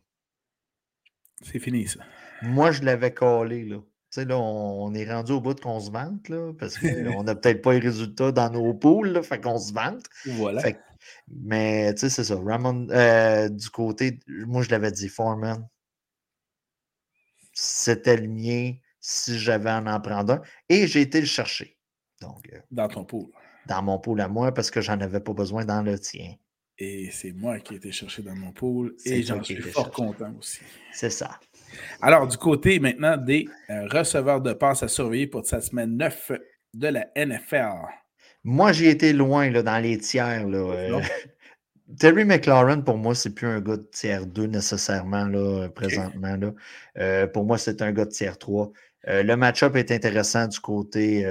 C'est 1.42 1.58
fini, 1.58 1.86
ça. 1.86 2.00
Moi, 2.42 2.70
je 2.70 2.82
l'avais 2.82 3.12
collé. 3.12 3.64
Là. 3.64 3.78
Tu 4.10 4.22
sais, 4.22 4.24
là, 4.24 4.38
on, 4.38 4.92
est 4.92 5.08
rendu 5.08 5.30
au 5.30 5.40
bout 5.40 5.54
de 5.54 5.60
qu'on 5.60 5.78
se 5.78 5.90
vante, 5.92 6.28
là, 6.28 6.52
parce 6.58 6.76
qu'on 6.76 7.22
n'a 7.22 7.34
peut-être 7.36 7.62
pas 7.62 7.74
les 7.74 7.78
résultats 7.78 8.32
dans 8.32 8.50
nos 8.50 8.74
poules, 8.74 9.10
là, 9.10 9.22
fait 9.22 9.40
qu'on 9.40 9.56
se 9.56 9.72
vante. 9.72 10.04
Voilà. 10.26 10.62
mais, 11.28 11.94
tu 11.94 12.00
sais, 12.00 12.10
c'est 12.10 12.24
ça. 12.24 12.34
Ramon, 12.34 12.88
euh, 12.90 13.48
du 13.48 13.70
côté, 13.70 14.18
moi, 14.26 14.62
je 14.62 14.70
l'avais 14.70 14.90
dit, 14.90 15.08
Foreman, 15.08 15.68
c'était 17.52 18.16
le 18.16 18.26
mien 18.26 18.72
si 18.98 19.38
j'avais 19.38 19.70
à 19.70 19.80
en 19.80 20.00
prendre 20.00 20.34
un. 20.34 20.42
Et 20.68 20.88
j'ai 20.88 21.02
été 21.02 21.20
le 21.20 21.26
chercher. 21.26 21.78
Donc, 22.20 22.50
euh, 22.52 22.58
dans 22.70 22.88
ton 22.88 23.04
pool. 23.04 23.28
Dans 23.66 23.82
mon 23.82 24.00
pool 24.00 24.20
à 24.20 24.28
moi, 24.28 24.52
parce 24.52 24.72
que 24.72 24.80
j'en 24.80 25.00
avais 25.00 25.20
pas 25.20 25.32
besoin 25.32 25.64
dans 25.64 25.82
le 25.82 25.98
tien. 25.98 26.34
Et 26.78 27.10
c'est 27.10 27.32
moi 27.32 27.60
qui 27.60 27.74
ai 27.74 27.76
été 27.76 27.92
chercher 27.92 28.22
dans 28.22 28.34
mon 28.34 28.52
pool. 28.52 28.96
Et 29.04 29.22
j'en 29.22 29.42
suis 29.42 29.56
fort 29.56 29.90
content 29.90 30.34
aussi. 30.38 30.60
C'est 30.92 31.10
ça. 31.10 31.38
Alors, 32.02 32.26
du 32.26 32.36
côté 32.36 32.78
maintenant 32.78 33.16
des 33.16 33.46
euh, 33.68 33.86
receveurs 33.88 34.40
de 34.40 34.52
passes 34.52 34.82
à 34.82 34.88
surveiller 34.88 35.26
pour 35.26 35.46
cette 35.46 35.64
semaine 35.64 35.96
9 35.96 36.32
de 36.74 36.88
la 36.88 37.06
NFL. 37.16 37.86
Moi, 38.44 38.72
j'ai 38.72 38.88
été 38.88 39.12
loin 39.12 39.50
là, 39.50 39.62
dans 39.62 39.78
les 39.78 39.98
tiers. 39.98 40.46
Euh, 40.46 41.00
Terry 41.98 42.24
McLaurin, 42.24 42.80
pour 42.80 42.96
moi, 42.96 43.14
c'est 43.14 43.34
plus 43.34 43.46
un 43.46 43.60
gars 43.60 43.76
de 43.76 43.88
tiers 43.92 44.26
2 44.26 44.46
nécessairement 44.46 45.24
là, 45.24 45.68
présentement. 45.68 46.36
Là. 46.36 46.52
Euh, 46.98 47.26
pour 47.26 47.44
moi, 47.44 47.58
c'est 47.58 47.82
un 47.82 47.92
gars 47.92 48.04
de 48.04 48.10
tiers 48.10 48.38
3. 48.38 48.72
le 49.06 49.34
match-up 49.34 49.76
est 49.76 49.90
intéressant 49.90 50.46
du 50.46 50.60
côté 50.60 51.24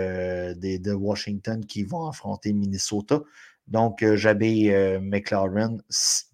des, 0.58 0.78
de 0.78 0.94
Washington 0.94 1.66
qui 1.66 1.84
vont 1.84 2.08
affronter 2.08 2.54
Minnesota. 2.54 3.22
Donc, 3.68 4.04
j'avais 4.16 5.00
McLaurin. 5.02 5.78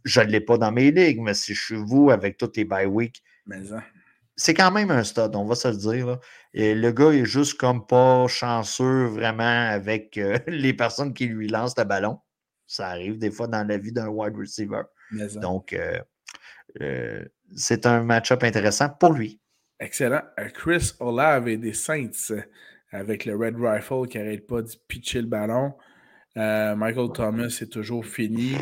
Je 0.04 0.22
ne 0.22 0.26
l'ai 0.26 0.42
pas 0.42 0.58
dans 0.58 0.72
mes 0.72 0.92
ligues, 0.92 1.22
mais 1.22 1.36
si 1.36 1.54
je 1.54 1.64
suis 1.64 1.76
vous 1.76 2.10
avec 2.10 2.38
tous 2.38 2.52
les 2.56 2.66
bye 2.66 2.88
week, 2.88 3.22
c'est 4.36 4.54
quand 4.54 4.72
même 4.72 4.92
un 4.92 5.04
stud, 5.04 5.36
on 5.36 5.46
va 5.46 5.56
se 5.56 5.68
le 5.68 5.78
dire. 5.78 6.20
Et 6.54 6.76
le 6.76 6.92
gars 6.92 7.12
est 7.12 7.26
juste 7.26 7.58
comme 7.58 7.86
pas 7.86 8.28
chanceux 8.28 9.06
vraiment 9.06 9.70
avec 9.70 10.18
euh, 10.18 10.38
les 10.48 10.74
personnes 10.74 11.14
qui 11.14 11.28
lui 11.28 11.48
lancent 11.48 11.78
le 11.78 11.84
ballon. 11.84 12.20
Ça 12.68 12.90
arrive 12.90 13.18
des 13.18 13.32
fois 13.32 13.48
dans 13.48 13.68
la 13.68 13.78
vie 13.78 13.92
d'un 13.92 14.08
wide 14.08 14.36
receiver. 14.36 14.82
Donc, 15.36 15.74
euh, 15.74 16.00
euh, 16.82 17.24
c'est 17.56 17.86
un 17.86 18.04
match-up 18.04 18.44
intéressant 18.44 18.90
pour 18.90 19.14
lui. 19.14 19.40
Excellent. 19.80 20.22
Chris 20.54 20.94
Olave 21.00 21.48
et 21.48 21.58
des 21.58 21.74
Saints 21.74 22.34
avec 22.92 23.26
le 23.26 23.36
Red 23.36 23.56
Rifle 23.58 24.08
qui 24.08 24.18
n'arrête 24.18 24.48
pas 24.48 24.62
de 24.62 24.70
pitcher 24.88 25.22
le 25.22 25.28
ballon. 25.28 25.74
Euh, 26.38 26.76
Michael 26.76 27.12
Thomas 27.14 27.58
est 27.62 27.72
toujours 27.72 28.06
fini, 28.06 28.56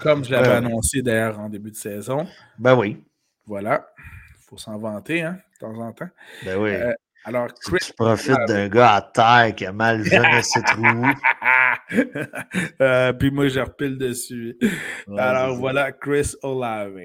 comme 0.00 0.24
je 0.24 0.30
l'avais 0.30 0.48
annoncé 0.48 1.02
d'ailleurs 1.02 1.40
en 1.40 1.48
début 1.48 1.72
de 1.72 1.76
saison. 1.76 2.26
Ben 2.58 2.76
oui. 2.76 3.02
Voilà. 3.46 3.88
Il 4.46 4.50
faut 4.50 4.58
s'en 4.58 4.78
vanter, 4.78 5.22
hein, 5.22 5.38
de 5.54 5.58
temps 5.58 5.78
en 5.78 5.92
temps. 5.92 6.08
Ben 6.44 6.56
oui. 6.58 6.70
Euh, 6.70 6.92
alors, 7.24 7.48
Chris... 7.54 7.78
Tu 7.84 7.92
profites 7.92 8.46
d'un 8.46 8.68
gars 8.68 8.94
à 8.94 9.02
terre 9.02 9.54
qui 9.56 9.66
a 9.66 9.72
mal 9.72 10.04
jamais 10.04 10.42
ses 10.42 10.62
trous. 10.62 11.06
Euh, 12.80 13.12
puis 13.12 13.30
moi, 13.30 13.48
je 13.48 13.60
repile 13.60 13.96
dessus. 13.96 14.58
Alors 15.16 15.56
voilà, 15.56 15.92
Chris 15.92 16.34
Olave. 16.42 16.98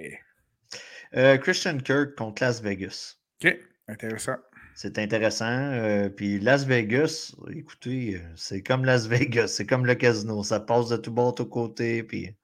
Christian 1.14 1.78
Kirk 1.78 2.16
contre 2.16 2.44
Las 2.44 2.62
Vegas. 2.62 3.18
OK, 3.44 3.58
intéressant. 3.88 4.38
C'est 4.82 4.98
intéressant. 4.98 5.46
Euh, 5.46 6.10
puis 6.10 6.40
Las 6.40 6.66
Vegas, 6.66 7.36
écoutez, 7.56 8.16
euh, 8.16 8.20
c'est 8.36 8.64
comme 8.64 8.86
Las 8.86 9.08
Vegas, 9.10 9.50
c'est 9.50 9.66
comme 9.66 9.86
le 9.86 9.96
casino. 9.96 10.44
Ça 10.44 10.60
passe 10.60 10.90
de 10.90 10.98
tout 10.98 11.12
bord, 11.12 11.34
de 11.34 11.44
tout 11.44 11.50
côté, 11.50 12.02
puis 12.04 12.36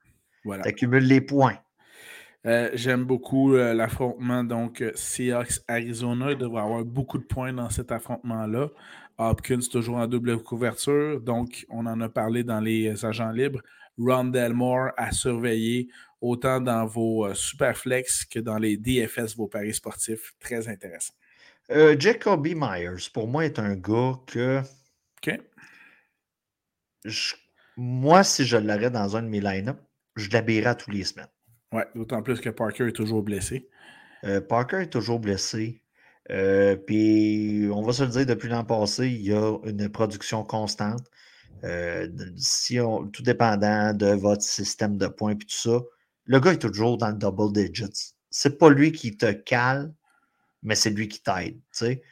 voilà. 0.44 0.64
tu 0.64 0.70
accumules 0.70 1.06
les 1.06 1.22
points. 1.22 1.58
Euh, 2.48 2.70
j'aime 2.74 3.04
beaucoup 3.04 3.54
l'affrontement. 3.54 4.44
Donc, 4.44 4.84
Seahawks-Arizona, 4.96 6.32
il 6.32 6.38
devrait 6.38 6.62
avoir 6.62 6.86
beaucoup 6.86 7.18
de 7.18 7.26
points 7.26 7.54
dans 7.54 7.70
cet 7.70 7.92
affrontement-là. 7.92 8.70
Hopkins 9.18 9.60
toujours 9.72 9.98
en 9.98 10.08
double 10.08 10.42
couverture. 10.42 11.20
Donc, 11.20 11.66
on 11.70 11.86
en 11.86 12.00
a 12.00 12.10
parlé 12.10 12.44
dans 12.44 12.60
les 12.60 13.04
agents 13.06 13.32
libres. 13.32 13.62
Ron 13.98 14.26
Delmore 14.26 14.92
à 14.96 15.12
surveiller 15.12 15.90
autant 16.22 16.62
dans 16.62 16.86
vos 16.86 17.34
Superflex 17.34 18.26
que 18.26 18.40
dans 18.40 18.58
les 18.58 18.78
DFS, 18.78 19.36
vos 19.36 19.48
paris 19.48 19.74
sportifs. 19.74 20.34
Très 20.40 20.68
intéressant. 20.68 21.14
Euh, 21.72 21.96
Jacoby 22.00 22.56
Myers, 22.56 23.10
pour 23.14 23.28
moi, 23.28 23.46
est 23.46 23.60
un 23.60 23.76
gars 23.76 24.14
que. 24.26 24.62
OK. 25.18 25.40
moi, 27.76 28.24
si 28.24 28.46
je 28.46 28.58
l'aurais 28.58 28.92
dans 28.92 29.18
un 29.18 29.24
de 29.24 29.28
mes 29.28 29.42
line-up, 29.42 29.80
je 30.16 30.30
l'habillerais 30.30 30.76
tous 30.76 30.92
les 30.92 31.04
semaines. 31.04 31.28
Ouais, 31.74 31.86
d'autant 31.96 32.22
plus 32.22 32.40
que 32.40 32.50
Parker 32.50 32.88
est 32.88 32.94
toujours 32.94 33.24
blessé. 33.24 33.70
Euh, 34.24 34.42
Parker 34.42 34.82
est 34.84 34.90
toujours 34.90 35.20
blessé. 35.20 35.82
Euh, 36.30 36.76
puis, 36.76 37.70
on 37.72 37.82
va 37.82 37.94
se 37.94 38.04
le 38.04 38.10
dire, 38.10 38.26
depuis 38.26 38.50
l'an 38.50 38.64
passé, 38.64 39.08
il 39.08 39.22
y 39.22 39.34
a 39.34 39.58
une 39.66 39.90
production 39.90 40.44
constante. 40.44 41.04
si 42.38 42.80
on, 42.80 43.08
tout 43.08 43.24
dépendant 43.24 43.94
de 43.94 44.08
votre 44.08 44.44
système 44.44 44.98
de 44.98 45.08
points 45.08 45.32
et 45.32 45.38
tout 45.38 45.48
ça, 45.50 45.80
le 46.26 46.40
gars 46.40 46.54
est 46.54 46.60
toujours 46.60 46.98
dans 46.98 47.10
le 47.10 47.16
double 47.16 47.54
digits. 47.54 48.14
C'est 48.30 48.58
pas 48.58 48.70
lui 48.70 48.92
qui 48.92 49.16
te 49.16 49.32
cale, 49.32 49.94
mais 50.64 50.76
c'est 50.76 50.90
lui 50.90 51.08
qui 51.08 51.22
t'aide. 51.22 51.60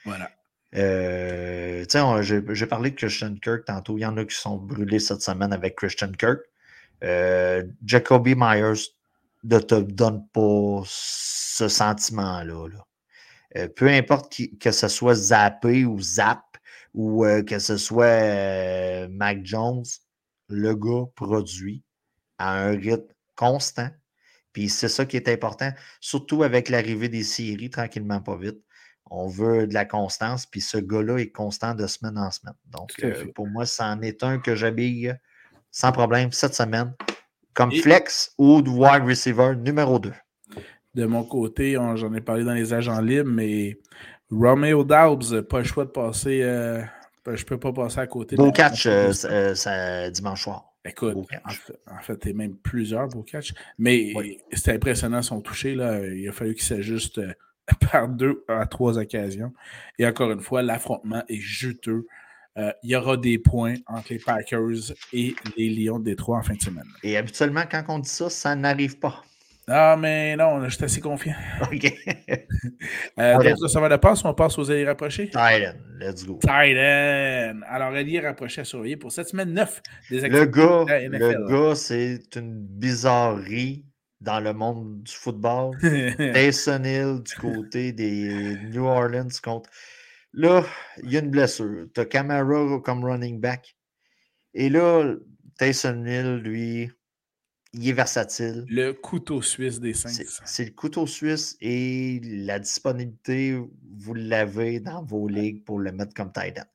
Voilà. 0.06 0.32
Euh, 0.76 1.86
j'ai 2.20 2.66
parlé 2.66 2.92
de 2.92 2.96
Christian 2.96 3.36
Kirk 3.36 3.66
tantôt. 3.66 3.98
Il 3.98 4.02
y 4.02 4.06
en 4.06 4.18
a 4.18 4.26
qui 4.26 4.36
sont 4.36 4.58
brûlés 4.58 5.00
cette 5.00 5.22
semaine 5.22 5.54
avec 5.54 5.76
Christian 5.76 6.12
Kirk. 6.12 6.40
Euh, 7.04 7.64
Jacoby 7.86 8.36
Myers 8.36 8.95
ne 9.46 9.60
te 9.60 9.76
donne 9.76 10.28
pas 10.34 10.84
ce 10.86 11.68
sentiment-là. 11.68 12.68
Euh, 13.58 13.68
peu 13.70 13.88
importe 13.88 14.36
que 14.60 14.72
ce 14.72 14.88
soit 14.88 15.16
zappé 15.16 15.86
ou 15.86 16.00
zap 16.02 16.42
ou 16.94 17.26
que 17.46 17.60
ce 17.60 17.78
soit 17.78 19.08
Mac 19.10 19.46
Jones, 19.46 19.84
le 20.48 20.76
gars 20.76 21.06
produit 21.16 21.84
à 22.38 22.54
un 22.54 22.72
rythme 22.72 23.14
constant 23.36 23.90
puis 24.56 24.70
c'est 24.70 24.88
ça 24.88 25.06
qui 25.06 25.18
est 25.18 25.28
important, 25.28 25.70
surtout 26.00 26.44
avec 26.44 26.70
l'arrivée 26.70 27.10
des 27.10 27.26
séries, 27.26 27.70
tranquillement, 27.70 28.22
pas 28.22 28.38
vite. 28.38 28.58
On 29.12 29.28
veut 29.28 29.68
de 29.68 29.74
la 29.74 29.84
constance, 29.84 30.46
puis 30.46 30.62
ce 30.62 30.78
gars-là 30.78 31.18
est 31.18 31.30
constant 31.30 31.76
de 31.76 31.86
semaine 31.88 32.18
en 32.18 32.32
semaine. 32.32 32.56
Donc, 32.68 32.94
euh, 33.04 33.26
pour 33.36 33.48
moi, 33.48 33.66
c'en 33.66 34.02
est 34.02 34.24
un 34.24 34.40
que 34.40 34.56
j'habille 34.56 35.14
sans 35.72 35.92
problème 35.92 36.32
cette 36.32 36.56
semaine, 36.56 36.94
comme 37.56 37.72
flex 37.72 38.34
ou 38.38 38.62
de 38.62 38.70
wide 38.70 39.04
receiver 39.04 39.56
numéro 39.56 39.98
2. 39.98 40.14
De 40.94 41.06
mon 41.06 41.24
côté, 41.24 41.74
j'en 41.74 42.14
ai 42.14 42.22
parlé 42.22 42.44
dans 42.44 42.54
les 42.54 42.74
agents 42.74 43.02
libres, 43.02 43.30
mais 43.30 43.78
Romeo 44.32 44.84
Dobbs, 44.84 45.42
pas 45.50 45.60
le 45.60 45.66
choix 45.66 45.86
de 45.86 45.90
passer. 45.90 46.42
Euh, 46.44 46.82
je 47.34 47.44
peux 47.44 47.60
pas 47.60 47.74
passer 47.74 48.00
à 48.00 48.08
côté. 48.08 48.36
Beau 48.36 48.52
catch 48.52 48.86
euh, 48.86 50.10
dimanche 50.10 50.44
soir. 50.44 50.76
Écoute, 50.86 51.18
en 51.18 52.02
fait, 52.02 52.20
il 52.26 52.28
y 52.28 52.32
a 52.32 52.36
même 52.36 52.56
plusieurs 52.58 53.08
beaux 53.08 53.24
catch. 53.24 53.54
Mais 53.80 54.14
c'était 54.52 54.74
impressionnant 54.74 55.24
son 55.24 55.42
toucher. 55.42 55.74
Là. 55.74 56.06
Il 56.06 56.30
a 56.30 56.32
fallu 56.32 56.54
qu'il 56.54 56.64
s'ajuste 56.64 57.18
euh, 57.18 57.34
par 57.92 58.08
deux 58.08 58.44
à 58.48 58.66
trois 58.68 58.98
occasions. 59.00 59.52
Et 59.98 60.06
encore 60.06 60.32
une 60.32 60.42
fois, 60.42 60.62
l'affrontement 60.62 61.24
est 61.28 61.40
juteux. 61.40 62.06
Euh, 62.58 62.72
il 62.84 62.92
y 62.92 62.96
aura 62.96 63.18
des 63.18 63.38
points 63.38 63.76
entre 63.88 64.14
les 64.14 64.20
Packers 64.20 64.94
et 65.12 65.36
les 65.58 65.70
Lions 65.70 66.00
de 66.00 66.06
Détroit 66.06 66.38
en 66.38 66.44
fin 66.44 66.54
de 66.54 66.62
semaine. 66.62 66.88
Et 67.04 67.18
habituellement, 67.18 67.64
quand 67.70 67.84
on 67.90 68.00
dit 68.00 68.10
ça, 68.10 68.30
ça 68.30 68.56
n'arrive 68.56 68.98
pas. 68.98 69.24
Ah, 69.68 69.98
mais 70.00 70.36
non, 70.36 70.64
je 70.64 70.76
suis 70.76 70.84
assez 70.84 71.02
confiant. 71.02 71.34
OK. 71.62 71.94
euh, 73.20 73.56
ça 73.68 73.80
va 73.80 73.90
de 73.90 73.96
passe 73.96 74.24
on 74.24 74.34
passe 74.34 74.58
aux 74.60 74.70
alliés 74.70 74.86
rapprochés? 74.86 75.26
Titan, 75.26 75.74
let's 76.00 76.26
go. 76.26 76.38
Titan. 76.40 77.62
Alors, 77.68 77.94
alliés 77.94 78.20
rapprochés 78.20 78.62
à 78.62 78.64
surveiller 78.64 78.96
pour 78.96 79.12
cette 79.12 79.28
semaine 79.28 79.54
9 79.54 79.82
des 80.12 80.30
Le 80.30 80.46
gars, 80.46 80.86
le 80.88 81.50
gars 81.50 81.76
c'est 81.76 82.36
une 82.36 82.54
bizarrerie 82.54 83.86
dans 84.22 84.40
le 84.40 84.54
monde 84.54 85.02
du 85.04 85.14
football. 85.14 85.76
Taysom 85.82 86.86
Hill 86.86 87.24
du 87.24 87.36
côté 87.36 87.92
des 87.92 88.58
New 88.72 88.86
Orleans 88.86 89.28
contre. 89.44 89.70
Là, 90.36 90.66
il 91.02 91.14
y 91.14 91.18
a 91.18 91.22
une 91.22 91.30
blessure. 91.30 91.88
Tu 91.94 92.02
as 92.02 92.06
Camara 92.06 92.80
comme 92.84 93.06
running 93.06 93.40
back. 93.40 93.78
Et 94.54 94.70
là, 94.70 95.16
Taysom 95.58 96.06
Hill, 96.06 96.42
lui, 96.44 96.92
il 97.72 97.88
est 97.88 97.94
versatile. 97.94 98.66
Le 98.68 98.92
couteau 98.92 99.42
suisse 99.42 99.80
des 99.80 99.94
Saints. 99.94 100.26
C'est 100.44 100.66
le 100.66 100.72
couteau 100.72 101.08
suisse 101.08 101.56
et 101.62 102.20
la 102.22 102.60
disponibilité, 102.60 103.58
vous 103.98 104.14
l'avez 104.14 104.82
dans 104.82 105.04
vos 105.04 105.30
ligues 105.30 105.64
pour 105.64 105.80
le 105.80 105.94
mettre 105.94 106.14
comme 106.14 106.34
tight 106.34 106.60
end. 106.60 106.66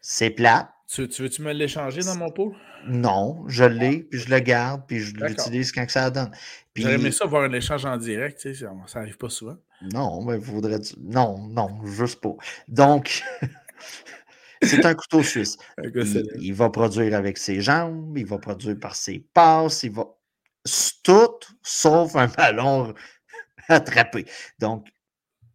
C'est 0.00 0.30
plat. 0.30 0.74
Tu, 0.88 1.02
veux-tu 1.02 1.42
me 1.42 1.52
l'échanger 1.52 2.00
dans 2.00 2.16
mon 2.16 2.30
pot? 2.30 2.54
Non, 2.86 3.44
je 3.46 3.64
l'ai, 3.64 4.04
puis 4.04 4.20
je 4.20 4.30
le 4.30 4.40
garde, 4.40 4.82
puis 4.86 5.00
je 5.00 5.14
l'utilise 5.14 5.70
quand 5.70 5.88
ça 5.90 6.10
donne. 6.10 6.30
J'aurais 6.74 6.94
aimé 6.94 7.10
ça 7.10 7.26
voir 7.26 7.42
un 7.42 7.52
échange 7.52 7.84
en 7.84 7.96
direct, 7.96 8.40
tu 8.40 8.54
sais, 8.54 8.66
ça 8.86 9.00
n'arrive 9.00 9.18
pas 9.18 9.28
souvent. 9.28 9.58
Non, 9.92 10.24
mais 10.24 10.38
vous 10.38 10.54
voudrez 10.54 10.78
Non, 10.98 11.46
non, 11.48 11.84
juste 11.84 12.20
pas. 12.20 12.34
Donc, 12.68 13.22
c'est 14.62 14.86
un 14.86 14.94
couteau 14.94 15.22
suisse. 15.22 15.58
il, 16.36 16.54
va 16.54 16.70
produire 16.70 17.14
avec 17.14 17.36
ses 17.36 17.60
jambes, 17.60 18.16
il 18.16 18.26
va 18.26 18.38
produire 18.38 18.78
par 18.78 18.96
ses 18.96 19.18
passes, 19.18 19.82
il 19.82 19.92
va 19.92 20.06
tout 21.02 21.38
sauf 21.62 22.16
un 22.16 22.28
ballon 22.28 22.94
attrapé. 23.68 24.24
Donc, 24.58 24.86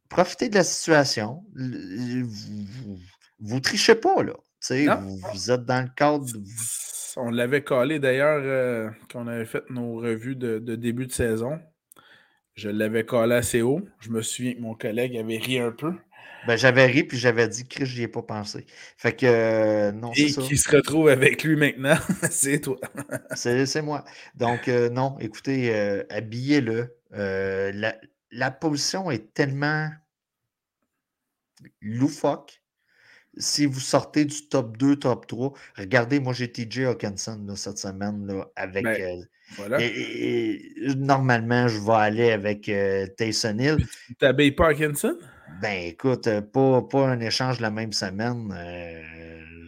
profitez 0.09 0.49
de 0.49 0.55
la 0.55 0.63
situation. 0.63 1.43
Vous, 1.55 2.99
ne 3.39 3.59
trichez 3.59 3.95
pas, 3.95 4.23
là. 4.23 4.33
Vous, 5.33 5.51
êtes 5.51 5.65
dans 5.65 5.81
le 5.81 5.89
cadre. 5.95 6.25
On 7.17 7.29
l'avait 7.29 7.63
collé 7.63 7.99
d'ailleurs 7.99 8.41
euh, 8.43 8.89
quand 9.11 9.23
on 9.23 9.27
avait 9.27 9.45
fait 9.45 9.69
nos 9.69 9.95
revues 9.95 10.35
de, 10.35 10.57
début 10.75 11.05
de 11.05 11.11
saison. 11.11 11.59
Je 12.55 12.69
l'avais 12.69 13.03
collé 13.03 13.35
assez 13.35 13.61
haut. 13.61 13.81
Je 13.99 14.09
me 14.09 14.21
souviens 14.21 14.53
que 14.53 14.61
mon 14.61 14.73
collègue 14.73 15.17
avait 15.17 15.37
ri 15.37 15.59
un 15.59 15.71
peu. 15.71 15.93
Ben, 16.45 16.57
j'avais 16.57 16.85
ri 16.85 17.03
puis 17.03 17.17
j'avais 17.17 17.47
dit 17.47 17.65
que 17.67 17.85
j'y 17.85 18.03
ai 18.03 18.07
pas 18.07 18.21
pensé. 18.21 18.65
Fait 18.97 19.13
que 19.15 19.25
euh, 19.25 19.91
non, 19.91 20.11
c'est 20.13 20.27
ça. 20.27 20.41
qui 20.41 20.57
se 20.57 20.69
retrouve 20.75 21.07
avec 21.07 21.43
lui 21.43 21.55
maintenant, 21.55 21.97
c'est 22.29 22.59
toi. 22.59 22.77
c'est 23.35 23.81
moi. 23.81 24.03
Donc, 24.35 24.67
euh, 24.67 24.89
non, 24.89 25.17
écoutez, 25.19 25.73
euh, 25.73 26.03
habillez-le. 26.09 26.95
La, 27.11 27.95
la, 28.31 28.51
position 28.51 29.11
est 29.11 29.33
tellement 29.33 29.89
loufoque. 31.81 32.62
Si 33.37 33.65
vous 33.65 33.79
sortez 33.79 34.25
du 34.25 34.47
top 34.47 34.77
2, 34.77 34.97
top 34.97 35.25
3, 35.27 35.53
regardez, 35.77 36.19
moi 36.19 36.33
j'ai 36.33 36.51
TJ 36.51 36.81
Hawkinson 36.81 37.47
cette 37.55 37.79
semaine 37.79 38.27
là, 38.27 38.47
avec. 38.55 38.83
Ben, 38.83 39.27
voilà. 39.55 39.77
et, 39.81 40.61
normalement, 40.95 41.67
je 41.67 41.79
vais 41.79 41.93
aller 41.93 42.31
avec 42.31 42.71
Tayson 43.17 43.57
Hill. 43.57 43.77
Tu 44.07 44.15
t'habilles 44.15 44.51
pas 44.51 44.69
Hawkinson? 44.69 45.17
Ben 45.61 45.87
écoute, 45.87 46.27
euh, 46.27 46.41
pas, 46.41 46.81
pas 46.81 47.07
un 47.07 47.19
échange 47.19 47.59
la 47.59 47.69
même 47.69 47.93
semaine, 47.93 48.53
euh, 48.57 49.01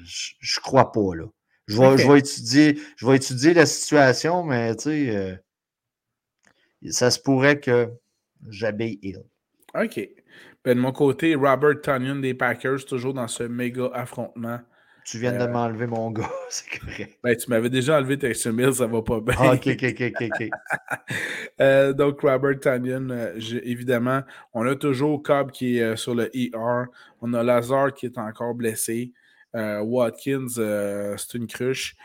je, 0.04 0.60
crois 0.60 0.92
pas 0.92 1.16
là. 1.16 1.26
Je 1.68 1.78
vais, 1.78 1.98
je 1.98 2.12
vais, 2.12 2.20
étudier, 2.20 2.80
je 2.98 3.06
vais 3.06 3.16
étudier 3.16 3.54
la 3.54 3.66
situation, 3.66 4.44
mais 4.44 4.76
tu 4.76 4.84
sais, 4.84 5.16
euh, 5.16 5.36
ça 6.90 7.12
se 7.12 7.20
pourrait 7.20 7.60
que 7.60 7.90
j'habille 8.50 9.00
Hill. 9.02 9.24
OK. 9.74 10.00
Ben, 10.66 10.76
de 10.76 10.82
mon 10.82 10.92
côté, 10.92 11.36
Robert 11.36 11.82
Tunyon 11.82 12.16
des 12.16 12.34
Packers, 12.34 12.86
toujours 12.86 13.14
dans 13.14 13.28
ce 13.28 13.44
méga 13.44 13.90
affrontement 13.94 14.60
tu 15.06 15.20
viens 15.20 15.34
de 15.34 15.38
euh, 15.38 15.48
m'enlever 15.48 15.86
mon 15.86 16.10
gars, 16.10 16.32
c'est 16.50 16.80
correct. 16.80 17.20
Ben, 17.24 17.38
tu 17.38 17.50
m'avais 17.50 17.70
déjà 17.70 17.98
enlevé 17.98 18.18
tes 18.18 18.34
Mills, 18.52 18.74
ça 18.74 18.88
va 18.88 19.04
pas 19.04 19.20
bien. 19.20 19.36
Ah, 19.38 19.54
ok, 19.54 19.68
ok, 19.68 19.96
ok, 20.00 20.30
ok. 20.34 20.50
euh, 21.62 21.94
donc, 21.94 22.22
Robert 22.22 22.60
Tanyan, 22.60 23.12
euh, 23.12 23.40
évidemment, 23.64 24.24
on 24.54 24.66
a 24.66 24.76
toujours 24.76 25.22
Cobb 25.22 25.52
qui 25.52 25.78
est 25.78 25.96
sur 25.96 26.16
le 26.16 26.36
ER. 26.36 26.86
On 27.22 27.34
a 27.36 27.44
Lazare 27.44 27.94
qui 27.94 28.08
est 28.08 28.18
encore 28.18 28.56
blessé. 28.56 29.14
Watkins, 29.54 30.48
c'est 31.18 31.34
une 31.36 31.48
cruche. 31.48 31.96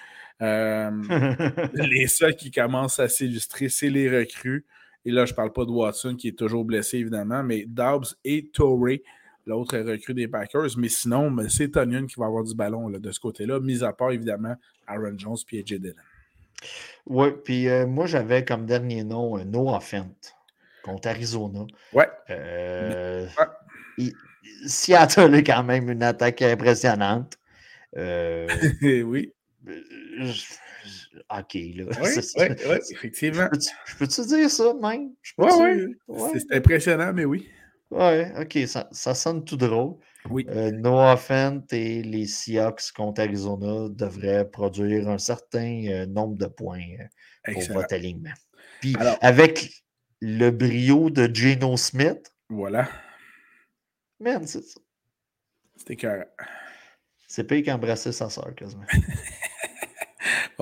Les 0.41 2.07
seuls 2.07 2.37
qui 2.37 2.51
commencent 2.51 3.01
à 3.01 3.09
s'illustrer, 3.09 3.69
c'est 3.69 3.91
les 3.91 4.09
recrues. 4.09 4.65
Et 5.05 5.11
là, 5.11 5.25
je 5.25 5.33
ne 5.33 5.37
parle 5.37 5.53
pas 5.53 5.65
de 5.65 5.71
Watson 5.71 6.15
qui 6.17 6.29
est 6.29 6.39
toujours 6.39 6.65
blessé, 6.65 6.99
évidemment, 6.99 7.43
mais 7.43 7.65
Dobbs 7.67 8.15
et 8.25 8.51
Torrey, 8.53 9.03
l'autre 9.47 9.79
recrue 9.79 10.15
des 10.15 10.29
Packers. 10.29 10.77
Mais 10.77 10.89
sinon, 10.89 11.35
c'est 11.49 11.71
Tonyan 11.71 12.07
qui 12.07 12.19
va 12.19 12.27
avoir 12.27 12.45
du 12.45 12.55
ballon 12.55 12.91
de 12.91 13.11
ce 13.11 13.21
côté-là, 13.21 13.61
mis 13.61 13.83
à 13.83 13.93
part, 13.93 14.13
évidemment, 14.13 14.55
Aaron 14.87 15.17
Jones 15.17 15.37
et 15.53 15.61
AJ 15.61 15.81
Dillon. 15.81 15.95
Oui, 17.07 17.29
puis 17.45 17.69
euh, 17.69 17.87
moi, 17.87 18.07
j'avais 18.07 18.45
comme 18.45 18.67
dernier 18.67 19.05
nom 19.05 19.39
euh, 19.39 19.45
Noah 19.45 19.81
Fent 19.81 20.15
contre 20.83 21.09
Arizona. 21.09 21.67
Ouais. 21.93 22.09
Euh, 22.31 23.27
Seattle 24.67 25.35
est 25.35 25.45
quand 25.45 25.65
même 25.65 25.91
une 25.91 26.03
attaque 26.03 26.43
impressionnante. 26.43 27.39
oui. 27.97 29.33
OK, 31.31 31.55
là. 31.55 31.85
Oui, 32.69 32.79
effectivement. 32.91 33.49
Je 33.53 33.97
peux-tu 33.97 34.27
dire 34.27 34.51
ça, 34.51 34.75
même? 34.75 35.11
Oui, 35.39 35.97
oui. 36.09 36.31
C'est 36.35 36.57
impressionnant, 36.57 37.13
mais 37.13 37.25
oui. 37.25 37.49
Oui, 37.91 38.23
OK, 38.39 38.59
ça, 38.69 38.89
ça, 38.93 39.15
sonne 39.15 39.45
tout 39.45 39.57
drôle. 39.57 39.97
Oui. 40.29 40.47
Euh, 40.49 40.71
Noah 40.71 41.17
Fent 41.17 41.63
et 41.73 42.03
les 42.03 42.27
Seahawks 42.27 42.93
contre 42.95 43.23
Arizona 43.23 43.89
devraient 43.89 44.49
produire 44.49 45.09
un 45.09 45.19
certain 45.19 45.87
euh, 45.89 46.07
nombre 46.07 46.37
de 46.37 46.47
points 46.47 46.85
euh, 47.49 47.53
pour 47.53 47.63
votre 47.73 47.95
alignement. 47.95 48.35
Puis 48.81 48.95
avec 49.21 49.83
le 50.21 50.51
brio 50.51 51.11
de 51.11 51.29
Geno 51.33 51.77
Smith. 51.77 52.33
Voilà. 52.49 52.89
Man, 54.21 54.47
c'est 54.47 54.63
ça. 54.63 54.81
C'était 55.77 55.97
carré. 55.97 56.27
C'est 57.27 57.45
pire 57.45 57.65
qu'embrasser 57.65 58.13
sa 58.13 58.29
soeur, 58.29 58.55
quasiment. 58.55 58.85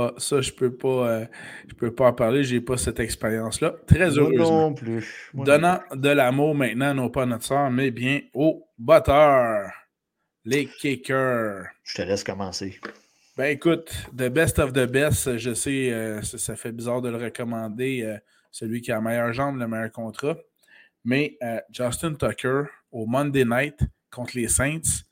Ah, 0.01 0.13
ça, 0.17 0.41
je 0.41 0.53
peux 0.53 0.73
pas, 0.73 1.09
euh, 1.09 1.27
je 1.67 1.75
peux 1.75 1.93
pas 1.93 2.07
en 2.07 2.13
parler. 2.13 2.45
J'ai 2.45 2.61
pas 2.61 2.77
cette 2.77 3.01
expérience-là. 3.01 3.75
Très 3.85 4.17
heureusement. 4.17 4.69
non 4.69 4.75
plus. 4.75 5.33
Donnant 5.35 5.81
de 5.93 6.09
l'amour 6.09 6.55
maintenant, 6.55 6.95
non 6.95 7.11
pas 7.11 7.25
à 7.25 7.27
notre 7.27 7.45
soeur, 7.45 7.69
mais 7.69 7.91
bien 7.91 8.21
aux 8.33 8.65
batteurs, 8.79 9.73
les 10.45 10.67
kickers. 10.67 11.65
Je 11.83 11.97
te 11.97 12.03
laisse 12.03 12.23
commencer. 12.23 12.79
Ben 13.37 13.47
écoute, 13.47 13.93
the 14.17 14.29
best 14.29 14.61
of 14.61 14.73
the 14.73 14.87
best, 14.87 15.37
je 15.37 15.53
sais, 15.53 15.93
euh, 15.93 16.23
ça, 16.23 16.55
fait 16.55 16.71
bizarre 16.71 17.03
de 17.03 17.09
le 17.09 17.17
recommander, 17.17 18.03
euh, 18.05 18.19
celui 18.53 18.81
qui 18.81 18.93
a 18.93 18.97
la 18.97 19.01
meilleure 19.01 19.33
jambe, 19.33 19.59
le 19.59 19.67
meilleur 19.67 19.91
contrat. 19.91 20.37
Mais 21.05 21.39
Justin 21.73 22.15
Tucker, 22.15 22.65
au 22.93 23.07
Monday 23.07 23.45
Night 23.45 23.81
contre 24.13 24.37
les 24.37 24.47
Saints, 24.47 25.03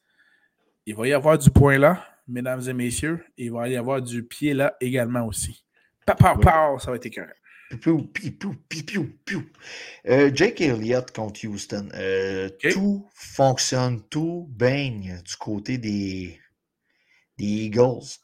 il 0.84 0.94
va 0.94 1.08
y 1.08 1.12
avoir 1.12 1.38
du 1.38 1.50
point 1.50 1.78
là 1.78 2.04
mesdames 2.28 2.62
et 2.68 2.72
messieurs. 2.72 3.24
il 3.36 3.52
va 3.52 3.68
y 3.68 3.76
avoir 3.76 4.02
du 4.02 4.24
pied 4.24 4.54
là 4.54 4.76
également 4.80 5.26
aussi. 5.26 5.64
Papa, 6.06 6.36
ça 6.78 6.90
va 6.90 6.96
être 6.96 7.06
écœurant. 7.06 7.32
Euh, 10.08 10.30
Jake 10.32 10.60
Elliott 10.60 11.10
contre 11.10 11.46
Houston. 11.46 11.88
Euh, 11.94 12.48
tout 12.70 13.08
fonctionne, 13.14 14.02
tout 14.08 14.46
baigne 14.50 15.20
du 15.24 15.36
côté 15.36 15.78
des, 15.78 16.38
Eagles. 17.38 18.18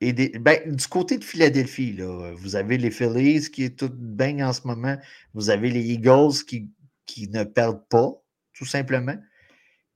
Et 0.00 0.12
ben, 0.38 0.74
du 0.74 0.86
côté 0.88 1.18
de 1.18 1.24
Philadelphie, 1.24 1.92
là, 1.92 2.32
vous 2.36 2.56
avez 2.56 2.78
les 2.78 2.90
Phillies 2.90 3.50
qui 3.50 3.64
est 3.64 3.78
tout 3.78 3.92
baigne 3.92 4.42
en 4.42 4.52
ce 4.52 4.66
moment. 4.66 4.96
Vous 5.34 5.50
avez 5.50 5.70
les 5.70 5.82
Eagles 5.82 6.44
qui, 6.46 6.70
qui 7.06 7.28
ne 7.28 7.44
perdent 7.44 7.86
pas, 7.88 8.12
tout 8.54 8.66
simplement. 8.66 9.16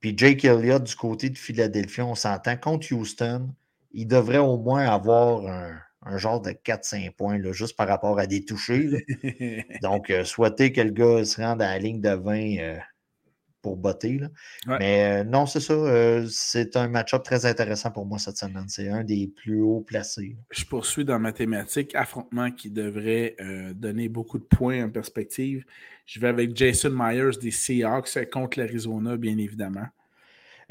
Puis 0.01 0.15
Jake 0.17 0.45
Elliott 0.45 0.83
du 0.83 0.97
côté 0.97 1.31
de 1.31 1.39
Philadelphie, 1.39 2.01
on 2.01 2.15
s'entend 2.15 2.57
contre 2.57 2.93
Houston, 2.93 3.51
il 3.93 4.07
devrait 4.07 4.39
au 4.39 4.57
moins 4.57 4.87
avoir 4.87 5.47
un, 5.47 6.17
genre 6.17 6.41
de 6.41 6.51
4-5 6.51 7.11
points, 7.13 7.39
là, 7.39 7.53
juste 7.53 7.77
par 7.77 7.87
rapport 7.87 8.19
à 8.19 8.27
des 8.27 8.45
touchés. 8.45 9.05
Donc, 9.83 10.11
euh, 10.11 10.25
souhaiter 10.25 10.73
que 10.73 10.81
le 10.81 10.91
gars 10.91 11.25
se 11.25 11.41
rende 11.41 11.61
à 11.61 11.73
la 11.73 11.79
ligne 11.79 12.01
de 12.01 12.11
20 12.11 12.59
euh, 12.59 12.79
pour 13.63 13.77
botter. 13.77 14.21
Mais 14.67 15.21
euh, 15.21 15.25
non, 15.25 15.47
c'est 15.47 15.61
ça. 15.61 15.75
c'est 16.29 16.77
un 16.77 16.89
match-up 16.89 17.23
très 17.23 17.47
intéressant 17.47 17.91
pour 17.91 18.07
moi 18.07 18.19
cette 18.19 18.37
semaine. 18.37 18.65
C'est 18.69 18.89
un 18.89 19.05
des 19.05 19.29
plus 19.29 19.61
hauts 19.61 19.85
placés. 19.87 20.37
Je 20.51 20.65
poursuis 20.65 21.05
dans 21.05 21.19
ma 21.19 21.33
thématique. 21.33 21.95
Affrontement 21.95 22.51
qui 22.51 22.71
devrait 22.71 23.37
donner 23.75 24.09
beaucoup 24.09 24.39
de 24.39 24.45
points 24.45 24.85
en 24.85 24.91
perspective. 24.91 25.65
Je 26.07 26.19
vais 26.19 26.29
avec 26.29 26.57
Jason 26.57 26.91
Myers 26.93 27.39
des 27.41 27.53
Seahawks 27.53 28.31
contre 28.33 28.59
l'Arizona, 28.59 29.17
bien 29.17 29.39
évidemment. 29.39 29.87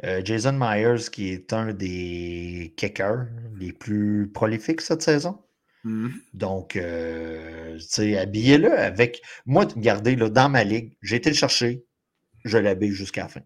Euh, 0.06 0.22
Jason 0.24 0.54
Myers, 0.54 1.10
qui 1.12 1.30
est 1.30 1.54
un 1.54 1.74
des 1.74 2.74
kickers 2.78 3.28
les 3.58 3.74
plus 3.74 4.30
prolifiques 4.34 4.82
cette 4.82 5.02
saison. 5.02 5.40
Mm-hmm. 5.86 6.12
Donc, 6.34 6.76
euh, 6.76 7.78
tu 7.78 7.86
sais, 7.86 8.18
habillez-le 8.18 8.72
avec. 8.78 9.22
Moi, 9.46 9.66
regardez, 9.66 10.16
là, 10.16 10.30
dans 10.30 10.50
ma 10.50 10.64
ligue, 10.64 10.94
j'ai 11.02 11.18
été 11.18 11.30
le 11.30 11.36
chercher, 11.36 11.84
je 12.50 12.58
l'habille 12.58 12.92
jusqu'à 12.92 13.24
la 13.24 13.28
fin. 13.30 13.42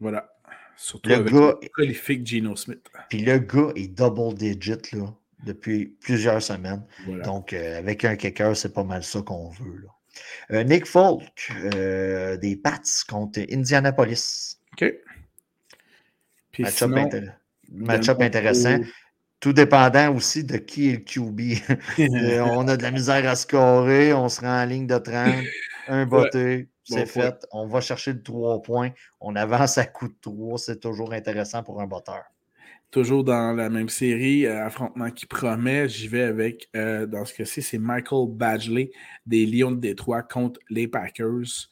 Voilà. 0.00 0.32
Surtout 0.76 1.10
le 1.10 1.16
avec 1.16 1.32
gars, 1.32 1.54
le 1.62 1.68
prolifique 1.68 2.26
Geno 2.26 2.56
Smith. 2.56 2.88
Puis 3.08 3.20
le 3.22 3.38
gars 3.38 3.72
est 3.76 3.88
double 3.88 4.34
digit 4.34 4.92
là, 4.92 5.14
depuis 5.44 5.86
plusieurs 6.00 6.42
semaines. 6.42 6.84
Donc, 7.24 7.52
euh, 7.52 7.78
avec 7.78 8.04
un 8.04 8.16
kicker, 8.16 8.56
c'est 8.56 8.72
pas 8.72 8.84
mal 8.84 9.02
ça 9.02 9.22
qu'on 9.22 9.50
veut. 9.50 9.82
Là. 9.82 9.88
Euh, 10.50 10.64
Nick 10.64 10.86
Folk, 10.86 11.52
euh, 11.74 12.36
des 12.36 12.56
Pats 12.56 12.80
contre 13.08 13.40
Indianapolis. 13.50 14.58
OK. 14.72 14.92
Match-up 17.70 18.20
intéressant. 18.20 18.78
Tout 19.40 19.52
dépendant 19.52 20.14
aussi 20.14 20.44
de 20.44 20.56
qui 20.56 20.90
est 20.90 20.92
le 20.92 20.98
QB. 20.98 21.40
On 22.56 22.68
a 22.68 22.76
de 22.76 22.82
la 22.82 22.90
misère 22.90 23.28
à 23.28 23.34
scorer, 23.34 24.12
on 24.12 24.28
se 24.28 24.40
rend 24.40 24.62
en 24.62 24.64
ligne 24.64 24.86
de 24.86 24.98
30, 24.98 25.34
un 25.88 26.06
botté, 26.06 26.68
c'est 26.84 27.06
fait. 27.06 27.46
On 27.52 27.66
va 27.66 27.80
chercher 27.80 28.12
le 28.12 28.22
3 28.22 28.62
points, 28.62 28.90
on 29.20 29.36
avance 29.36 29.78
à 29.78 29.86
coup 29.86 30.08
de 30.08 30.16
3, 30.20 30.58
c'est 30.58 30.80
toujours 30.80 31.12
intéressant 31.12 31.62
pour 31.62 31.80
un 31.80 31.86
botteur 31.86 32.22
toujours 32.92 33.24
dans 33.24 33.52
la 33.56 33.70
même 33.70 33.88
série, 33.88 34.46
euh, 34.46 34.66
affrontement 34.66 35.10
qui 35.10 35.26
promet, 35.26 35.88
j'y 35.88 36.06
vais 36.06 36.22
avec, 36.22 36.68
euh, 36.76 37.06
dans 37.06 37.24
ce 37.24 37.34
cas-ci, 37.34 37.62
c'est 37.62 37.78
Michael 37.78 38.28
Badgley 38.28 38.92
des 39.26 39.46
Lions 39.46 39.72
de 39.72 39.80
Détroit 39.80 40.22
contre 40.22 40.60
les 40.70 40.86
Packers. 40.86 41.70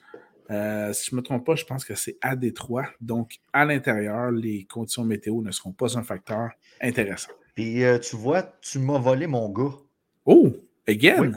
Euh, 0.51 0.93
si 0.93 1.11
je 1.11 1.15
ne 1.15 1.21
me 1.21 1.23
trompe 1.23 1.47
pas, 1.47 1.55
je 1.55 1.65
pense 1.65 1.85
que 1.85 1.95
c'est 1.95 2.17
à 2.23 2.35
Détroit. 2.35 2.87
Donc, 3.01 3.37
à 3.53 3.65
l'intérieur, 3.65 4.33
les 4.33 4.65
conditions 4.65 5.05
météo 5.05 5.43
ne 5.43 5.53
seront 5.53 5.73
pas 5.73 5.97
un 5.97 6.03
facteur 6.03 6.51
intéressant. 6.81 7.31
Puis, 7.55 7.83
tu 8.03 8.17
vois, 8.17 8.43
tu 8.63 8.79
m'as 8.79 8.99
volé 8.99 9.27
mon 9.27 9.49
gars. 9.51 9.77
Oh, 10.25 10.51
again? 10.89 11.35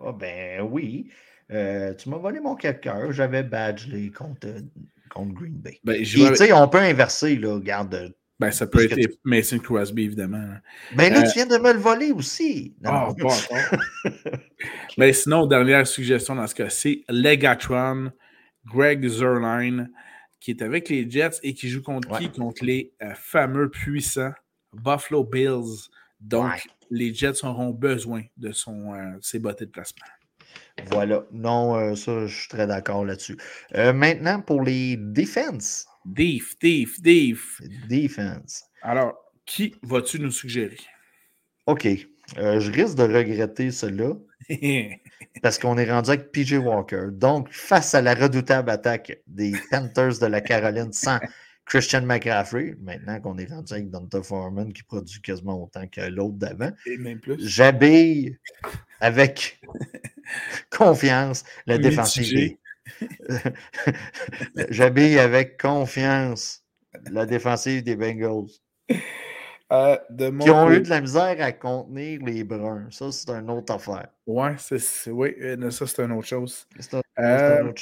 Ah, 0.00 0.12
ben 0.12 0.62
oui. 0.62 1.08
Tu 1.48 2.08
m'as 2.08 2.18
volé 2.18 2.40
mon 2.40 2.54
quelqu'un. 2.56 3.10
J'avais 3.10 3.42
Badgley 3.42 4.10
contre, 4.10 4.48
contre 5.10 5.34
Green 5.34 5.54
Bay. 5.54 5.78
Ben, 5.84 6.02
tu 6.02 6.36
sais, 6.36 6.52
on 6.52 6.68
peut 6.68 6.78
inverser, 6.78 7.36
là. 7.36 7.54
Regarde, 7.54 8.14
ben, 8.40 8.50
ça 8.50 8.66
peut 8.66 8.84
être 8.90 9.18
Mason 9.22 9.58
Crosby, 9.58 10.04
évidemment. 10.04 10.56
Ben 10.96 11.12
là, 11.12 11.20
euh, 11.20 11.28
tu 11.28 11.34
viens 11.34 11.46
de 11.46 11.56
me 11.56 11.72
le 11.72 11.78
voler 11.78 12.10
aussi. 12.10 12.74
Ah, 12.84 13.08
oh, 13.22 13.30
Mais 14.98 15.12
sinon, 15.12 15.46
dernière 15.46 15.86
suggestion 15.86 16.34
dans 16.34 16.46
ce 16.46 16.54
cas-ci, 16.54 17.04
Legatron, 17.08 18.10
Greg 18.66 19.06
Zerline, 19.06 19.90
qui 20.40 20.50
est 20.50 20.62
avec 20.62 20.88
les 20.88 21.08
Jets 21.08 21.38
et 21.44 21.54
qui 21.54 21.68
joue 21.68 21.82
contre 21.82 22.18
qui? 22.18 22.28
Contre 22.28 22.64
les 22.64 22.92
euh, 23.02 23.14
fameux 23.14 23.70
puissants 23.70 24.32
Buffalo 24.72 25.22
Bills. 25.22 25.88
Donc, 26.20 26.66
les 26.90 27.14
Jets 27.14 27.44
auront 27.44 27.70
besoin 27.70 28.22
de 28.36 28.50
son, 28.50 28.94
euh, 28.94 29.12
ses 29.20 29.38
bottes 29.38 29.60
de 29.60 29.66
placement. 29.66 30.06
Voilà. 30.90 31.24
Non, 31.32 31.94
ça, 31.94 32.26
je 32.26 32.34
suis 32.34 32.48
très 32.48 32.66
d'accord 32.66 33.04
là-dessus. 33.04 33.36
maintenant, 33.72 34.40
pour 34.40 34.62
les 34.62 34.96
défenses. 34.96 35.86
Def, 36.04 36.58
def, 36.60 37.00
def. 37.00 37.60
Defense. 37.88 38.64
Alors, 38.82 39.14
qui 39.46 39.74
vas-tu 39.82 40.20
nous 40.20 40.30
suggérer? 40.30 40.78
OK. 41.66 41.86
Euh, 42.38 42.58
je 42.58 42.70
risque 42.70 42.96
de 42.96 43.02
regretter 43.02 43.70
cela 43.70 44.12
parce 45.42 45.58
qu'on 45.58 45.76
est 45.76 45.90
rendu 45.90 46.10
avec 46.10 46.32
PJ 46.32 46.54
Walker. 46.54 47.08
Donc, 47.12 47.48
face 47.52 47.94
à 47.94 48.02
la 48.02 48.14
redoutable 48.14 48.70
attaque 48.70 49.18
des 49.26 49.52
Panthers 49.70 50.18
de 50.18 50.26
la 50.26 50.40
Caroline 50.40 50.92
sans 50.92 51.18
Christian 51.66 52.02
McCaffrey, 52.02 52.76
maintenant 52.80 53.20
qu'on 53.20 53.38
est 53.38 53.50
rendu 53.50 53.72
avec 53.72 53.90
Donta 53.90 54.22
Foreman 54.22 54.72
qui 54.72 54.82
produit 54.82 55.20
quasiment 55.20 55.62
autant 55.62 55.86
que 55.86 56.02
l'autre 56.02 56.36
d'avant, 56.36 56.70
j'habille 57.38 58.38
avec 59.00 59.60
confiance 60.70 61.44
la 61.66 61.78
défensive 61.78 62.56
J'habille 64.70 65.18
avec 65.18 65.60
confiance 65.60 66.64
la 67.10 67.26
défensive 67.26 67.82
des 67.82 67.96
Bengals. 67.96 68.50
Euh, 69.72 69.96
qui 70.40 70.50
ont 70.50 70.70
eu 70.70 70.80
de 70.82 70.88
la 70.88 71.00
misère 71.00 71.36
à 71.40 71.52
contenir 71.52 72.20
les 72.22 72.44
Bruns. 72.44 72.86
Ça, 72.90 73.10
c'est 73.10 73.30
une 73.30 73.50
autre 73.50 73.72
affaire. 73.72 74.08
Ouais, 74.26 74.54
c'est, 74.58 75.10
oui, 75.10 75.34
euh, 75.40 75.70
ça, 75.70 75.86
c'est 75.86 76.02
une 76.02 76.12
autre 76.12 76.28
chose. 76.28 76.68
Euh, 77.18 77.72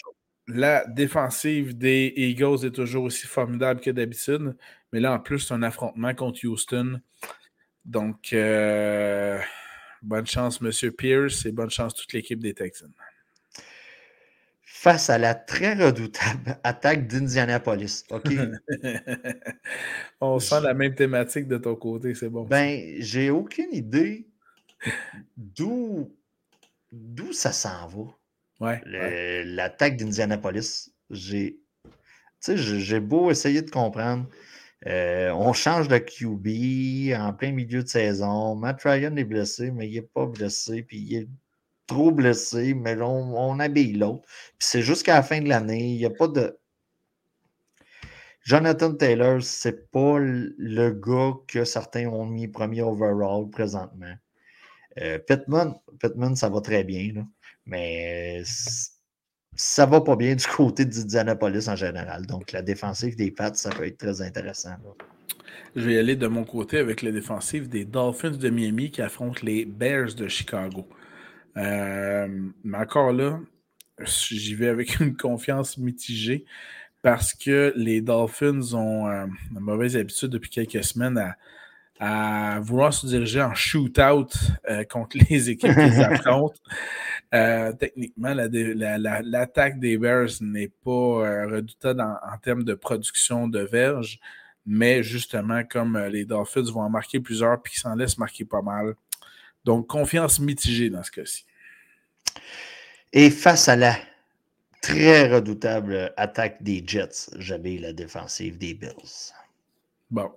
la 0.47 0.87
défensive 0.87 1.77
des 1.77 2.13
Eagles 2.17 2.65
est 2.65 2.75
toujours 2.75 3.05
aussi 3.05 3.27
formidable 3.27 3.81
que 3.81 3.91
d'habitude. 3.91 4.57
Mais 4.93 5.01
là, 5.01 5.13
en 5.13 5.19
plus, 5.19 5.41
c'est 5.41 5.55
un 5.55 5.63
affrontement 5.63 6.15
contre 6.15 6.47
Houston. 6.47 7.01
Donc, 7.85 8.33
Bonne 10.03 10.27
chance, 10.27 10.61
M. 10.61 10.93
Pierce, 10.93 11.47
et 11.47 11.53
bonne 11.53 11.71
chance 11.71 11.95
toute 11.95 12.13
l'équipe 12.13 12.41
des 12.41 12.55
Texans. 12.55 12.93
Face 14.65 15.11
à 15.11 15.19
la 15.19 15.35
très 15.35 15.75
redoutable 15.75 16.59
attaque 16.65 17.07
d'Indianapolis. 17.07 18.05
OK? 18.11 18.29
On 20.21 20.41
sent 20.41 20.61
la 20.63 20.75
même 20.75 20.95
thématique 20.95 21.47
de 21.47 21.57
ton 21.57 21.77
côté, 21.77 22.15
c'est 22.15 22.29
bon. 22.29 22.45
Ben, 22.45 22.97
j'ai 22.99 23.31
aucune 23.31 23.73
idée 23.73 24.27
d'où 25.37 26.13
d'où 26.91 27.33
ça 27.33 27.53
s'en 27.53 27.87
va. 27.87 28.03
Ouais. 28.61 29.45
L'attaque 29.45 29.97
d'Indianapolis. 29.97 30.93
J'ai 31.11 31.59
j'ai 32.49 33.01
beau 33.01 33.31
essayer 33.31 33.63
de 33.63 33.71
comprendre. 33.71 34.27
Euh, 34.87 35.31
on 35.31 35.53
change 35.53 35.89
de 35.89 35.99
QB 35.99 37.15
en 37.19 37.33
plein 37.33 37.53
milieu 37.53 37.83
de 37.83 37.89
saison. 37.89 38.57
Matt 38.57 38.83
Ryan 38.83 39.17
est 39.17 39.25
blessé, 39.25 39.71
mais 39.71 39.89
il 39.89 39.95
n'est 39.95 40.03
pas 40.03 40.27
blessé. 40.27 40.83
Puis 40.83 40.99
il 40.99 41.17
est 41.17 41.29
trop 41.87 42.11
blessé, 42.11 42.75
mais 42.75 42.95
là, 42.95 43.09
on, 43.09 43.59
habille 43.61 43.95
l'autre. 43.95 44.29
Puis 44.59 44.69
c'est 44.69 44.83
jusqu'à 44.83 45.15
la 45.15 45.23
fin 45.23 45.41
de 45.41 45.49
l'année. 45.49 45.93
Il 45.93 45.99
n'y 45.99 46.07
a 46.07 46.11
pas 46.11 46.29
de. 46.29 46.59
Jonathan 48.45 48.95
Taylor, 48.95 49.41
c'est 49.43 49.91
pas 49.93 50.19
le 50.19 50.91
gars 50.91 51.35
que 51.47 51.65
certains 51.65 52.09
ont 52.09 52.27
mis 52.27 52.49
premier 52.49 52.83
overall 52.83 53.49
présentement. 53.51 54.15
Euh, 55.01 55.19
Pittman, 55.19 55.75
Pittman, 56.01 56.37
ça 56.37 56.49
va 56.49 56.61
très 56.61 56.85
bien, 56.85 57.27
mais 57.67 58.43
ça 59.55 59.87
va 59.87 60.01
pas 60.01 60.17
bien 60.17 60.35
du 60.35 60.47
côté 60.47 60.85
d'Indianapolis 60.85 61.69
en 61.69 61.77
général. 61.77 62.27
Donc, 62.27 62.53
la 62.53 62.63
défensive 62.63 63.17
des 63.17 63.31
Pats, 63.31 63.55
ça 63.55 63.71
peut 63.71 63.87
être 63.87 63.99
très 63.99 64.23
intéressant. 64.23 64.71
Je 65.77 65.83
vais 65.83 65.99
aller 65.99 66.17
de 66.17 66.27
mon 66.27 66.45
côté 66.45 66.79
avec 66.79 67.03
la 67.03 67.11
défensive 67.11 67.69
des 67.69 67.85
Dolphins 67.85 68.31
de 68.31 68.51
Miami 68.51 68.91
qui 68.91 69.03
affrontent 69.03 69.41
les 69.43 69.65
Bears 69.65 70.15
de 70.15 70.29
Chicago. 70.29 70.87
Euh, 71.57 72.29
mais 72.65 72.79
encore 72.79 73.13
là, 73.13 73.41
j'y 74.01 74.55
vais 74.55 74.69
avec 74.69 75.01
une 75.01 75.17
confiance 75.17 75.79
mitigée 75.79 76.45
parce 77.03 77.35
que 77.35 77.73
les 77.77 78.01
Dolphins 78.01 78.75
ont 78.75 79.09
euh, 79.09 79.27
une 79.51 79.61
mauvaise 79.61 79.97
habitude 79.97 80.29
depuis 80.31 80.51
quelques 80.51 80.85
semaines 80.85 81.19
à, 81.19 81.37
à 82.01 82.61
vouloir 82.61 82.93
se 82.93 83.07
diriger 83.07 83.43
en 83.43 83.55
shootout 83.55 84.29
euh, 84.69 84.85
contre 84.85 85.19
les 85.31 85.51
équipes 85.51 85.75
qu'ils 85.75 86.03
affrontent. 86.03 86.59
Euh, 87.35 87.73
techniquement, 87.73 88.35
l'attaque 88.35 89.81
des 89.81 89.97
Bears 89.97 90.31
n'est 90.43 90.69
pas 90.69 90.91
euh, 90.91 91.47
redoutable 91.47 92.03
en, 92.03 92.39
termes 92.39 92.65
de 92.65 92.75
production 92.75 93.49
de 93.49 93.61
verges, 93.61 94.21
mais 94.67 95.03
justement, 95.03 95.65
comme 95.65 95.99
les 95.99 96.27
Dolphins 96.27 96.71
vont 96.71 96.83
en 96.83 96.91
marquer 96.91 97.21
plusieurs 97.21 97.61
puis 97.63 97.73
qu'ils 97.73 97.81
s'en 97.81 97.95
laissent 97.95 98.19
marquer 98.19 98.45
pas 98.45 98.61
mal. 98.61 98.95
Donc, 99.65 99.87
confiance 99.87 100.41
mitigée 100.41 100.91
dans 100.91 101.03
ce 101.03 101.11
cas-ci. 101.11 101.47
Et 103.13 103.31
face 103.31 103.69
à 103.69 103.77
la 103.77 103.97
très 104.83 105.33
redoutable 105.33 106.13
attaque 106.17 106.63
des 106.63 106.83
Jets, 106.87 107.31
j'avais 107.39 107.79
la 107.79 107.93
défensive 107.93 108.59
des 108.59 108.75
Bills. 108.75 109.33
Bon, 110.11 110.31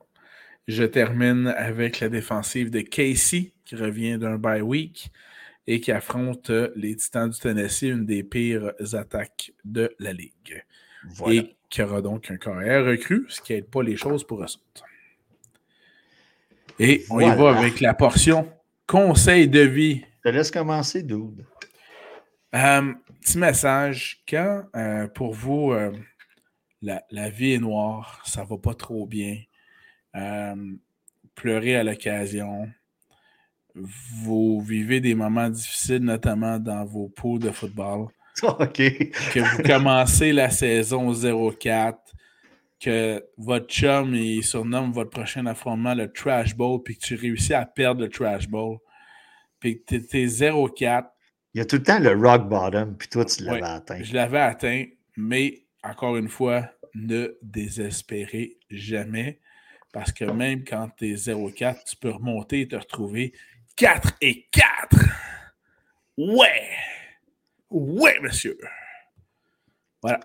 je 0.68 0.84
termine 0.84 1.48
avec 1.48 2.00
la 2.00 2.08
défensive 2.08 2.70
de 2.70 2.82
Casey, 2.82 3.52
qui 3.66 3.76
revient 3.76 4.18
d'un 4.18 4.38
bye 4.38 4.62
week 4.62 5.12
et 5.68 5.80
qui 5.80 5.92
affronte 5.92 6.52
les 6.76 6.96
Titans 6.96 7.30
du 7.30 7.40
Tennessee, 7.40 7.84
une 7.84 8.06
des 8.06 8.24
pires 8.24 8.74
attaques 8.94 9.52
de 9.64 9.96
la 10.00 10.14
Ligue. 10.14 10.64
Et 11.28 11.56
qui 11.70 11.82
aura 11.82 12.02
donc 12.02 12.32
un 12.32 12.38
carrière 12.38 12.86
recru, 12.86 13.26
ce 13.30 13.42
qui 13.42 13.54
n'aide 13.54 13.70
pas 13.70 13.84
les 13.84 13.96
choses 13.96 14.24
pour 14.24 14.42
eux 14.42 14.46
autres. 14.46 14.86
Et 16.80 17.06
on 17.10 17.20
y 17.20 17.36
va 17.36 17.58
avec 17.58 17.80
la 17.80 17.94
portion 17.94 18.52
conseil 18.88 19.48
de 19.48 19.62
vie. 19.62 20.04
Je 20.24 20.30
te 20.30 20.36
laisse 20.36 20.52
commencer, 20.52 21.04
Dude. 21.04 21.46
Euh, 22.54 22.94
petit 23.22 23.38
message. 23.38 24.24
Quand 24.28 24.64
euh, 24.76 25.08
pour 25.08 25.34
vous, 25.34 25.72
euh, 25.72 25.92
la, 26.82 27.04
la, 27.12 27.30
vie 27.30 27.54
est 27.54 27.60
noire, 27.60 28.22
ça 28.26 28.44
va 28.44 28.58
pas 28.58 28.74
trop 28.74 29.06
bien, 29.06 29.38
euh, 30.16 30.56
pleurer 31.34 31.76
à 31.76 31.84
l'occasion. 31.84 32.70
Vous 33.76 34.62
vivez 34.62 35.02
des 35.02 35.16
moments 35.16 35.50
difficiles, 35.50 36.04
notamment 36.04 36.60
dans 36.60 36.86
vos 36.86 37.10
poules 37.10 37.40
de 37.40 37.52
football. 37.52 38.08
Que 38.42 39.40
vous 39.40 39.64
commencez 39.64 40.34
la 40.34 40.50
saison 40.50 41.12
0-4, 41.14 41.96
que 42.80 43.24
votre 43.38 43.68
chum 43.68 44.14
il 44.14 44.44
surnomme 44.44 44.92
votre 44.92 45.10
prochain 45.10 45.46
affrontement 45.46 45.94
le 45.94 46.12
Trash 46.12 46.56
Bowl, 46.56 46.84
puis 46.84 46.98
que 46.98 47.06
tu 47.06 47.16
réussis 47.16 47.54
à 47.54 47.66
perdre 47.66 48.02
le 48.02 48.10
Trash 48.10 48.50
Bowl, 48.50 48.80
puis 49.60 49.82
que 49.82 49.96
tu 49.96 50.22
es 50.22 50.26
0-4. 50.26 51.06
Il 51.54 51.60
y 51.60 51.62
a 51.62 51.66
tout 51.66 51.78
le 51.78 51.84
temps 51.84 52.00
le 52.00 52.12
rock 52.12 52.50
bottom, 52.50 52.98
puis 52.98 53.08
toi, 53.08 53.24
tu 53.24 53.44
l'avais 53.44 53.64
atteint. 53.64 54.04
Je 54.04 54.14
l'avais 54.14 54.40
atteint, 54.40 54.86
mais 55.16 55.64
encore 55.84 56.18
une 56.18 56.28
fois, 56.28 56.70
ne 56.94 57.38
désespérez 57.42 58.58
jamais. 58.70 59.40
Parce 59.94 60.12
que 60.12 60.26
même 60.26 60.66
quand 60.66 60.90
tu 60.98 61.12
es 61.12 61.16
0-4, 61.16 61.86
tu 61.90 61.96
peux 61.96 62.10
remonter 62.10 62.62
et 62.62 62.68
te 62.68 62.76
retrouver 62.76 63.32
4 63.76 64.14
et 64.22 64.48
4. 64.52 64.98
Ouais! 66.18 66.70
Ouais, 67.70 68.20
monsieur! 68.22 68.58
Voilà. 70.02 70.20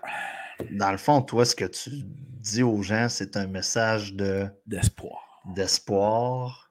Dans 0.71 0.91
le 0.91 0.97
fond, 0.97 1.21
toi, 1.21 1.43
ce 1.43 1.55
que 1.55 1.65
tu 1.65 1.89
dis 2.05 2.63
aux 2.63 2.81
gens, 2.81 3.09
c'est 3.09 3.35
un 3.35 3.47
message 3.47 4.13
de 4.13 4.47
d'espoir. 4.65 5.41
D'espoir, 5.45 6.69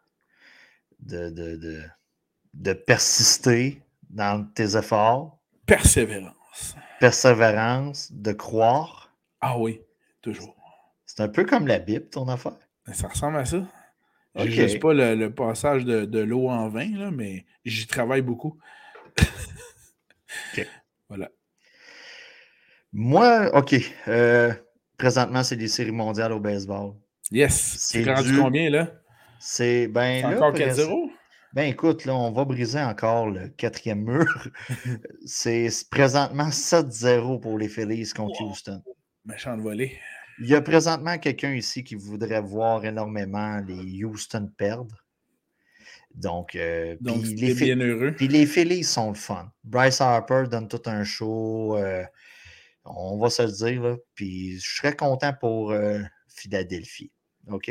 de, 1.00 1.28
de, 1.28 1.82
de, 2.54 2.72
persister 2.72 3.82
dans 4.08 4.44
tes 4.44 4.76
efforts. 4.76 5.38
Persévérance. 5.66 6.76
Persévérance, 7.00 8.12
de 8.12 8.32
croire. 8.32 9.12
Ah 9.40 9.58
oui, 9.58 9.82
toujours. 10.22 10.56
C'est 11.04 11.20
un 11.20 11.28
peu 11.28 11.44
comme 11.44 11.66
la 11.66 11.80
Bible, 11.80 12.08
ton 12.08 12.28
affaire. 12.28 12.56
Ça 12.92 13.08
ressemble 13.08 13.38
à 13.38 13.44
ça. 13.44 13.66
Je 14.36 14.62
ne 14.62 14.68
sais 14.68 14.78
pas 14.78 14.94
le, 14.94 15.28
passage 15.28 15.84
de, 15.84 16.20
l'eau 16.20 16.48
en 16.48 16.68
vin, 16.68 16.96
là, 16.96 17.10
mais 17.10 17.46
j'y 17.64 17.86
travaille 17.86 18.22
beaucoup. 18.22 18.58
OK. 19.18 20.68
Voilà. 21.08 21.30
Moi, 22.92 23.50
OK. 23.54 23.74
Euh, 24.08 24.52
présentement, 24.96 25.42
c'est 25.42 25.56
des 25.56 25.68
séries 25.68 25.90
mondiales 25.92 26.32
au 26.32 26.40
baseball. 26.40 26.92
Yes. 27.30 27.76
C'est 27.78 28.04
rendu 28.04 28.36
combien, 28.36 28.70
là? 28.70 28.92
C'est 29.38 29.88
ben, 29.88 30.24
encore 30.24 30.52
4-0? 30.52 31.10
Ben 31.52 31.64
écoute, 31.64 32.04
là, 32.04 32.14
on 32.14 32.30
va 32.30 32.44
briser 32.44 32.80
encore 32.80 33.28
le 33.28 33.48
quatrième 33.48 34.04
mur. 34.04 34.48
c'est 35.26 35.68
présentement 35.90 36.48
7-0 36.48 37.40
pour 37.40 37.58
les 37.58 37.68
Phillies 37.68 38.12
contre 38.14 38.40
Houston. 38.42 38.80
Méchant 39.24 39.56
de 39.56 39.62
volée. 39.62 39.98
Il 40.40 40.48
y 40.48 40.54
a 40.54 40.62
présentement 40.62 41.18
quelqu'un 41.18 41.54
ici 41.54 41.84
qui 41.84 41.94
voudrait 41.94 42.40
voir 42.40 42.84
énormément 42.84 43.60
les 43.60 44.04
Houston 44.04 44.50
perdre. 44.56 45.04
Donc, 46.14 46.56
euh, 46.56 46.96
puis 47.04 47.34
les, 47.34 47.54
bien 47.54 47.78
heureux. 47.78 48.12
Puis 48.16 48.26
les 48.26 48.46
Phillies 48.46 48.84
sont 48.84 49.10
le 49.10 49.14
fun. 49.14 49.52
Bryce 49.64 50.00
Harper 50.00 50.44
donne 50.50 50.66
tout 50.66 50.82
un 50.86 51.04
show. 51.04 51.76
Euh, 51.76 52.04
on 52.84 53.18
va 53.18 53.30
se 53.30 53.42
le 53.42 53.52
dire. 53.52 53.82
Là, 53.82 53.96
puis 54.14 54.58
je 54.58 54.76
serais 54.76 54.96
content 54.96 55.32
pour 55.32 55.72
euh, 55.72 56.00
Philadelphie. 56.28 57.12
OK? 57.48 57.70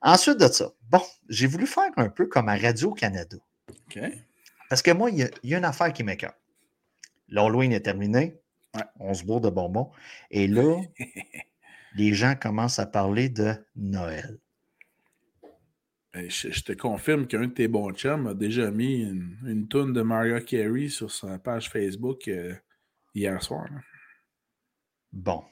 Ensuite 0.00 0.38
de 0.38 0.46
ça, 0.46 0.72
bon, 0.88 1.02
j'ai 1.28 1.46
voulu 1.46 1.66
faire 1.66 1.90
un 1.96 2.08
peu 2.08 2.26
comme 2.26 2.48
à 2.48 2.56
Radio-Canada. 2.56 3.36
OK. 3.68 4.00
Parce 4.68 4.82
que 4.82 4.90
moi, 4.90 5.10
il 5.10 5.30
y, 5.42 5.54
a 5.54 5.58
une 5.58 5.64
affaire 5.64 5.92
qui 5.92 6.02
m'écoeure. 6.02 6.34
L'Halloween 7.28 7.72
est 7.72 7.80
terminé. 7.80 8.36
On 8.98 9.14
se 9.14 9.24
bourre 9.24 9.40
de 9.40 9.50
bonbons. 9.50 9.90
Et 10.30 10.46
là, 10.48 10.80
les 11.96 12.14
gens 12.14 12.34
commencent 12.34 12.78
à 12.78 12.86
parler 12.86 13.28
de 13.28 13.54
Noël. 13.74 14.38
Je, 16.14 16.62
te 16.62 16.72
confirme 16.72 17.26
qu'un 17.26 17.46
de 17.46 17.52
tes 17.52 17.68
bons 17.68 17.92
chums 17.92 18.28
a 18.28 18.34
déjà 18.34 18.70
mis 18.70 19.02
une, 19.02 19.36
une 19.46 19.68
toune 19.68 19.92
de 19.92 20.00
Mario 20.00 20.40
Carey 20.40 20.88
sur 20.88 21.10
sa 21.10 21.38
page 21.38 21.68
Facebook 21.68 22.28
euh, 22.28 22.54
hier 23.14 23.42
soir. 23.42 23.66
Bon. 25.12 25.44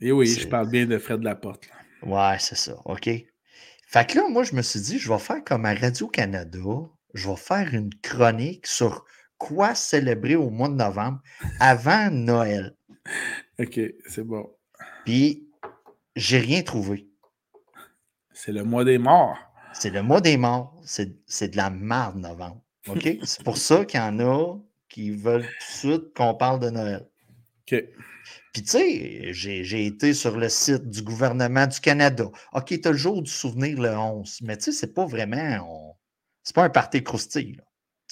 Et 0.00 0.12
oui, 0.12 0.26
je 0.26 0.46
parle 0.46 0.70
bien 0.70 0.84
de 0.84 0.98
Fred 0.98 1.22
Laporte. 1.22 1.68
Ouais, 2.02 2.36
c'est 2.38 2.56
ça. 2.56 2.74
OK. 2.84 3.08
Fait 3.86 4.06
que 4.06 4.18
là, 4.18 4.28
moi, 4.28 4.42
je 4.42 4.54
me 4.54 4.62
suis 4.62 4.80
dit, 4.80 4.98
je 4.98 5.10
vais 5.10 5.18
faire 5.18 5.42
comme 5.42 5.64
à 5.64 5.74
Radio-Canada, 5.74 6.58
je 7.14 7.28
vais 7.28 7.36
faire 7.36 7.72
une 7.72 7.94
chronique 8.02 8.66
sur 8.66 9.06
quoi 9.38 9.74
célébrer 9.74 10.36
au 10.36 10.50
mois 10.50 10.68
de 10.68 10.74
novembre 10.74 11.20
avant 11.60 12.10
Noël. 12.10 12.76
OK, 13.58 13.80
c'est 14.06 14.24
bon. 14.24 14.46
Puis, 15.04 15.48
j'ai 16.16 16.38
rien 16.38 16.62
trouvé. 16.62 17.08
C'est 18.32 18.52
le 18.52 18.64
mois 18.64 18.84
des 18.84 18.98
morts. 18.98 19.38
C'est 19.72 19.90
le 19.90 20.02
mois 20.02 20.20
des 20.20 20.36
morts. 20.36 20.74
C'est 20.84 21.06
de 21.50 21.56
la 21.56 21.70
merde, 21.70 22.16
novembre. 22.16 22.60
OK? 22.88 23.08
C'est 23.22 23.42
pour 23.42 23.56
ça 23.56 23.84
qu'il 23.84 24.00
y 24.00 24.02
en 24.02 24.18
a 24.20 24.56
qui 24.88 25.10
veulent 25.10 25.42
tout 25.42 25.48
de 25.48 25.92
suite 25.92 26.14
qu'on 26.14 26.34
parle 26.34 26.60
de 26.60 26.70
Noël. 26.70 27.06
OK. 27.62 27.84
Puis, 28.52 28.62
tu 28.62 28.70
sais, 28.70 29.32
j'ai 29.32 29.86
été 29.86 30.14
sur 30.14 30.36
le 30.36 30.48
site 30.48 30.88
du 30.88 31.02
gouvernement 31.02 31.66
du 31.66 31.80
Canada. 31.80 32.24
OK, 32.52 32.80
tu 32.80 32.88
as 32.88 32.90
le 32.90 32.96
jour 32.96 33.22
du 33.22 33.30
souvenir 33.30 33.80
le 33.80 33.90
11, 33.90 34.40
mais 34.42 34.56
tu 34.56 34.64
sais, 34.64 34.72
c'est 34.72 34.94
pas 34.94 35.06
vraiment. 35.06 35.96
C'est 36.42 36.54
pas 36.54 36.64
un 36.64 36.70
party 36.70 37.02
croustille. 37.04 37.56
Tu 37.56 37.62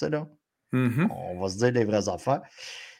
sais, 0.05 0.09
là. 0.09 0.27
Mm-hmm. 0.73 1.07
On 1.11 1.39
va 1.39 1.49
se 1.49 1.57
dire 1.57 1.71
les 1.71 1.85
vraies 1.85 2.09
affaires. 2.09 2.41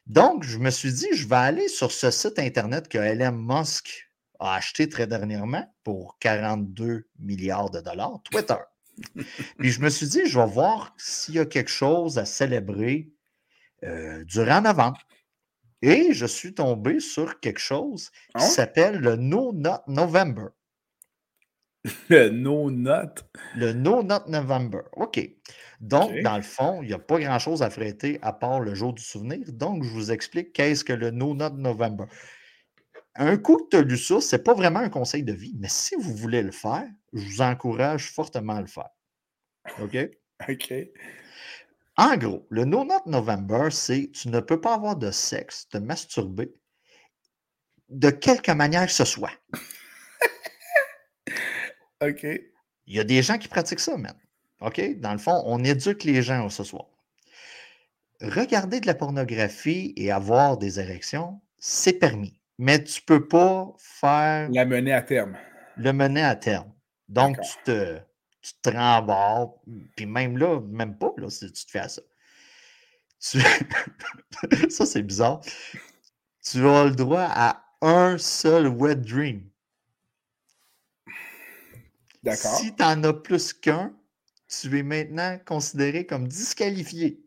Donc, 0.08 0.44
je 0.44 0.58
me 0.58 0.70
suis 0.70 0.94
dit, 0.94 1.08
je 1.14 1.28
vais 1.28 1.36
aller 1.36 1.68
sur 1.68 1.92
ce 1.92 2.12
site 2.12 2.40
Internet 2.40 2.88
que 2.88 2.98
Elon 2.98 3.34
Musk 3.34 4.10
a 4.40 4.56
acheté 4.56 4.88
très 4.88 5.06
dernièrement 5.06 5.66
pour 5.84 6.18
42 6.20 7.08
milliards 7.20 7.70
de 7.70 7.82
dollars, 7.82 8.22
Twitter. 8.24 8.56
Puis 9.60 9.70
je 9.70 9.82
me 9.82 9.90
suis 9.90 10.08
dit, 10.08 10.26
je 10.26 10.40
vais 10.40 10.46
voir 10.46 10.94
s'il 10.98 11.36
y 11.36 11.40
a 11.40 11.46
quelque 11.46 11.70
chose 11.70 12.18
à 12.18 12.26
célébrer 12.26 13.10
euh, 13.84 14.24
durant 14.24 14.62
novembre. 14.62 15.00
Et 15.82 16.14
je 16.14 16.26
suis 16.26 16.54
tombé 16.54 17.00
sur 17.00 17.40
quelque 17.40 17.60
chose 17.60 18.10
qui 18.10 18.16
Ah 18.36 18.40
s'appelle 18.40 19.00
le 19.00 19.16
No 19.16 19.54
Not 19.54 19.82
November. 19.88 20.48
Le 22.10 22.30
no 22.30 22.72
note. 22.72 23.30
Le 23.56 23.74
No 23.74 24.04
Not 24.04 24.28
November. 24.28 24.80
OK. 24.94 25.20
Donc, 25.80 26.20
dans 26.22 26.38
le 26.38 26.44
fond, 26.44 26.82
il 26.82 26.88
n'y 26.88 26.94
a 26.94 27.00
pas 27.00 27.20
grand-chose 27.20 27.62
à 27.62 27.70
fréter 27.70 28.20
à 28.22 28.34
part 28.34 28.60
le 28.60 28.74
jour 28.74 28.94
du 28.94 29.04
souvenir. 29.04 29.40
Donc, 29.52 29.84
je 29.84 29.90
vous 29.90 30.12
explique 30.12 30.54
qu'est-ce 30.54 30.84
que 30.84 30.94
le 30.94 31.12
No 31.12 31.36
Not 31.36 31.52
November. 31.52 32.06
Un 33.16 33.38
coup 33.38 33.58
que 33.58 33.70
tu 33.70 33.78
as 33.78 33.82
lu 33.82 33.98
ça, 33.98 34.22
ce 34.22 34.36
n'est 34.36 34.42
pas 34.42 34.54
vraiment 34.54 34.80
un 34.80 34.90
conseil 34.90 35.24
de 35.24 35.34
vie, 35.34 35.56
mais 35.60 35.70
si 35.70 35.96
vous 35.96 36.16
voulez 36.16 36.42
le 36.42 36.52
faire, 36.52 36.86
je 37.14 37.26
vous 37.26 37.42
encourage 37.42 38.12
fortement 38.12 38.56
à 38.56 38.62
le 38.62 38.68
faire. 38.68 38.90
OK? 39.82 39.98
OK. 40.50 40.74
En 41.98 42.16
gros, 42.16 42.46
le 42.50 42.66
No 42.66 42.86
Not 42.86 43.04
November, 43.08 43.70
c'est 43.72 44.12
tu 44.12 44.30
ne 44.30 44.40
peux 44.40 44.62
pas 44.62 44.76
avoir 44.76 44.96
de 44.96 45.10
sexe, 45.10 45.68
te 45.68 45.80
masturber 45.80 46.54
de 47.90 48.10
quelque 48.10 48.52
manière 48.52 48.86
que 48.86 48.92
ce 48.92 49.06
soit. 49.06 49.32
OK. 52.02 52.26
Il 52.86 52.96
y 52.96 53.00
a 53.00 53.04
des 53.04 53.24
gens 53.24 53.38
qui 53.38 53.48
pratiquent 53.48 53.80
ça, 53.80 53.98
man. 53.98 54.16
OK? 54.62 55.00
Dans 55.00 55.12
le 55.14 55.18
fond, 55.20 55.42
on 55.46 55.64
éduque 55.64 56.04
les 56.04 56.22
gens 56.22 56.50
ce 56.50 56.64
soir. 56.64 56.86
Regarder 58.22 58.80
de 58.80 58.88
la 58.88 58.96
pornographie 58.96 59.94
et 59.96 60.12
avoir 60.12 60.58
des 60.58 60.80
érections, 60.80 61.40
c'est 61.60 61.94
permis. 61.94 62.40
Mais 62.58 62.84
tu 62.84 63.02
ne 63.02 63.06
peux 63.06 63.28
pas 63.28 63.72
faire 63.78 64.50
La 64.52 64.66
mener 64.66 64.92
à 64.94 65.04
terme. 65.04 65.38
le 65.78 65.92
mener 65.94 66.24
à 66.24 66.36
terme. 66.36 66.72
Donc, 67.08 67.40
tu 67.42 67.52
te, 67.64 68.00
tu 68.42 68.54
te 68.62 68.70
rembarres, 68.70 69.50
puis 69.96 70.08
même 70.08 70.38
là, 70.38 70.60
même 70.62 70.98
pas, 70.98 71.14
là, 71.18 71.30
si 71.30 71.52
tu 71.52 71.66
te 71.66 71.70
fais 71.72 71.80
à 71.80 71.90
ça. 71.90 72.02
Tu- 73.20 73.40
ça, 74.72 74.86
c'est 74.88 75.04
bizarre. 75.04 75.42
Tu 76.44 76.68
as 76.68 76.86
le 76.86 76.96
droit 76.96 77.28
à 77.30 77.64
un 77.82 78.18
seul 78.18 78.68
wet 78.68 78.96
dream. 78.96 79.48
D'accord. 82.24 82.58
Si 82.58 82.76
tu 82.76 82.84
en 82.84 83.04
as 83.04 83.14
plus 83.14 83.54
qu'un, 83.54 83.94
tu 84.48 84.78
es 84.78 84.84
maintenant 84.84 85.40
considéré 85.46 86.06
comme 86.06 86.28
disqualifié. 86.28 87.20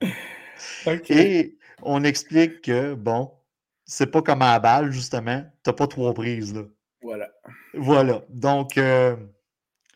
Et 1.08 1.58
on 1.82 2.04
explique 2.04 2.62
que, 2.62 2.94
bon, 2.94 3.32
c'est 3.84 4.10
pas 4.10 4.22
comme 4.22 4.42
à 4.42 4.54
la 4.54 4.58
balle, 4.58 4.90
justement. 4.90 5.44
Tu 5.64 5.72
pas 5.72 5.86
trois 5.86 6.14
prises, 6.14 6.54
là. 6.54 6.62
Voilà. 7.02 7.30
Voilà. 7.74 8.24
Donc, 8.28 8.78
euh, 8.78 9.16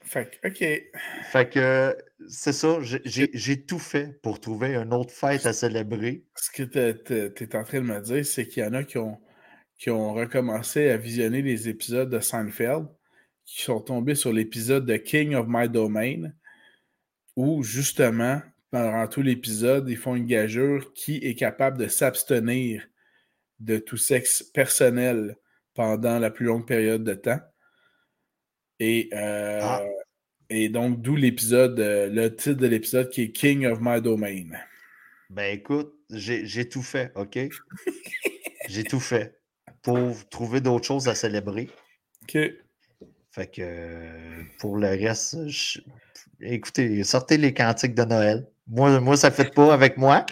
Fait 0.02 0.38
que, 0.42 0.48
OK. 0.48 0.82
fait 1.30 1.50
que 1.50 1.96
c'est 2.28 2.52
ça. 2.52 2.78
j'ai 2.82 3.64
tout 3.64 3.78
fait 3.78 4.20
pour 4.22 4.40
trouver 4.40 4.74
une 4.74 4.92
autre 4.92 5.12
fête 5.12 5.46
à 5.46 5.52
célébrer. 5.52 6.24
Ce 6.34 6.50
que 6.50 6.62
tu 6.62 7.44
es 7.44 7.56
en 7.56 7.64
train 7.64 7.78
de 7.78 7.84
me 7.84 8.00
dire, 8.00 8.24
c'est 8.26 8.46
qu'il 8.46 8.62
y 8.62 8.66
en 8.66 8.74
a 8.74 8.84
qui 8.84 8.98
ont, 8.98 9.20
qui 9.78 9.90
ont 9.90 10.14
recommencé 10.14 10.90
à 10.90 10.96
visionner 10.96 11.42
les 11.42 11.68
épisodes 11.68 12.10
de 12.10 12.20
Seinfeld, 12.20 12.86
qui 13.46 13.62
sont 13.62 13.80
tombés 13.80 14.14
sur 14.16 14.32
l'épisode 14.32 14.84
de 14.84 14.96
King 14.96 15.34
of 15.34 15.46
My 15.48 15.68
Domain, 15.68 16.32
où 17.36 17.62
justement, 17.62 18.42
pendant 18.70 19.06
tout 19.08 19.22
l'épisode, 19.22 19.88
ils 19.88 19.96
font 19.96 20.14
une 20.16 20.26
gageure 20.26 20.92
qui 20.94 21.16
est 21.18 21.34
capable 21.36 21.78
de 21.78 21.86
s'abstenir 21.88 22.86
de 23.60 23.78
tout 23.78 23.96
sexe 23.96 24.42
personnel 24.42 25.36
pendant 25.74 26.18
la 26.18 26.30
plus 26.30 26.46
longue 26.46 26.66
période 26.66 27.04
de 27.04 27.14
temps. 27.14 27.40
Et, 28.80 29.08
euh, 29.14 29.60
Ah. 29.62 29.82
et 30.50 30.68
donc, 30.68 31.00
d'où 31.00 31.16
l'épisode, 31.16 31.78
euh, 31.80 32.08
le 32.10 32.34
titre 32.34 32.60
de 32.60 32.66
l'épisode 32.66 33.08
qui 33.10 33.22
est 33.22 33.32
King 33.32 33.66
of 33.66 33.78
My 33.80 34.02
Domain. 34.02 34.48
Ben 35.30 35.54
écoute, 35.56 35.94
j'ai 36.10 36.68
tout 36.68 36.82
fait, 36.82 37.12
OK? 37.14 37.38
j'ai 38.68 38.84
tout 38.84 39.00
fait 39.00 39.38
pour 39.82 40.28
trouver 40.28 40.60
d'autres 40.60 40.86
choses 40.86 41.08
à 41.08 41.14
célébrer. 41.14 41.70
OK. 42.22 42.36
Fait 43.36 43.46
que 43.48 44.46
pour 44.58 44.78
le 44.78 44.88
reste, 44.88 45.46
je- 45.46 45.80
écoutez, 46.40 47.04
sortez 47.04 47.36
les 47.36 47.52
cantiques 47.52 47.94
de 47.94 48.04
Noël. 48.04 48.46
Moi, 48.66 48.98
moi 48.98 49.14
ça 49.18 49.28
ne 49.28 49.34
fait 49.34 49.52
pas 49.54 49.74
avec 49.74 49.98
moi. 49.98 50.24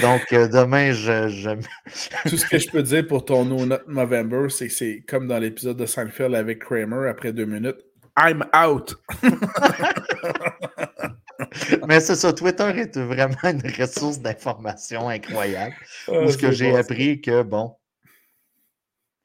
Donc, 0.00 0.22
euh, 0.32 0.48
demain, 0.48 0.92
je, 0.94 1.28
je- 1.28 1.50
Tout 2.30 2.38
ce 2.38 2.46
que 2.46 2.58
je 2.58 2.70
peux 2.70 2.82
dire 2.82 3.06
pour 3.06 3.26
ton 3.26 3.44
No 3.44 3.66
Not 3.66 3.80
November, 3.86 4.48
c'est 4.48 4.68
que 4.68 4.72
c'est 4.72 5.04
comme 5.06 5.28
dans 5.28 5.38
l'épisode 5.38 5.76
de 5.76 5.84
Seinfeld 5.84 6.34
avec 6.34 6.60
Kramer 6.60 7.06
après 7.10 7.34
deux 7.34 7.44
minutes. 7.44 7.84
I'm 8.18 8.46
out! 8.56 8.94
Mais 11.86 12.00
c'est 12.00 12.14
ça, 12.14 12.32
Twitter 12.32 12.64
est 12.76 12.96
vraiment 12.96 13.36
une 13.44 13.60
ressource 13.78 14.20
d'information 14.20 15.10
incroyable. 15.10 15.74
Ah, 16.08 16.24
Où 16.24 16.30
ce 16.30 16.38
que 16.38 16.50
j'ai 16.50 16.74
appris 16.74 17.20
que, 17.20 17.42
bon, 17.42 17.76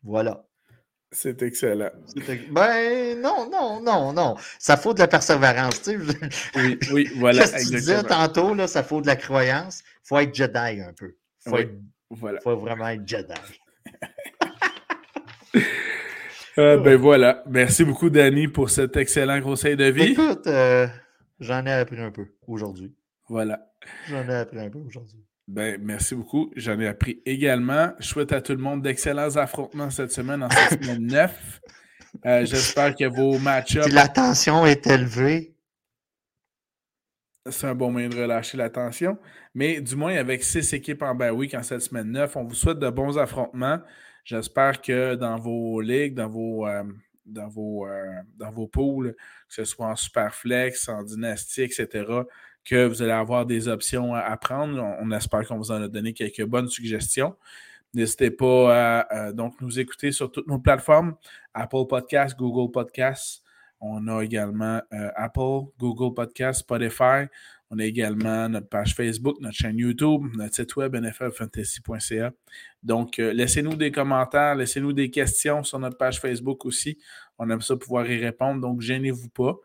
voilà. 0.04 0.44
C'est 1.12 1.42
excellent. 1.42 1.90
Ben 2.52 3.20
non, 3.22 3.50
non, 3.50 3.82
non, 3.82 4.12
non. 4.14 4.36
Ça 4.60 4.76
faut 4.76 4.94
de 4.94 5.00
la 5.00 5.08
persévérance. 5.08 5.82
Tu 5.82 6.06
sais. 6.06 6.18
Oui, 6.56 6.80
oui, 6.92 7.10
voilà. 7.16 7.40
Qu'est-ce 7.44 7.54
que 7.66 7.70
tu 7.70 7.76
disais 7.78 8.04
tantôt, 8.04 8.54
là, 8.54 8.68
ça 8.68 8.84
faut 8.84 9.00
de 9.02 9.08
la 9.08 9.16
croyance. 9.16 9.84
faut 10.04 10.20
être 10.20 10.36
Jedi 10.36 10.82
un 10.82 10.94
peu. 10.94 11.16
faut, 11.40 11.56
Oui. 11.56 11.62
être- 11.62 11.74
Voilà. 12.10 12.40
faut 12.42 12.58
vraiment 12.58 12.88
être 12.90 13.08
Jedi. 13.08 13.34
Euh, 16.58 16.78
ben 16.84 16.98
voilà. 16.98 17.44
Merci 17.48 17.86
beaucoup, 17.86 18.10
Danny, 18.10 18.48
pour 18.48 18.70
cet 18.70 18.98
excellent 18.98 19.42
conseil 19.42 19.76
de 19.78 19.86
vie. 19.86 20.12
Écoute, 20.12 20.46
euh, 20.48 20.88
j'en 21.40 21.66
ai 21.66 21.72
appris 21.72 22.00
un 22.02 22.12
peu 22.12 22.26
aujourd'hui. 22.48 22.94
Voilà. 23.30 23.72
J'en 24.10 24.28
ai 24.28 24.36
appris 24.36 24.60
un 24.60 24.70
peu 24.70 24.80
aujourd'hui. 24.80 25.24
Ben, 25.48 25.80
merci 25.82 26.14
beaucoup. 26.14 26.52
J'en 26.56 26.80
ai 26.80 26.88
appris 26.88 27.22
également. 27.26 27.94
Je 28.00 28.08
souhaite 28.08 28.34
à 28.34 28.42
tout 28.42 28.52
le 28.52 28.58
monde 28.58 28.82
d'excellents 28.82 29.36
affrontements 29.38 29.90
cette 29.90 30.12
semaine, 30.12 30.44
en 30.44 30.50
cette 30.50 30.84
semaine 30.84 31.08
9. 31.08 31.62
Euh, 32.26 32.46
J'espère 32.46 32.96
que 32.96 33.06
vos 33.06 33.38
match-ups, 33.40 33.86
Si 33.86 33.92
la 33.92 34.08
tension 34.08 34.66
est 34.66 34.86
élevée, 34.88 35.54
c'est 37.50 37.68
un 37.68 37.76
bon 37.76 37.92
moyen 37.92 38.10
de 38.10 38.18
relâcher 38.20 38.58
la 38.58 38.70
tension. 38.70 39.18
Mais 39.54 39.80
du 39.80 39.96
moins, 39.96 40.16
avec 40.16 40.44
six 40.44 40.74
équipes 40.74 41.02
en 41.02 41.16
bye 41.16 41.32
week 41.32 41.54
en 41.54 41.64
cette 41.64 41.82
semaine 41.82 42.12
9, 42.12 42.36
on 42.36 42.44
vous 42.44 42.56
souhaite 42.56 42.80
de 42.80 42.90
bons 42.90 43.18
affrontements. 43.18 43.80
J'espère 44.26 44.82
que 44.82 45.16
dans 45.16 45.38
vos 45.38 45.80
ligues, 45.80 46.14
dans 46.16 46.28
vos, 46.28 46.68
euh, 46.68 46.84
dans 47.26 47.48
vos, 47.48 47.88
euh, 47.88 48.04
dans 48.36 48.52
vos 48.52 48.68
pools, 48.68 49.14
que 49.14 49.54
ce 49.54 49.64
soit 49.64 49.88
en 49.88 49.96
Superflex, 49.96 50.90
en 50.90 51.04
Dynastie, 51.04 51.62
etc., 51.62 52.06
que 52.68 52.86
vous 52.86 53.02
allez 53.02 53.12
avoir 53.12 53.46
des 53.46 53.70
options 53.70 54.14
à, 54.14 54.36
prendre. 54.36 54.98
On, 55.00 55.10
espère 55.12 55.48
qu'on 55.48 55.58
vous 55.58 55.72
en 55.72 55.82
a 55.82 55.88
donné 55.88 56.14
quelques 56.14 56.44
bonnes 56.44 56.68
suggestions. 56.68 57.36
N'hésitez 57.94 58.30
pas 58.30 58.76
à, 58.76 59.00
à, 59.00 59.32
donc 59.32 59.62
nous 59.62 59.80
écouter 59.80 60.12
sur 60.12 60.30
toutes 60.30 60.48
nos 60.48 60.60
plateformes, 60.60 61.16
Apple 61.54 61.88
Podcasts, 61.88 62.38
Google 62.38 62.72
Podcasts. 62.72 63.42
On 63.80 64.08
a 64.08 64.22
également 64.22 64.82
euh, 64.94 65.10
Apple, 65.16 65.70
Google 65.80 66.14
Podcasts, 66.14 66.62
Spotify. 66.62 67.28
On 67.70 67.80
a 67.80 67.86
également 67.86 68.50
notre 68.50 68.70
page 68.70 68.96
Facebook, 68.96 69.38
notre 69.40 69.56
chaîne 69.56 69.78
YouTube, 69.78 70.26
notre 70.36 70.56
site 70.56 70.76
web 70.76 70.96
nflfantasy.ca. 70.96 72.32
Donc, 72.82 73.20
euh, 73.20 73.34
laissez-nous 73.34 73.76
des 73.76 73.92
commentaires, 73.92 74.56
laissez-nous 74.56 74.94
des 74.94 75.10
questions 75.10 75.64
sur 75.64 75.78
notre 75.80 75.98
page 75.98 76.20
Facebook 76.20 76.66
aussi. 76.66 76.98
On 77.38 77.50
aime 77.50 77.62
ça 77.62 77.76
pouvoir 77.76 78.10
y 78.10 78.18
répondre, 78.18 78.62
donc 78.62 78.82
gênez-vous 78.82 79.30
pas. 79.30 79.56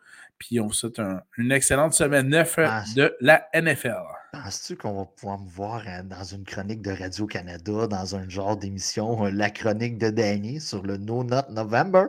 Puis 0.43 0.59
on 0.59 0.67
vous 0.67 0.73
souhaite 0.73 0.99
un- 0.99 1.21
une 1.39 1.53
excellente 1.53 1.93
semaine 1.95 2.29
9 2.29 2.57
Ah, 2.59 2.83
de 2.97 3.15
la 3.21 3.47
NFL. 3.55 3.95
penses-tu 4.33 4.77
qu'on 4.77 4.95
va 4.97 5.05
pouvoir 5.05 5.39
me 5.39 5.49
voir 5.49 5.85
hein, 5.87 6.03
dans 6.03 6.25
une 6.25 6.43
chronique 6.45 6.83
de 6.83 6.91
Radio-Canada, 6.91 7.87
dans 7.87 8.17
un 8.17 8.29
genre 8.29 8.57
d'émission, 8.57 9.27
euh, 9.27 9.31
la 9.31 9.51
chronique 9.51 9.99
de 9.99 10.11
Danny 10.11 10.61
sur 10.61 10.83
le 10.83 10.97
No 10.97 11.23
Not 11.23 11.51
November? 11.51 12.07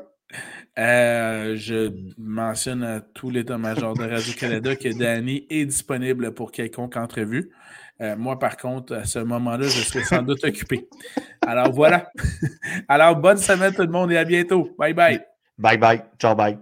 Euh, 0.80 1.56
je 1.56 1.92
mentionne 2.18 2.84
à 2.84 3.02
tout 3.02 3.30
l'état-major 3.30 3.94
de 3.96 4.06
Radio-Canada 4.10 4.76
que 4.76 4.98
Danny 4.98 5.46
est 5.52 5.66
disponible 5.66 6.34
pour 6.34 6.52
quelconque 6.52 6.98
entrevue. 6.98 7.52
Euh, 8.02 8.16
moi, 8.16 8.40
par 8.40 8.58
contre, 8.58 8.96
à 8.96 9.06
ce 9.06 9.20
moment-là, 9.20 9.68
je 9.68 9.82
serai 9.84 10.04
sans 10.04 10.24
doute 10.24 10.44
occupé. 10.44 10.90
Alors 11.46 11.72
voilà. 11.72 12.10
Alors, 12.88 13.16
bonne 13.16 13.38
semaine 13.38 13.74
tout 13.76 13.84
le 13.84 13.90
monde 13.92 14.12
et 14.12 14.18
à 14.18 14.24
bientôt. 14.26 14.74
Bye 14.80 14.96
bye. 14.96 15.24
Bye 15.60 15.78
bye. 15.78 16.02
Ciao, 16.18 16.34
bye. 16.34 16.58